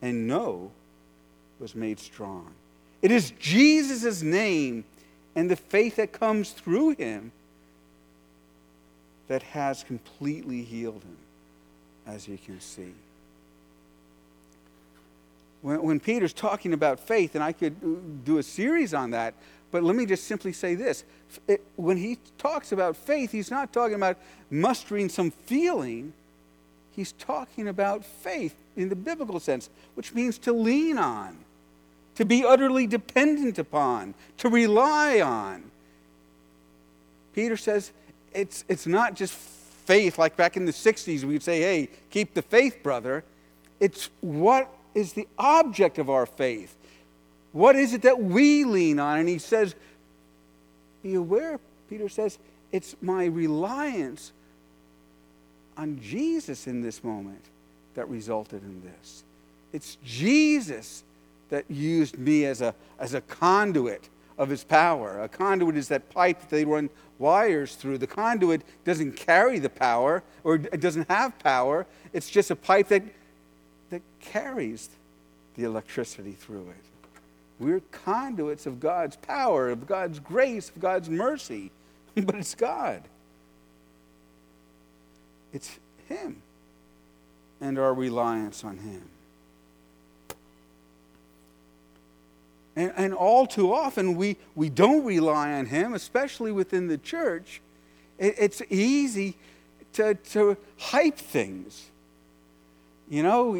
and 0.00 0.28
know 0.28 0.70
was 1.58 1.74
made 1.74 1.98
strong. 1.98 2.52
It 3.02 3.10
is 3.10 3.32
Jesus' 3.32 4.22
name 4.22 4.84
and 5.34 5.50
the 5.50 5.56
faith 5.56 5.96
that 5.96 6.12
comes 6.12 6.50
through 6.50 6.90
him 6.96 7.32
that 9.28 9.42
has 9.42 9.82
completely 9.82 10.62
healed 10.62 11.02
him, 11.02 11.16
as 12.06 12.28
you 12.28 12.38
can 12.38 12.60
see. 12.60 12.92
When, 15.62 15.82
when 15.82 16.00
Peter's 16.00 16.32
talking 16.32 16.72
about 16.72 17.00
faith, 17.00 17.34
and 17.34 17.42
I 17.42 17.52
could 17.52 18.24
do 18.24 18.38
a 18.38 18.42
series 18.42 18.92
on 18.92 19.10
that, 19.10 19.34
but 19.70 19.82
let 19.82 19.96
me 19.96 20.04
just 20.04 20.24
simply 20.24 20.52
say 20.52 20.74
this. 20.74 21.04
It, 21.48 21.64
when 21.76 21.96
he 21.96 22.18
talks 22.36 22.72
about 22.72 22.96
faith, 22.96 23.32
he's 23.32 23.50
not 23.50 23.72
talking 23.72 23.94
about 23.94 24.18
mustering 24.50 25.08
some 25.08 25.30
feeling 25.30 26.12
He's 26.94 27.12
talking 27.12 27.68
about 27.68 28.04
faith 28.04 28.54
in 28.76 28.88
the 28.88 28.96
biblical 28.96 29.40
sense, 29.40 29.70
which 29.94 30.14
means 30.14 30.38
to 30.38 30.52
lean 30.52 30.98
on, 30.98 31.38
to 32.16 32.24
be 32.24 32.44
utterly 32.44 32.86
dependent 32.86 33.58
upon, 33.58 34.14
to 34.38 34.48
rely 34.48 35.20
on. 35.20 35.64
Peter 37.34 37.56
says 37.56 37.92
it's, 38.34 38.64
it's 38.68 38.86
not 38.86 39.14
just 39.14 39.32
faith, 39.32 40.18
like 40.18 40.36
back 40.36 40.56
in 40.56 40.66
the 40.66 40.72
60s, 40.72 41.24
we'd 41.24 41.42
say, 41.42 41.60
hey, 41.60 41.88
keep 42.10 42.34
the 42.34 42.42
faith, 42.42 42.82
brother. 42.82 43.24
It's 43.80 44.10
what 44.20 44.70
is 44.94 45.12
the 45.12 45.28
object 45.38 45.98
of 45.98 46.10
our 46.10 46.26
faith? 46.26 46.76
What 47.52 47.76
is 47.76 47.92
it 47.94 48.02
that 48.02 48.22
we 48.22 48.64
lean 48.64 48.98
on? 48.98 49.18
And 49.18 49.28
he 49.28 49.38
says, 49.38 49.74
Be 51.02 51.14
aware, 51.14 51.60
Peter 51.88 52.08
says, 52.08 52.38
it's 52.72 52.96
my 53.02 53.26
reliance 53.26 54.32
on 55.76 56.00
Jesus 56.00 56.66
in 56.66 56.80
this 56.80 57.04
moment 57.04 57.44
that 57.94 58.08
resulted 58.08 58.62
in 58.62 58.82
this. 58.82 59.24
It's 59.72 59.98
Jesus 60.04 61.04
that 61.50 61.70
used 61.70 62.18
me 62.18 62.46
as 62.46 62.62
a, 62.62 62.74
as 62.98 63.12
a 63.12 63.20
conduit 63.20 64.08
of 64.38 64.48
his 64.48 64.64
power. 64.64 65.20
A 65.22 65.28
conduit 65.28 65.76
is 65.76 65.88
that 65.88 66.08
pipe 66.10 66.40
that 66.40 66.48
they 66.48 66.64
run 66.64 66.88
wires 67.18 67.74
through. 67.74 67.98
The 67.98 68.06
conduit 68.06 68.62
doesn't 68.84 69.12
carry 69.12 69.58
the 69.58 69.68
power 69.68 70.22
or 70.44 70.54
it 70.54 70.80
doesn't 70.80 71.08
have 71.10 71.38
power. 71.38 71.86
It's 72.14 72.30
just 72.30 72.50
a 72.50 72.56
pipe 72.56 72.88
that, 72.88 73.02
that 73.92 74.00
carries 74.20 74.88
the 75.54 75.64
electricity 75.64 76.32
through 76.32 76.66
it. 76.70 76.84
We're 77.60 77.82
conduits 77.92 78.64
of 78.64 78.80
God's 78.80 79.16
power, 79.16 79.68
of 79.68 79.86
God's 79.86 80.18
grace, 80.18 80.70
of 80.70 80.80
God's 80.80 81.10
mercy, 81.10 81.70
but 82.14 82.34
it's 82.34 82.54
God. 82.54 83.02
It's 85.52 85.78
Him 86.08 86.40
and 87.60 87.78
our 87.78 87.92
reliance 87.92 88.64
on 88.64 88.78
Him. 88.78 89.02
And, 92.74 92.94
and 92.96 93.12
all 93.12 93.46
too 93.46 93.74
often, 93.74 94.16
we, 94.16 94.38
we 94.54 94.70
don't 94.70 95.04
rely 95.04 95.52
on 95.52 95.66
Him, 95.66 95.92
especially 95.92 96.50
within 96.50 96.88
the 96.88 96.96
church. 96.96 97.60
It, 98.18 98.36
it's 98.38 98.62
easy 98.70 99.36
to, 99.92 100.14
to 100.14 100.56
hype 100.78 101.18
things. 101.18 101.90
You 103.12 103.22
know, 103.22 103.54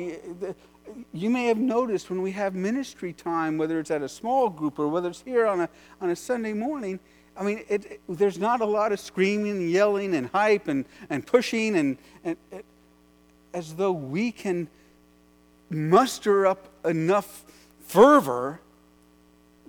you 1.13 1.29
may 1.29 1.45
have 1.49 1.59
noticed 1.59 2.09
when 2.09 2.23
we 2.23 2.33
have 2.33 2.55
ministry 2.55 3.13
time, 3.13 3.59
whether 3.59 3.79
it's 3.79 3.91
at 3.91 4.01
a 4.01 4.09
small 4.09 4.49
group 4.49 4.79
or 4.79 4.89
whether 4.89 5.11
it's 5.11 5.21
here 5.21 5.47
on 5.47 5.61
a, 5.61 5.69
on 6.01 6.09
a 6.09 6.17
Sunday 6.17 6.55
morning, 6.55 6.99
I 7.37 7.43
mean, 7.43 7.63
it, 7.69 7.85
it, 7.85 8.01
there's 8.09 8.39
not 8.39 8.63
a 8.63 8.65
lot 8.65 8.93
of 8.93 9.01
screaming 9.01 9.59
and 9.59 9.71
yelling 9.71 10.15
and 10.15 10.29
hype 10.29 10.69
and, 10.69 10.87
and 11.11 11.27
pushing, 11.27 11.77
and, 11.77 11.99
and 12.25 12.39
it, 12.51 12.65
as 13.53 13.75
though 13.75 13.93
we 13.93 14.33
can 14.33 14.69
muster 15.69 16.47
up 16.47 16.69
enough 16.87 17.45
fervor 17.85 18.59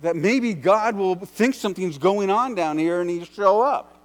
that 0.02 0.16
maybe 0.16 0.54
God 0.54 0.96
will 0.96 1.16
think 1.16 1.56
something's 1.56 1.98
going 1.98 2.30
on 2.30 2.56
down 2.56 2.78
here 2.78 3.02
and 3.02 3.10
he'll 3.10 3.26
show 3.26 3.62
up. 3.62 3.98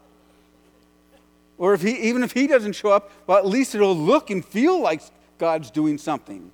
Or 1.57 1.72
if 1.72 1.83
he, 1.83 1.93
even 2.09 2.24
if 2.24 2.33
he 2.33 2.49
doesn't 2.49 2.72
show 2.72 2.91
up, 2.91 3.12
well, 3.29 3.39
at 3.39 3.47
least 3.47 3.76
it'll 3.76 3.97
look 3.97 4.31
and 4.31 4.45
feel 4.45 4.81
like 4.81 5.03
God's 5.39 5.70
doing 5.70 5.99
something. 5.99 6.51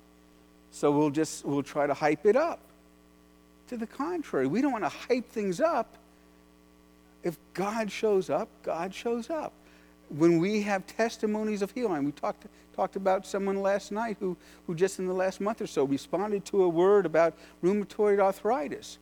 So 0.71 0.91
we'll 0.91 1.09
just 1.09 1.45
we'll 1.45 1.63
try 1.63 1.87
to 1.87 1.93
hype 1.93 2.25
it 2.25 2.35
up. 2.35 2.59
To 3.69 3.77
the 3.77 3.87
contrary, 3.87 4.47
we 4.47 4.61
don't 4.61 4.71
want 4.71 4.83
to 4.83 4.89
hype 4.89 5.29
things 5.29 5.59
up. 5.59 5.97
If 7.23 7.37
God 7.53 7.91
shows 7.91 8.29
up, 8.29 8.47
God 8.61 8.93
shows 8.93 9.29
up. 9.29 9.51
When 10.09 10.37
we 10.37 10.61
have 10.61 10.85
testimonies 10.85 11.63
of 11.63 11.71
healing, 11.71 12.03
we 12.03 12.11
talked, 12.11 12.45
talked 12.75 12.95
about 12.95 13.25
someone 13.25 13.61
last 13.61 13.91
night 13.91 14.17
who, 14.19 14.37
who 14.67 14.75
just 14.75 14.99
in 14.99 15.07
the 15.07 15.13
last 15.13 15.41
month 15.41 15.61
or 15.61 15.67
so 15.67 15.83
responded 15.85 16.45
to 16.45 16.63
a 16.63 16.69
word 16.69 17.07
about 17.07 17.33
rheumatoid 17.63 18.19
arthritis 18.19 18.99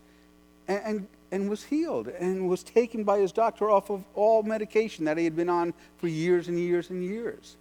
and, 0.70 0.82
and, 0.86 1.08
and 1.32 1.50
was 1.50 1.64
healed 1.64 2.08
and 2.08 2.48
was 2.48 2.64
taken 2.64 3.04
by 3.04 3.20
his 3.20 3.34
doctor 3.34 3.70
off 3.70 3.90
of 3.90 4.02
all 4.16 4.44
medication 4.44 5.04
that 5.04 5.18
he 5.18 5.26
had 5.26 5.36
been 5.36 5.50
on 5.50 5.74
for 5.98 6.08
years 6.08 6.48
and 6.48 6.58
years 6.58 6.90
and 6.90 7.04
years. 7.04 7.58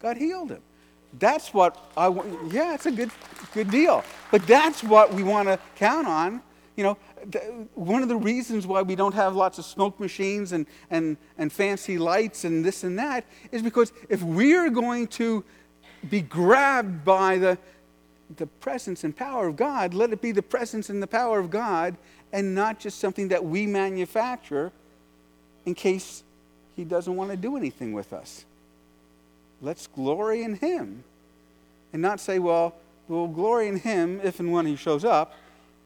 God 0.00 0.16
healed 0.16 0.50
him. 0.50 0.62
That's 1.18 1.52
what 1.52 1.90
I 1.96 2.08
want. 2.08 2.52
Yeah, 2.52 2.74
it's 2.74 2.86
a 2.86 2.92
good, 2.92 3.10
good 3.52 3.70
deal. 3.70 4.04
But 4.30 4.46
that's 4.46 4.82
what 4.82 5.12
we 5.12 5.22
want 5.22 5.48
to 5.48 5.58
count 5.76 6.06
on. 6.06 6.42
You 6.76 6.84
know, 6.84 6.98
one 7.74 8.02
of 8.02 8.08
the 8.08 8.16
reasons 8.16 8.66
why 8.66 8.82
we 8.82 8.96
don't 8.96 9.14
have 9.14 9.36
lots 9.36 9.58
of 9.58 9.64
smoke 9.64 10.00
machines 10.00 10.52
and, 10.52 10.66
and, 10.90 11.16
and 11.36 11.52
fancy 11.52 11.98
lights 11.98 12.44
and 12.44 12.64
this 12.64 12.82
and 12.82 12.98
that 12.98 13.24
is 13.50 13.62
because 13.62 13.92
if 14.08 14.22
we're 14.22 14.70
going 14.70 15.06
to 15.08 15.44
be 16.08 16.22
grabbed 16.22 17.04
by 17.04 17.38
the, 17.38 17.58
the 18.36 18.46
presence 18.46 19.04
and 19.04 19.14
power 19.14 19.48
of 19.48 19.56
God, 19.56 19.94
let 19.94 20.12
it 20.12 20.22
be 20.22 20.32
the 20.32 20.42
presence 20.42 20.88
and 20.88 21.02
the 21.02 21.06
power 21.06 21.38
of 21.38 21.50
God 21.50 21.96
and 22.32 22.54
not 22.54 22.80
just 22.80 22.98
something 22.98 23.28
that 23.28 23.44
we 23.44 23.66
manufacture 23.66 24.72
in 25.66 25.74
case 25.74 26.24
He 26.74 26.84
doesn't 26.84 27.14
want 27.14 27.30
to 27.30 27.36
do 27.36 27.56
anything 27.56 27.92
with 27.92 28.12
us. 28.12 28.46
Let's 29.62 29.86
glory 29.86 30.42
in 30.42 30.56
Him 30.56 31.04
and 31.92 32.02
not 32.02 32.18
say, 32.18 32.40
well, 32.40 32.74
we'll 33.06 33.28
glory 33.28 33.68
in 33.68 33.78
Him 33.78 34.20
if 34.22 34.40
and 34.40 34.52
when 34.52 34.66
He 34.66 34.74
shows 34.74 35.04
up, 35.04 35.34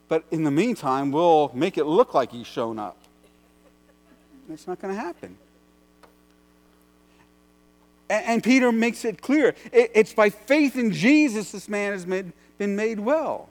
but 0.08 0.24
in 0.30 0.44
the 0.44 0.50
meantime, 0.50 1.12
we'll 1.12 1.50
make 1.54 1.76
it 1.76 1.84
look 1.84 2.14
like 2.14 2.32
He's 2.32 2.46
shown 2.46 2.78
up. 2.78 2.96
That's 4.48 4.66
not 4.66 4.80
going 4.80 4.94
to 4.94 5.00
happen. 5.00 5.36
And, 8.08 8.42
Peter 8.42 8.70
makes 8.70 9.04
it 9.04 9.20
clear 9.20 9.54
it's 9.72 10.14
by 10.14 10.30
faith 10.30 10.76
in 10.76 10.92
Jesus 10.92 11.50
this 11.50 11.68
man 11.68 11.92
has 11.92 12.04
been 12.04 12.32
made 12.76 13.00
well. 13.00 13.48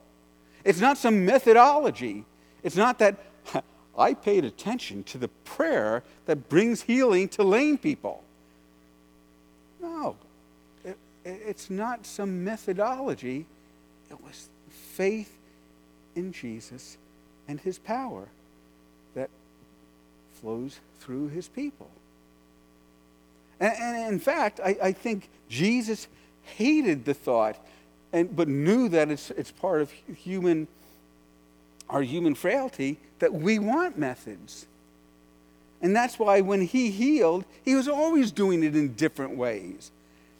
It's 0.63 0.79
not 0.79 0.97
some 0.97 1.25
methodology. 1.25 2.25
It's 2.63 2.77
not 2.77 2.99
that 2.99 3.17
I 3.97 4.13
paid 4.13 4.45
attention 4.45 5.03
to 5.03 5.17
the 5.17 5.27
prayer 5.27 6.03
that 6.25 6.49
brings 6.49 6.81
healing 6.83 7.27
to 7.29 7.43
lame 7.43 7.77
people. 7.77 8.23
No, 9.85 10.15
it, 10.83 10.97
it's 11.23 11.69
not 11.69 12.05
some 12.05 12.43
methodology. 12.43 13.45
It 14.09 14.21
was 14.23 14.49
faith 14.69 15.37
in 16.15 16.31
Jesus 16.31 16.97
and 17.47 17.59
his 17.59 17.77
power 17.77 18.27
that 19.13 19.29
flows 20.41 20.79
through 20.99 21.29
his 21.29 21.47
people. 21.47 21.89
And, 23.59 23.73
and 23.79 24.13
in 24.13 24.19
fact, 24.19 24.59
I, 24.63 24.77
I, 24.81 24.91
think 24.91 25.29
Jesus 25.49 26.07
hated 26.57 27.05
the 27.05 27.13
thought, 27.13 27.57
and, 28.11 28.35
but 28.35 28.47
knew 28.47 28.89
that 28.89 29.09
it's, 29.09 29.31
it's 29.31 29.51
part 29.51 29.81
of 29.81 29.91
human, 29.91 30.67
our 31.89 32.01
human 32.01 32.35
frailty 32.35 32.97
that 33.19 33.33
we 33.33 33.59
want 33.59 33.97
methods. 33.97 34.65
And 35.81 35.95
that's 35.95 36.17
why 36.17 36.41
when 36.41 36.61
he 36.61 36.89
healed, 36.91 37.45
he 37.63 37.75
was 37.75 37.87
always 37.87 38.31
doing 38.31 38.63
it 38.63 38.75
in 38.75 38.93
different 38.93 39.37
ways. 39.37 39.91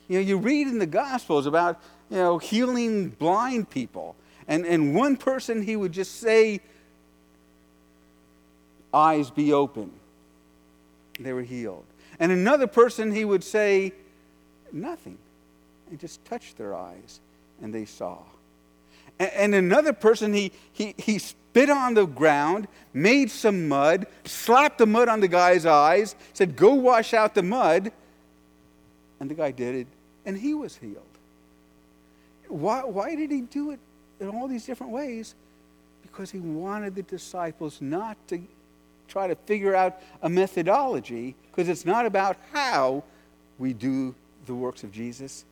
You 0.07 0.19
know, 0.19 0.25
you 0.25 0.37
read 0.37 0.67
in 0.67 0.79
the 0.79 0.85
Gospels 0.85 1.45
about, 1.45 1.81
you 2.09 2.17
know, 2.17 2.37
healing 2.37 3.09
blind 3.09 3.69
people. 3.69 4.15
And, 4.47 4.65
and 4.65 4.95
one 4.95 5.17
person, 5.17 5.63
he 5.63 5.75
would 5.75 5.91
just 5.91 6.19
say, 6.19 6.61
Eyes 8.93 9.29
be 9.29 9.51
open. 9.51 9.91
They 11.19 11.33
were 11.33 11.43
healed. 11.43 11.85
And 12.19 12.31
another 12.31 12.67
person, 12.67 13.11
he 13.11 13.25
would 13.25 13.43
say, 13.43 13.93
Nothing. 14.71 15.17
And 15.89 15.99
just 15.99 16.23
touch 16.25 16.55
their 16.55 16.75
eyes, 16.75 17.19
and 17.61 17.73
they 17.73 17.85
saw. 17.85 18.19
And, 19.19 19.31
and 19.33 19.55
another 19.55 19.93
person, 19.93 20.33
he, 20.33 20.51
he, 20.71 20.95
he 20.97 21.19
spit 21.55 21.69
on 21.69 21.93
the 21.93 22.05
ground, 22.05 22.67
made 22.93 23.31
some 23.31 23.69
mud, 23.69 24.07
slapped 24.25 24.77
the 24.77 24.85
mud 24.85 25.07
on 25.07 25.21
the 25.21 25.27
guy's 25.29 25.65
eyes, 25.65 26.13
said, 26.33 26.57
Go 26.57 26.73
wash 26.73 27.13
out 27.13 27.33
the 27.33 27.43
mud. 27.43 27.93
And 29.21 29.29
the 29.29 29.35
guy 29.35 29.51
did 29.51 29.73
it, 29.73 29.87
and 30.25 30.37
he 30.37 30.53
was 30.53 30.75
healed. 30.75 31.01
Why, 32.49 32.83
why 32.83 33.15
did 33.15 33.31
he 33.31 33.39
do 33.39 33.71
it 33.71 33.79
in 34.19 34.27
all 34.27 34.49
these 34.49 34.65
different 34.65 34.91
ways? 34.91 35.33
Because 36.01 36.29
he 36.29 36.39
wanted 36.39 36.93
the 36.93 37.03
disciples 37.03 37.79
not 37.79 38.17
to 38.27 38.41
try 39.07 39.27
to 39.27 39.35
figure 39.35 39.73
out 39.73 40.01
a 40.21 40.27
methodology, 40.27 41.35
because 41.51 41.69
it's 41.69 41.85
not 41.85 42.05
about 42.05 42.35
how 42.51 43.01
we 43.57 43.71
do 43.71 44.13
the 44.45 44.53
works 44.53 44.83
of 44.83 44.91
Jesus, 44.91 45.45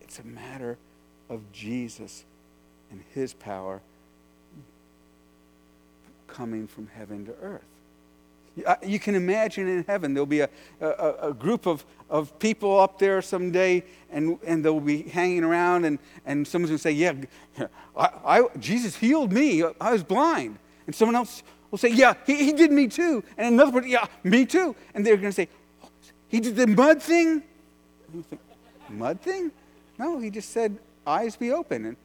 it's 0.00 0.18
a 0.20 0.24
matter 0.24 0.78
of 1.28 1.40
Jesus 1.52 2.24
and 2.90 3.02
his 3.12 3.34
power 3.34 3.82
coming 6.34 6.66
from 6.66 6.88
heaven 6.88 7.24
to 7.26 7.34
earth. 7.40 7.62
Uh, 8.64 8.76
you 8.84 9.00
can 9.00 9.14
imagine 9.14 9.66
in 9.66 9.84
heaven, 9.84 10.14
there'll 10.14 10.26
be 10.26 10.40
a, 10.40 10.48
a, 10.80 11.14
a, 11.22 11.34
group 11.34 11.66
of, 11.66 11.84
of 12.08 12.38
people 12.38 12.78
up 12.78 12.98
there 13.00 13.20
someday, 13.20 13.82
and, 14.10 14.38
and 14.46 14.64
they'll 14.64 14.78
be 14.78 15.02
hanging 15.02 15.42
around, 15.42 15.84
and, 15.84 15.98
and 16.24 16.46
someone's 16.46 16.70
going 16.70 16.78
to 16.78 16.82
say, 16.82 16.92
Yeah, 16.92 17.66
I, 17.96 18.10
I, 18.24 18.42
Jesus 18.58 18.96
healed 18.96 19.32
me. 19.32 19.64
I 19.80 19.92
was 19.92 20.04
blind. 20.04 20.58
And 20.86 20.94
someone 20.94 21.16
else 21.16 21.42
will 21.70 21.78
say, 21.78 21.88
Yeah, 21.88 22.14
he, 22.26 22.36
he 22.36 22.52
did 22.52 22.70
me 22.70 22.86
too. 22.86 23.24
And 23.36 23.54
another 23.54 23.72
person, 23.72 23.90
Yeah, 23.90 24.06
me 24.22 24.46
too. 24.46 24.76
And 24.94 25.04
they're 25.04 25.16
going 25.16 25.30
to 25.30 25.32
say, 25.32 25.48
He 26.28 26.38
did 26.38 26.54
the 26.54 26.68
mud 26.68 27.02
thing? 27.02 27.42
Think, 28.12 28.40
mud 28.88 29.20
thing? 29.20 29.50
No, 29.98 30.20
he 30.20 30.30
just 30.30 30.50
said, 30.50 30.78
Eyes 31.04 31.36
be 31.36 31.50
open. 31.50 31.86
And 31.86 31.96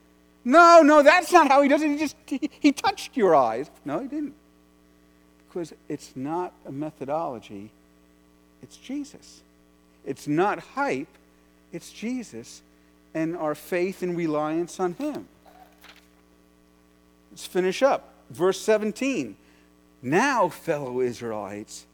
no, 0.43 0.81
no, 0.81 1.03
that's 1.03 1.31
not 1.31 1.47
how 1.47 1.61
he 1.61 1.67
does 1.67 1.81
it. 1.81 1.89
He 1.89 1.97
just 1.97 2.15
he, 2.25 2.49
he 2.59 2.71
touched 2.71 3.17
your 3.17 3.35
eyes. 3.35 3.69
No, 3.85 3.99
he 3.99 4.07
didn't. 4.07 4.35
Because 5.47 5.73
it's 5.87 6.15
not 6.15 6.53
a 6.65 6.71
methodology, 6.71 7.71
it's 8.61 8.77
Jesus. 8.77 9.41
It's 10.05 10.27
not 10.27 10.59
hype, 10.59 11.07
it's 11.71 11.91
Jesus 11.91 12.61
and 13.13 13.35
our 13.35 13.55
faith 13.55 14.01
and 14.01 14.15
reliance 14.15 14.79
on 14.79 14.93
him. 14.93 15.27
Let's 17.31 17.45
finish 17.45 17.81
up. 17.81 18.13
Verse 18.29 18.59
17. 18.61 19.35
Now, 20.01 20.49
fellow 20.49 21.01
Israelites, 21.01 21.85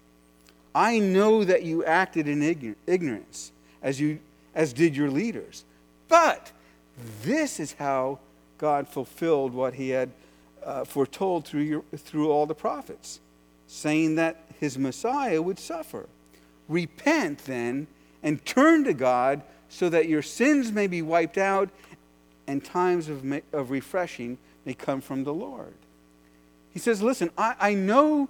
I 0.74 1.00
know 1.00 1.44
that 1.44 1.64
you 1.64 1.84
acted 1.86 2.28
in 2.28 2.76
ignorance, 2.86 3.52
as, 3.82 4.00
you, 4.00 4.20
as 4.54 4.74
did 4.74 4.96
your 4.96 5.10
leaders. 5.10 5.64
But 6.08 6.52
this 7.24 7.60
is 7.60 7.74
how 7.74 8.20
God 8.66 8.90
fulfilled 8.90 9.54
what 9.54 9.76
he 9.76 9.90
had 9.90 10.10
uh, 10.64 10.86
foretold 10.86 11.46
through, 11.46 11.62
your, 11.62 11.84
through 11.96 12.32
all 12.32 12.48
the 12.48 12.56
prophets, 12.56 13.20
saying 13.68 14.16
that 14.16 14.42
his 14.60 14.76
Messiah 14.76 15.40
would 15.40 15.60
suffer. 15.60 16.10
Repent 16.68 17.46
then 17.46 17.86
and 18.24 18.44
turn 18.44 18.84
to 18.86 18.94
God 18.96 19.44
so 19.70 19.88
that 19.90 20.10
your 20.10 20.24
sins 20.24 20.72
may 20.72 20.88
be 20.88 21.04
wiped 21.04 21.38
out 21.38 21.70
and 22.48 22.66
times 22.66 23.08
of, 23.08 23.24
of 23.54 23.70
refreshing 23.70 24.40
may 24.66 24.74
come 24.74 25.00
from 25.00 25.26
the 25.26 25.34
Lord. 25.34 25.76
He 26.74 26.80
says, 26.80 27.04
Listen, 27.04 27.30
I, 27.38 27.54
I 27.60 27.74
know 27.76 28.30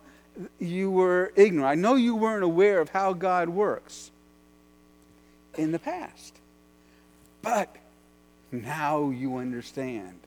you 0.59 0.91
were 0.91 1.31
ignorant. 1.37 1.69
I 1.69 1.75
know 1.75 1.95
you 1.95 2.13
weren't 2.13 2.43
aware 2.43 2.81
of 2.81 2.89
how 2.89 3.13
God 3.13 3.47
works 3.47 4.11
in 5.57 5.71
the 5.71 5.79
past. 5.79 6.35
But 7.41 7.73
now 8.51 9.11
you 9.11 9.37
understand. 9.37 10.19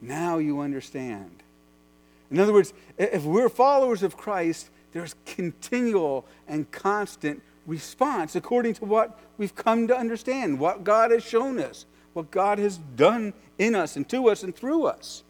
Now 0.00 0.38
you 0.38 0.60
understand. 0.60 1.42
In 2.30 2.38
other 2.38 2.52
words, 2.52 2.72
if 2.98 3.24
we're 3.24 3.48
followers 3.48 4.02
of 4.02 4.16
Christ, 4.16 4.70
there's 4.92 5.14
continual 5.26 6.26
and 6.46 6.70
constant 6.70 7.42
response 7.66 8.34
according 8.36 8.74
to 8.74 8.84
what 8.84 9.18
we've 9.36 9.54
come 9.54 9.88
to 9.88 9.96
understand, 9.96 10.58
what 10.58 10.84
God 10.84 11.10
has 11.10 11.24
shown 11.24 11.58
us, 11.58 11.86
what 12.12 12.30
God 12.30 12.58
has 12.58 12.78
done 12.96 13.32
in 13.58 13.74
us 13.74 13.96
and 13.96 14.08
to 14.08 14.28
us 14.28 14.42
and 14.42 14.54
through 14.54 14.86
us. 14.86 15.22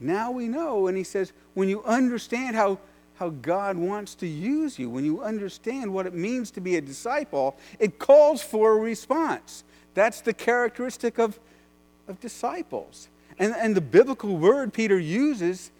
Now 0.00 0.30
we 0.30 0.48
know, 0.48 0.86
and 0.86 0.96
he 0.96 1.04
says, 1.04 1.32
when 1.54 1.68
you 1.68 1.82
understand 1.84 2.56
how, 2.56 2.78
how 3.14 3.30
God 3.30 3.76
wants 3.76 4.14
to 4.16 4.26
use 4.26 4.78
you, 4.78 4.90
when 4.90 5.04
you 5.04 5.22
understand 5.22 5.92
what 5.92 6.06
it 6.06 6.14
means 6.14 6.50
to 6.52 6.60
be 6.60 6.76
a 6.76 6.80
disciple, 6.80 7.56
it 7.78 7.98
calls 7.98 8.42
for 8.42 8.72
a 8.72 8.76
response. 8.76 9.64
That's 9.94 10.20
the 10.20 10.34
characteristic 10.34 11.18
of, 11.18 11.38
of 12.08 12.20
disciples. 12.20 13.08
And, 13.38 13.54
and 13.54 13.76
the 13.76 13.80
biblical 13.80 14.36
word 14.36 14.72
Peter 14.72 14.98
uses 14.98 15.70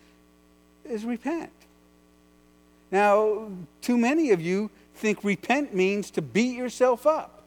is 0.84 1.04
repent. 1.04 1.50
Now, 2.90 3.48
too 3.80 3.96
many 3.96 4.30
of 4.30 4.40
you 4.40 4.70
think 4.94 5.24
repent 5.24 5.74
means 5.74 6.10
to 6.12 6.22
beat 6.22 6.56
yourself 6.56 7.06
up. 7.06 7.42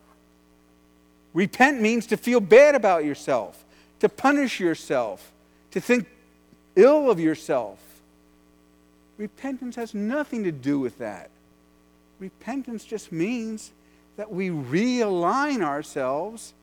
Repent 1.34 1.82
means 1.82 2.08
to 2.08 2.18
feel 2.18 2.40
bad 2.40 2.76
about 2.76 3.06
yourself, 3.06 3.64
to 4.00 4.10
punish 4.10 4.60
yourself, 4.60 5.32
to 5.72 5.80
think 5.80 6.08
ill 6.76 7.10
of 7.10 7.20
yourself. 7.20 7.78
Repentance 9.18 9.76
has 9.76 9.94
nothing 9.94 10.44
to 10.44 10.52
do 10.52 10.80
with 10.80 10.98
that. 10.98 11.30
Repentance 12.20 12.84
just 12.84 13.12
means 13.12 13.72
that 14.18 14.32
we 14.32 14.50
realign 14.50 15.62
ourselves 15.62 16.54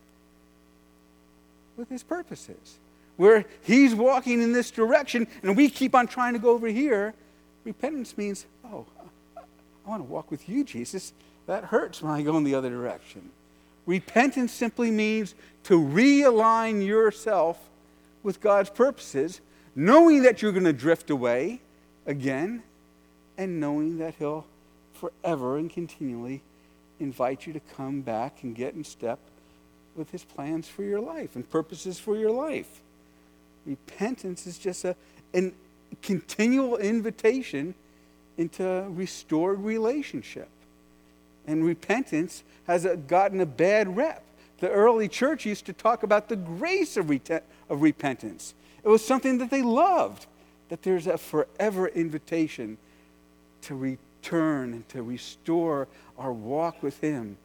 with 1.76 1.88
His 1.88 2.02
purposes. 2.02 2.76
Where 3.16 3.44
He's 3.62 3.94
walking 3.94 4.42
in 4.42 4.52
this 4.52 4.70
direction 4.70 5.26
and 5.42 5.56
we 5.56 5.70
keep 5.70 5.94
on 5.94 6.06
trying 6.06 6.34
to 6.34 6.38
go 6.38 6.50
over 6.50 6.68
here, 6.68 7.14
repentance 7.64 8.16
means, 8.16 8.46
oh, 8.64 8.86
I 9.36 9.88
want 9.88 10.00
to 10.00 10.10
walk 10.10 10.30
with 10.30 10.48
you, 10.48 10.64
Jesus. 10.64 11.12
That 11.46 11.64
hurts 11.64 12.02
when 12.02 12.12
I 12.12 12.22
go 12.22 12.36
in 12.36 12.44
the 12.44 12.54
other 12.54 12.70
direction. 12.70 13.30
Repentance 13.86 14.52
simply 14.52 14.90
means 14.90 15.34
to 15.64 15.80
realign 15.80 16.84
yourself 16.84 17.58
with 18.22 18.40
God's 18.40 18.70
purposes, 18.70 19.40
knowing 19.76 20.22
that 20.22 20.42
you're 20.42 20.52
going 20.52 20.64
to 20.64 20.72
drift 20.72 21.10
away 21.10 21.60
again, 22.04 22.64
and 23.38 23.60
knowing 23.60 23.98
that 23.98 24.14
He'll 24.18 24.44
forever 24.94 25.56
and 25.56 25.70
continually 25.70 26.42
invite 26.98 27.46
you 27.46 27.52
to 27.52 27.60
come 27.60 28.00
back 28.00 28.42
and 28.42 28.56
get 28.56 28.74
in 28.74 28.82
step 28.82 29.18
with 29.94 30.10
His 30.10 30.24
plans 30.24 30.66
for 30.66 30.82
your 30.82 31.00
life 31.00 31.36
and 31.36 31.48
purposes 31.48 32.00
for 32.00 32.16
your 32.16 32.30
life. 32.30 32.80
Repentance 33.66 34.46
is 34.46 34.58
just 34.58 34.84
a 34.84 34.96
an 35.34 35.52
continual 36.02 36.76
invitation 36.76 37.74
into 38.38 38.86
restored 38.90 39.60
relationship. 39.60 40.48
And 41.46 41.64
repentance 41.64 42.42
has 42.66 42.86
gotten 43.06 43.40
a 43.40 43.46
bad 43.46 43.96
rep. 43.96 44.22
The 44.58 44.70
early 44.70 45.08
church 45.08 45.44
used 45.44 45.66
to 45.66 45.72
talk 45.72 46.02
about 46.02 46.28
the 46.28 46.36
grace 46.36 46.96
of, 46.96 47.10
of 47.68 47.82
repentance. 47.82 48.54
It 48.82 48.88
was 48.88 49.04
something 49.04 49.38
that 49.38 49.50
they 49.50 49.62
loved, 49.62 50.26
that 50.68 50.82
there's 50.82 51.06
a 51.06 51.18
forever 51.18 51.88
invitation 51.88 52.78
to 53.62 53.74
return 53.74 54.72
and 54.72 54.88
to 54.88 55.02
restore 55.02 55.88
our 56.18 56.32
walk 56.32 56.82
with 56.82 57.00
Him, 57.00 57.36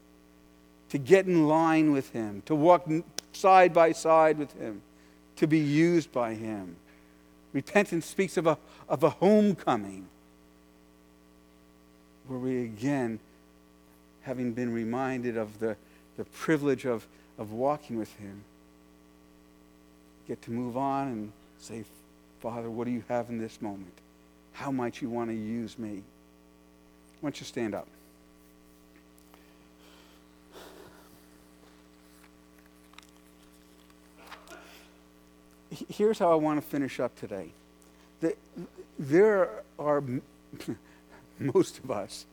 to 0.90 0.98
get 0.98 1.26
in 1.26 1.48
line 1.48 1.92
with 1.92 2.12
Him, 2.12 2.42
to 2.46 2.56
walk 2.56 2.90
side 3.34 3.74
by 3.74 3.92
side 3.92 4.38
with 4.38 4.54
Him, 4.60 4.82
to 5.42 5.48
be 5.48 5.58
used 5.58 6.12
by 6.12 6.36
Him. 6.36 6.76
Repentance 7.52 8.06
speaks 8.06 8.38
of 8.38 8.46
a, 8.46 8.60
of 8.88 9.02
a 9.02 9.10
homecoming 9.10 10.08
where 12.28 12.38
we 12.38 12.64
again, 12.64 13.20
having 14.22 14.54
been 14.54 14.72
reminded 14.72 15.38
of 15.38 15.60
the, 15.60 15.76
the 16.16 16.26
privilege 16.26 16.86
of, 16.86 17.08
of 17.40 17.54
walking 17.54 17.98
with 17.98 18.16
Him, 18.18 18.44
get 20.28 20.40
to 20.44 20.52
move 20.52 20.78
on 20.78 21.08
and 21.08 21.32
say, 21.58 21.86
Father, 22.40 22.70
what 22.70 22.86
do 22.86 22.92
you 22.92 23.04
have 23.08 23.32
in 23.32 23.40
this 23.40 23.64
moment? 23.64 23.94
How 24.54 24.70
might 24.70 25.02
you 25.02 25.10
want 25.10 25.32
to 25.32 25.36
use 25.36 25.80
me? 25.80 26.04
Why 27.20 27.32
don't 27.32 27.40
you 27.40 27.48
stand 27.48 27.74
up? 27.74 27.88
Here's 35.72 36.20
how 36.20 36.32
I 36.32 36.36
want 36.36 36.62
to 36.62 36.68
finish 36.68 37.00
up 37.00 37.18
today. 37.18 37.52
There 39.00 39.64
are 39.80 40.04
most 41.40 41.80
of 41.80 41.90
us 41.90 42.26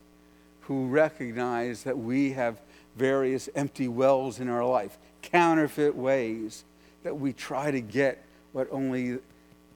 who 0.61 0.87
recognize 0.87 1.83
that 1.83 1.97
we 1.97 2.33
have 2.33 2.59
various 2.97 3.49
empty 3.55 3.87
wells 3.87 4.39
in 4.39 4.49
our 4.49 4.65
life, 4.65 4.97
counterfeit 5.21 5.95
ways 5.95 6.65
that 7.03 7.17
we 7.17 7.31
try 7.31 7.71
to 7.71 7.79
get 7.79 8.23
what 8.51 8.67
only, 8.71 9.19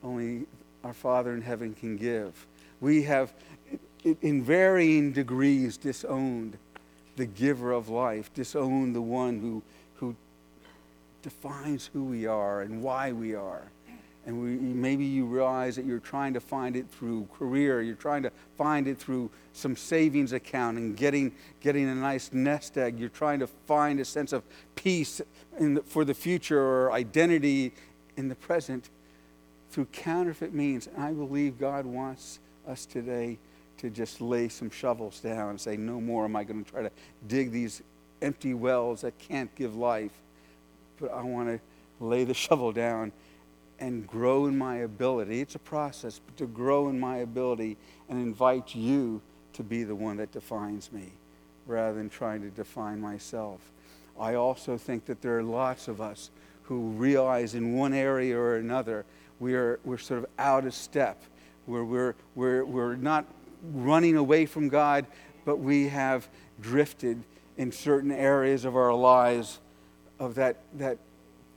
only 0.03 0.45
our 0.84 0.93
Father 0.93 1.34
in 1.34 1.41
heaven 1.41 1.74
can 1.74 1.95
give. 1.95 2.45
We 2.82 3.03
have, 3.03 3.34
in 4.22 4.43
varying 4.43 5.14
degrees, 5.14 5.78
disowned 5.78 6.57
the 7.16 7.26
giver 7.26 7.72
of 7.72 7.88
life, 7.88 8.34
disowned 8.34 8.93
the 8.93 9.01
one 9.01 9.39
who 9.39 9.64
defines 11.24 11.89
who 11.91 12.03
we 12.03 12.28
are 12.28 12.61
and 12.61 12.84
why 12.84 13.11
we 13.11 13.34
are. 13.34 13.63
And 14.26 14.41
we, 14.41 14.51
maybe 14.51 15.03
you 15.03 15.26
realize 15.26 15.76
that 15.76 15.86
you're 15.86 15.99
trying 15.99 16.34
to 16.36 16.39
find 16.39 16.78
it 16.78 16.89
through 16.89 17.28
career, 17.38 17.82
you're 17.82 17.95
trying 17.95 18.24
to 18.24 18.32
find 18.57 18.88
it 18.88 18.97
through 18.97 19.30
some 19.51 19.76
savings 19.76 20.32
account 20.32 20.78
and 20.78 20.95
getting, 20.95 21.34
getting 21.59 21.89
a 21.89 21.95
nice 21.95 22.32
nest 22.32 22.78
egg, 22.78 22.99
you're 22.99 23.09
trying 23.09 23.39
to 23.39 23.47
find 23.47 23.99
a 23.99 24.05
sense 24.05 24.32
of 24.32 24.43
peace 24.76 25.19
the, 25.59 25.82
for 25.86 26.05
the 26.05 26.13
future 26.13 26.61
or 26.61 26.93
identity 26.93 27.74
in 28.15 28.30
the 28.30 28.36
present 28.36 28.89
through 29.71 29.86
counterfeit 29.86 30.53
means. 30.53 30.88
And 30.88 31.03
I 31.03 31.11
believe 31.11 31.59
God 31.59 31.86
wants 31.86 32.39
us 32.65 32.86
today 32.86 33.39
to 33.80 33.89
just 33.89 34.21
lay 34.21 34.47
some 34.47 34.69
shovels 34.69 35.19
down 35.19 35.49
and 35.49 35.59
say, 35.59 35.76
No 35.76 35.99
more 35.99 36.24
am 36.24 36.36
I 36.38 36.45
going 36.45 36.63
to 36.63 36.71
try 36.71 36.84
to 36.84 36.91
dig 37.28 37.51
these 37.51 37.82
empty 38.21 38.53
wells 38.53 39.01
that 39.01 39.17
can't 39.19 39.53
give 39.55 39.76
life, 39.76 40.13
but 40.99 41.11
I 41.11 41.21
want 41.23 41.49
to 41.49 41.59
lay 41.99 42.23
the 42.23 42.33
shovel 42.33 42.71
down 42.71 43.11
and 43.79 44.07
grow 44.07 44.45
in 44.45 44.57
my 44.57 44.77
ability. 44.77 45.41
It's 45.41 45.55
a 45.55 45.59
process, 45.59 46.19
but 46.25 46.37
to 46.37 46.45
grow 46.45 46.89
in 46.89 46.99
my 46.99 47.17
ability 47.17 47.77
and 48.09 48.21
invite 48.21 48.75
you 48.75 49.21
to 49.53 49.63
be 49.63 49.83
the 49.83 49.95
one 49.95 50.17
that 50.17 50.31
defines 50.31 50.91
me 50.91 51.11
rather 51.65 51.97
than 51.97 52.09
trying 52.09 52.41
to 52.41 52.49
define 52.49 52.99
myself. 52.99 53.59
I 54.19 54.35
also 54.35 54.77
think 54.77 55.05
that 55.05 55.21
there 55.21 55.37
are 55.37 55.43
lots 55.43 55.87
of 55.87 56.01
us 56.01 56.29
who 56.63 56.89
realize 56.89 57.55
in 57.55 57.73
one 57.73 57.93
area 57.93 58.37
or 58.37 58.57
another 58.57 59.05
we 59.39 59.55
are, 59.55 59.79
we're 59.83 59.97
sort 59.97 60.19
of 60.19 60.25
out 60.37 60.65
of 60.65 60.73
step, 60.73 61.21
where 61.65 61.83
we're, 61.83 62.15
we're, 62.35 62.63
we're 62.63 62.95
not 62.95 63.25
running 63.73 64.15
away 64.15 64.45
from 64.45 64.69
God, 64.69 65.05
but 65.45 65.57
we 65.57 65.89
have 65.89 66.27
drifted 66.61 67.23
in 67.57 67.71
certain 67.71 68.11
areas 68.11 68.65
of 68.65 68.75
our 68.75 68.93
lives 68.93 69.59
of 70.24 70.36
that, 70.36 70.57
that 70.76 70.97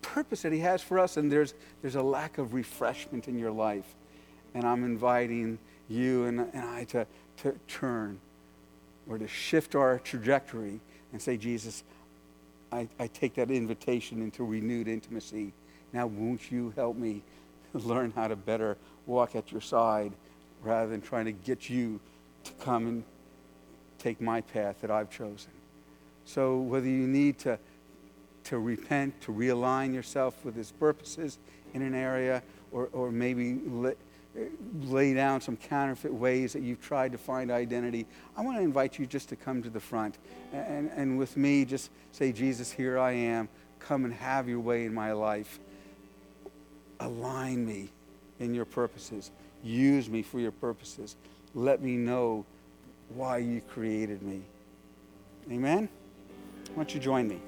purpose 0.02 0.42
that 0.42 0.52
He 0.52 0.60
has 0.60 0.82
for 0.82 0.98
us, 0.98 1.16
and 1.16 1.30
there's, 1.30 1.54
there's 1.82 1.94
a 1.94 2.02
lack 2.02 2.38
of 2.38 2.54
refreshment 2.54 3.28
in 3.28 3.38
your 3.38 3.50
life. 3.50 3.94
And 4.54 4.64
I'm 4.64 4.84
inviting 4.84 5.58
you 5.88 6.24
and, 6.24 6.40
and 6.40 6.64
I 6.64 6.84
to, 6.84 7.06
to 7.38 7.54
turn 7.68 8.18
or 9.08 9.18
to 9.18 9.28
shift 9.28 9.74
our 9.74 9.98
trajectory 9.98 10.80
and 11.12 11.22
say, 11.22 11.36
Jesus, 11.36 11.84
I, 12.72 12.88
I 12.98 13.06
take 13.06 13.34
that 13.34 13.50
invitation 13.50 14.22
into 14.22 14.44
renewed 14.44 14.88
intimacy. 14.88 15.52
Now, 15.92 16.06
won't 16.06 16.50
you 16.50 16.72
help 16.74 16.96
me 16.96 17.22
learn 17.72 18.12
how 18.16 18.28
to 18.28 18.36
better 18.36 18.76
walk 19.06 19.36
at 19.36 19.52
your 19.52 19.60
side 19.60 20.12
rather 20.62 20.90
than 20.90 21.00
trying 21.00 21.26
to 21.26 21.32
get 21.32 21.70
you 21.70 22.00
to 22.44 22.52
come 22.54 22.86
and 22.86 23.04
take 23.98 24.20
my 24.20 24.40
path 24.40 24.80
that 24.80 24.90
I've 24.90 25.10
chosen? 25.10 25.50
So, 26.24 26.56
whether 26.56 26.88
you 26.88 27.06
need 27.06 27.38
to 27.40 27.58
to 28.46 28.58
repent, 28.58 29.20
to 29.22 29.32
realign 29.32 29.94
yourself 29.94 30.44
with 30.44 30.54
His 30.54 30.72
purposes 30.72 31.38
in 31.74 31.82
an 31.82 31.94
area, 31.94 32.42
or, 32.72 32.88
or 32.92 33.10
maybe 33.10 33.60
lay, 34.84 35.14
down 35.14 35.40
some 35.40 35.56
counterfeit 35.56 36.12
ways 36.12 36.52
that 36.52 36.62
you've 36.62 36.80
tried 36.80 37.12
to 37.12 37.18
find 37.18 37.50
identity, 37.50 38.06
I 38.36 38.42
want 38.42 38.58
to 38.58 38.62
invite 38.62 38.98
you 38.98 39.06
just 39.06 39.28
to 39.30 39.36
come 39.36 39.62
to 39.62 39.70
the 39.70 39.80
front 39.80 40.18
and, 40.52 40.90
and 40.94 41.18
with 41.18 41.36
me 41.36 41.64
just 41.64 41.90
say, 42.12 42.32
Jesus, 42.32 42.70
here 42.70 42.98
I 42.98 43.12
am. 43.12 43.48
Come 43.78 44.04
and 44.04 44.14
have 44.14 44.48
your 44.48 44.60
way 44.60 44.84
in 44.84 44.94
my 44.94 45.12
life. 45.12 45.58
Align 47.00 47.66
me 47.66 47.90
in 48.38 48.54
your 48.54 48.64
purposes. 48.64 49.30
Use 49.62 50.08
me 50.08 50.22
for 50.22 50.40
your 50.40 50.52
purposes. 50.52 51.16
Let 51.54 51.82
me 51.82 51.96
know 51.96 52.44
why 53.14 53.38
you 53.38 53.60
created 53.60 54.22
me. 54.22 54.42
Amen? 55.50 55.88
Why 56.74 56.84
don't 56.84 56.94
you 56.94 57.00
join 57.00 57.28
me? 57.28 57.40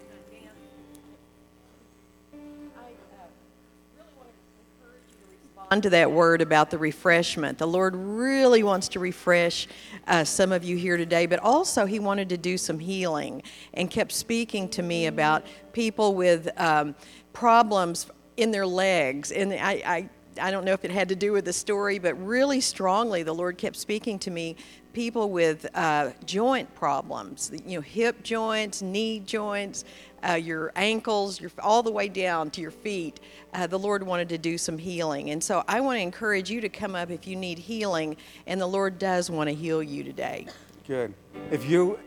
Onto 5.70 5.90
that 5.90 6.10
word 6.10 6.40
about 6.40 6.70
the 6.70 6.78
refreshment. 6.78 7.58
The 7.58 7.66
Lord 7.66 7.94
really 7.94 8.62
wants 8.62 8.88
to 8.88 9.00
refresh 9.00 9.68
uh, 10.06 10.24
some 10.24 10.52
of 10.52 10.64
you 10.64 10.76
here 10.76 10.96
today, 10.96 11.26
but 11.26 11.38
also 11.40 11.84
He 11.86 11.98
wanted 11.98 12.28
to 12.30 12.36
do 12.36 12.56
some 12.56 12.78
healing 12.78 13.42
and 13.74 13.90
kept 13.90 14.12
speaking 14.12 14.68
to 14.70 14.82
me 14.82 15.06
about 15.06 15.44
people 15.72 16.14
with 16.14 16.48
um, 16.56 16.94
problems 17.32 18.06
in 18.36 18.50
their 18.50 18.66
legs. 18.66 19.30
And 19.30 19.52
I, 19.52 19.82
I 19.84 20.08
I 20.40 20.50
don't 20.50 20.64
know 20.64 20.72
if 20.72 20.84
it 20.84 20.90
had 20.90 21.08
to 21.08 21.16
do 21.16 21.32
with 21.32 21.44
the 21.44 21.52
story, 21.52 21.98
but 21.98 22.14
really 22.24 22.60
strongly, 22.60 23.22
the 23.22 23.32
Lord 23.32 23.58
kept 23.58 23.76
speaking 23.76 24.18
to 24.20 24.30
me. 24.30 24.56
People 24.92 25.30
with 25.30 25.66
uh, 25.74 26.10
joint 26.24 26.72
problems, 26.74 27.52
you 27.66 27.76
know, 27.76 27.80
hip 27.80 28.22
joints, 28.22 28.82
knee 28.82 29.20
joints, 29.20 29.84
uh, 30.26 30.34
your 30.34 30.72
ankles, 30.76 31.40
your, 31.40 31.50
all 31.60 31.82
the 31.82 31.90
way 31.90 32.08
down 32.08 32.50
to 32.50 32.60
your 32.60 32.70
feet. 32.70 33.20
Uh, 33.54 33.66
the 33.66 33.78
Lord 33.78 34.02
wanted 34.02 34.28
to 34.30 34.38
do 34.38 34.58
some 34.58 34.78
healing. 34.78 35.30
And 35.30 35.42
so 35.42 35.64
I 35.68 35.80
want 35.80 35.98
to 35.98 36.02
encourage 36.02 36.50
you 36.50 36.60
to 36.60 36.68
come 36.68 36.94
up 36.94 37.10
if 37.10 37.26
you 37.26 37.36
need 37.36 37.58
healing, 37.58 38.16
and 38.46 38.60
the 38.60 38.66
Lord 38.66 38.98
does 38.98 39.30
want 39.30 39.48
to 39.48 39.54
heal 39.54 39.82
you 39.82 40.02
today. 40.04 40.46
Good. 40.86 41.14
If 41.50 41.68
you, 41.68 41.98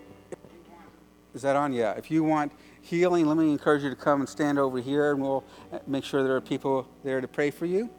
is 1.34 1.41
that 1.41 1.55
on? 1.55 1.74
Yeah. 1.74 1.91
If 1.93 2.12
you 2.12 2.24
want 2.24 2.51
healing, 2.82 3.28
let 3.28 3.38
me 3.38 3.51
encourage 3.51 3.84
you 3.84 3.89
to 3.89 3.95
come 3.95 4.22
and 4.22 4.30
stand 4.30 4.59
over 4.59 4.80
here, 4.80 5.12
and 5.12 5.22
we'll 5.22 5.43
make 5.88 6.03
sure 6.03 6.24
there 6.24 6.36
are 6.36 6.41
people 6.41 6.88
there 7.03 7.22
to 7.22 7.28
pray 7.28 7.51
for 7.51 7.66
you. 7.66 7.89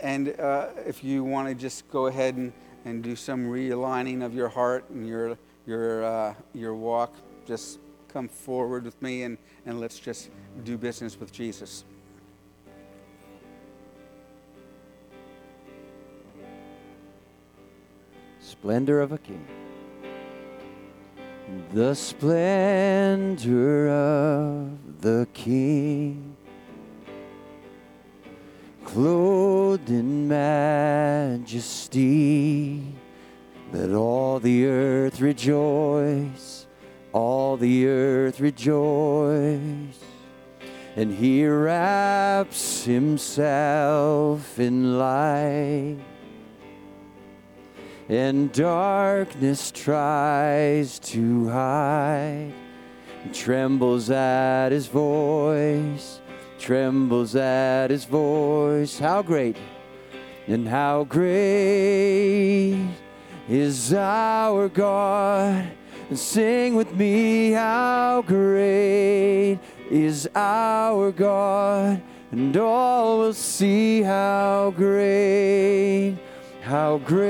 And 0.00 0.38
uh, 0.38 0.68
if 0.86 1.02
you 1.02 1.24
want 1.24 1.48
to 1.48 1.54
just 1.54 1.88
go 1.88 2.06
ahead 2.06 2.36
and, 2.36 2.52
and 2.84 3.02
do 3.02 3.16
some 3.16 3.46
realigning 3.46 4.24
of 4.24 4.34
your 4.34 4.48
heart 4.48 4.88
and 4.90 5.06
your, 5.06 5.36
your, 5.66 6.04
uh, 6.04 6.34
your 6.54 6.74
walk, 6.74 7.14
just 7.46 7.78
come 8.18 8.26
forward 8.26 8.82
with 8.82 9.00
me 9.00 9.22
and, 9.22 9.38
and 9.64 9.78
let's 9.78 9.96
just 10.00 10.30
do 10.64 10.76
business 10.76 11.20
with 11.20 11.30
Jesus. 11.30 11.84
Splendor 18.40 19.00
of 19.00 19.12
a 19.12 19.18
king. 19.18 19.46
The 21.72 21.94
splendor 21.94 23.88
of 23.88 25.00
the 25.00 25.28
king 25.32 26.36
clothed 28.84 29.90
in 29.90 30.26
majesty. 30.26 31.62
Let 33.72 33.92
all 33.92 34.40
the 34.40 34.66
earth 34.66 35.20
rejoice, 35.20 36.57
all 37.12 37.56
the 37.56 37.86
earth 37.86 38.40
rejoice. 38.40 40.00
And 40.96 41.14
he 41.14 41.46
wraps 41.46 42.84
himself 42.84 44.58
in 44.58 44.98
light, 44.98 45.98
and 48.08 48.50
darkness 48.52 49.70
tries 49.70 50.98
to 51.00 51.48
hide, 51.50 52.52
trembles 53.32 54.10
at 54.10 54.72
his 54.72 54.88
voice 54.88 56.20
trembles 56.58 57.36
at 57.36 57.90
his 57.90 58.04
voice. 58.04 58.98
How 58.98 59.22
great 59.22 59.56
and 60.46 60.68
how 60.68 61.04
great 61.04 62.88
is 63.48 63.94
our 63.94 64.68
God. 64.68 65.77
And 66.08 66.18
sing 66.18 66.74
with 66.74 66.94
me, 66.94 67.50
how 67.50 68.22
great 68.26 69.58
is 69.90 70.26
our 70.34 71.12
God. 71.12 72.00
And 72.30 72.56
all 72.56 73.18
will 73.18 73.34
see 73.34 74.00
how 74.02 74.72
great, 74.74 76.16
how 76.62 76.96
great 76.98 77.28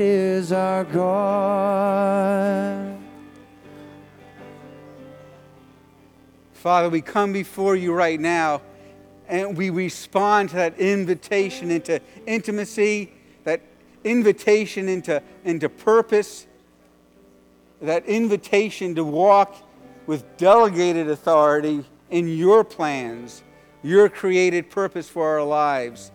is 0.00 0.50
our 0.50 0.82
God. 0.84 1.86
Father, 6.52 6.88
we 6.88 7.00
come 7.00 7.32
before 7.32 7.76
you 7.76 7.92
right 7.92 8.18
now 8.18 8.60
and 9.28 9.56
we 9.56 9.70
respond 9.70 10.50
to 10.50 10.56
that 10.56 10.76
invitation 10.80 11.70
into 11.70 12.00
intimacy, 12.26 13.12
that 13.44 13.60
invitation 14.02 14.88
into, 14.88 15.22
into 15.44 15.68
purpose, 15.68 16.48
that 17.80 18.06
invitation 18.06 18.94
to 18.94 19.04
walk 19.04 19.54
with 20.06 20.36
delegated 20.36 21.08
authority 21.10 21.84
in 22.10 22.28
your 22.28 22.64
plans, 22.64 23.42
your 23.82 24.08
created 24.08 24.70
purpose 24.70 25.08
for 25.08 25.28
our 25.28 25.44
lives. 25.44 26.10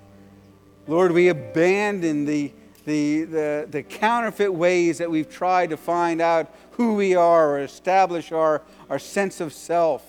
Lord, 0.88 1.12
we 1.12 1.28
abandon 1.28 2.26
the, 2.26 2.52
the, 2.86 3.24
the, 3.26 3.68
the 3.70 3.84
counterfeit 3.84 4.54
ways 4.54 4.98
that 4.98 5.12
we've 5.12 5.30
tried 5.30 5.70
to 5.70 5.78
find 5.78 6.22
out 6.22 6.54
who 6.72 6.96
we 6.96 7.16
are 7.16 7.52
or 7.52 7.60
establish 7.60 8.32
our, 8.32 8.64
our 8.90 9.00
sense 9.00 9.40
of 9.40 9.54
self. 9.54 10.06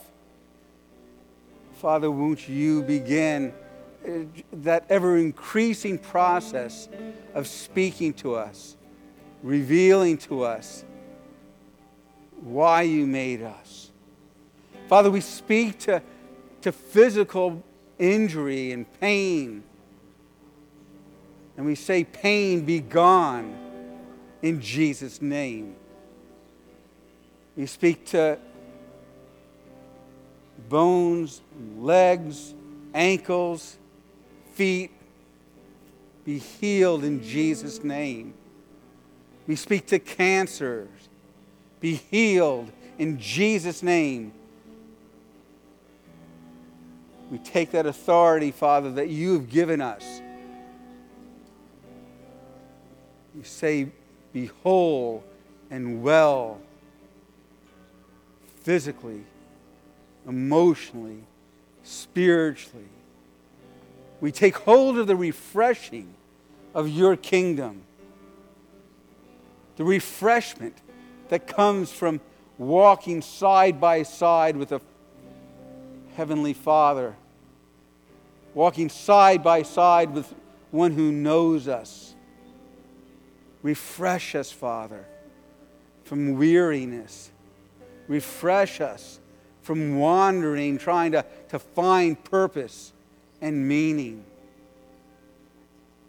Father, 1.75 2.11
won't 2.11 2.49
you 2.49 2.83
begin 2.83 3.53
uh, 4.07 4.11
that 4.53 4.87
ever 4.89 5.19
increasing 5.19 5.99
process 5.99 6.89
of 7.35 7.47
speaking 7.47 8.15
to 8.15 8.35
us, 8.35 8.77
revealing 9.43 10.17
to 10.17 10.43
us 10.43 10.85
why 12.43 12.83
you 12.83 13.07
made 13.07 13.43
us. 13.43 13.91
Father, 14.89 15.11
we 15.11 15.21
speak 15.21 15.79
to, 15.81 16.03
to 16.63 16.73
physical 16.73 17.63
injury 17.99 18.73
and 18.73 18.87
pain. 19.01 19.63
And 21.57 21.67
we 21.67 21.75
say, 21.75 22.05
Pain 22.05 22.65
be 22.65 22.81
gone 22.81 23.57
in 24.43 24.61
Jesus' 24.61 25.23
name. 25.23 25.77
We 27.57 27.67
speak 27.67 28.07
to 28.07 28.39
bones, 30.69 31.43
legs, 31.79 32.55
ankles, 32.95 33.77
feet 34.55 34.91
be 36.25 36.39
healed 36.39 37.05
in 37.05 37.23
Jesus' 37.23 37.83
name. 37.83 38.35
We 39.47 39.57
speak 39.57 39.87
to 39.87 39.99
cancers, 39.99 41.02
be 41.83 41.97
healed 41.97 42.71
in 42.97 43.19
Jesus' 43.19 43.83
name. 43.83 44.33
We 47.31 47.39
take 47.39 47.73
that 47.73 47.87
authority, 47.87 48.53
Father, 48.53 48.93
that 48.93 49.09
you 49.09 49.35
have 49.35 49.51
given 49.51 49.81
us. 49.81 50.23
You 53.35 53.43
say, 53.43 53.89
Be 54.33 54.47
whole 54.63 55.25
and 55.71 56.03
well 56.05 56.61
physically, 58.61 59.25
emotionally, 60.27 61.25
spiritually. 61.83 62.85
We 64.21 64.31
take 64.31 64.57
hold 64.59 64.99
of 64.99 65.09
the 65.09 65.17
refreshing 65.17 66.15
of 66.77 66.89
your 66.89 67.17
kingdom, 67.17 67.83
the 69.77 69.85
refreshment 69.85 70.77
that 71.33 71.47
comes 71.47 71.91
from 71.91 72.21
walking 72.59 73.23
side 73.23 73.81
by 73.81 74.03
side 74.03 74.55
with 74.55 74.71
a 74.71 74.83
Heavenly 76.15 76.53
Father, 76.53 77.17
walking 78.53 78.91
side 78.91 79.43
by 79.43 79.63
side 79.63 80.13
with 80.13 80.31
one 80.73 80.93
who 80.93 81.11
knows 81.11 81.69
us. 81.69 82.15
Refresh 83.63 84.35
us, 84.35 84.53
Father, 84.53 85.07
from 86.05 86.37
weariness. 86.37 87.31
Refresh 88.09 88.83
us 88.83 89.19
from 89.63 89.97
wandering, 89.99 90.77
trying 90.77 91.13
to, 91.13 91.25
to 91.49 91.59
find 91.59 92.23
purpose 92.23 92.93
and 93.41 93.67
meaning. 93.67 94.23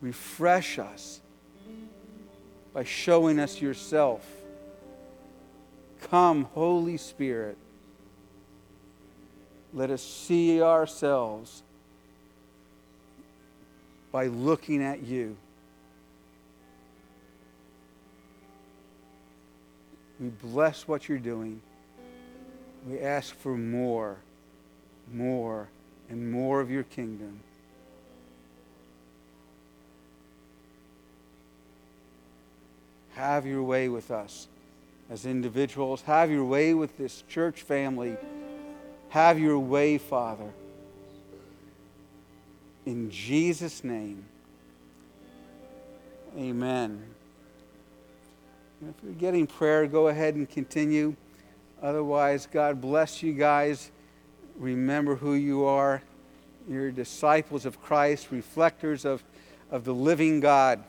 Refresh 0.01 0.79
us 0.79 1.21
by 2.73 2.83
showing 2.83 3.39
us 3.39 3.61
yourself. 3.61 4.42
Come, 6.09 6.45
Holy 6.53 6.97
Spirit. 6.97 7.57
Let 9.73 9.89
us 9.89 10.03
see 10.03 10.61
ourselves 10.61 11.63
by 14.11 14.27
looking 14.27 14.83
at 14.83 15.03
you. 15.03 15.35
We 20.19 20.29
bless 20.29 20.87
what 20.87 21.09
you're 21.09 21.17
doing 21.17 21.61
we 22.87 22.99
ask 22.99 23.35
for 23.35 23.55
more, 23.57 24.17
more, 25.11 25.69
and 26.09 26.31
more 26.31 26.59
of 26.59 26.69
your 26.69 26.83
kingdom. 26.83 27.39
Have 33.13 33.45
your 33.45 33.63
way 33.63 33.89
with 33.89 34.11
us 34.11 34.47
as 35.09 35.25
individuals. 35.25 36.01
Have 36.03 36.31
your 36.31 36.45
way 36.45 36.73
with 36.73 36.97
this 36.97 37.23
church 37.29 37.61
family. 37.61 38.17
Have 39.09 39.39
your 39.39 39.59
way, 39.59 39.97
Father. 39.97 40.51
In 42.85 43.09
Jesus' 43.09 43.83
name. 43.83 44.25
Amen. 46.37 47.03
If 48.81 48.95
you're 49.03 49.13
getting 49.13 49.47
prayer, 49.47 49.87
go 49.87 50.07
ahead 50.07 50.35
and 50.35 50.49
continue. 50.49 51.15
Otherwise, 51.81 52.47
God 52.51 52.81
bless 52.81 53.21
you 53.21 53.33
guys. 53.33 53.91
Remember 54.57 55.15
who 55.15 55.33
you 55.33 55.65
are. 55.65 56.01
You're 56.67 56.91
disciples 56.91 57.65
of 57.65 57.81
Christ, 57.81 58.27
reflectors 58.31 59.05
of, 59.05 59.23
of 59.69 59.83
the 59.83 59.93
living 59.93 60.39
God. 60.39 60.83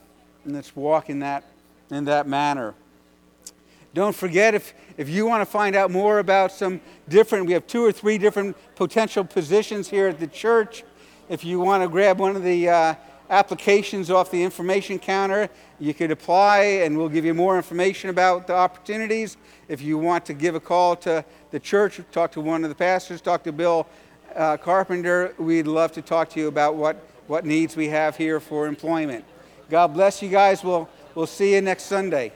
And 0.45 0.55
let's 0.55 0.75
walk 0.75 1.11
in 1.11 1.21
that, 1.21 1.45
in 1.91 2.05
that 2.05 2.27
manner. 2.27 2.75
Don't 3.95 4.15
forget, 4.15 4.57
if, 4.57 4.75
if 4.99 5.09
you 5.09 5.25
want 5.25 5.41
to 5.41 5.47
find 5.47 5.77
out 5.77 5.89
more 5.89 6.19
about 6.19 6.51
some 6.51 6.81
different, 7.09 7.47
we 7.47 7.53
have 7.53 7.67
two 7.69 7.85
or 7.85 7.93
three 7.93 8.19
different 8.19 8.57
potential 8.75 9.25
positions 9.25 9.89
here 9.89 10.09
at 10.09 10.19
the 10.19 10.27
church. 10.27 10.83
If 11.29 11.45
you 11.45 11.61
want 11.61 11.85
to 11.85 11.89
grab 11.89 12.19
one 12.19 12.35
of 12.35 12.43
the 12.43 12.69
uh, 12.69 12.95
applications 13.31 14.11
off 14.11 14.33
the 14.33 14.43
information 14.43 14.99
counter, 14.99 15.49
you 15.79 15.95
could 15.95 16.11
apply 16.11 16.59
and 16.83 16.99
we'll 16.99 17.09
give 17.09 17.25
you 17.25 17.35
more 17.35 17.57
information 17.57 18.11
about 18.11 18.49
the 18.49 18.55
opportunities. 18.55 19.37
If 19.69 19.81
you 19.81 19.97
want 19.97 20.27
to 20.27 20.35
give 20.35 20.57
a 20.57 20.61
call 20.61 20.97
to 20.97 21.25
the 21.53 21.61
church, 21.61 22.01
talk 22.11 22.33
to 22.33 22.41
one 22.41 22.65
of 22.65 22.71
the 22.71 22.77
pastors, 22.77 23.21
talk 23.21 23.45
to 23.45 23.53
Bill 23.53 23.87
uh, 24.35 24.57
Carpenter, 24.57 25.35
we'd 25.39 25.69
love 25.69 25.93
to 25.93 26.03
talk 26.03 26.29
to 26.31 26.41
you 26.41 26.49
about 26.49 26.75
what, 26.75 26.97
what 27.29 27.47
needs 27.47 27.77
we 27.77 27.89
have 27.91 28.17
here 28.17 28.41
for 28.41 28.67
employment. 28.67 29.25
God 29.71 29.95
bless 29.95 30.21
you 30.21 30.29
guys. 30.29 30.65
We'll, 30.65 30.89
we'll 31.15 31.29
see 31.29 31.55
you 31.55 31.61
next 31.61 31.85
Sunday. 31.85 32.33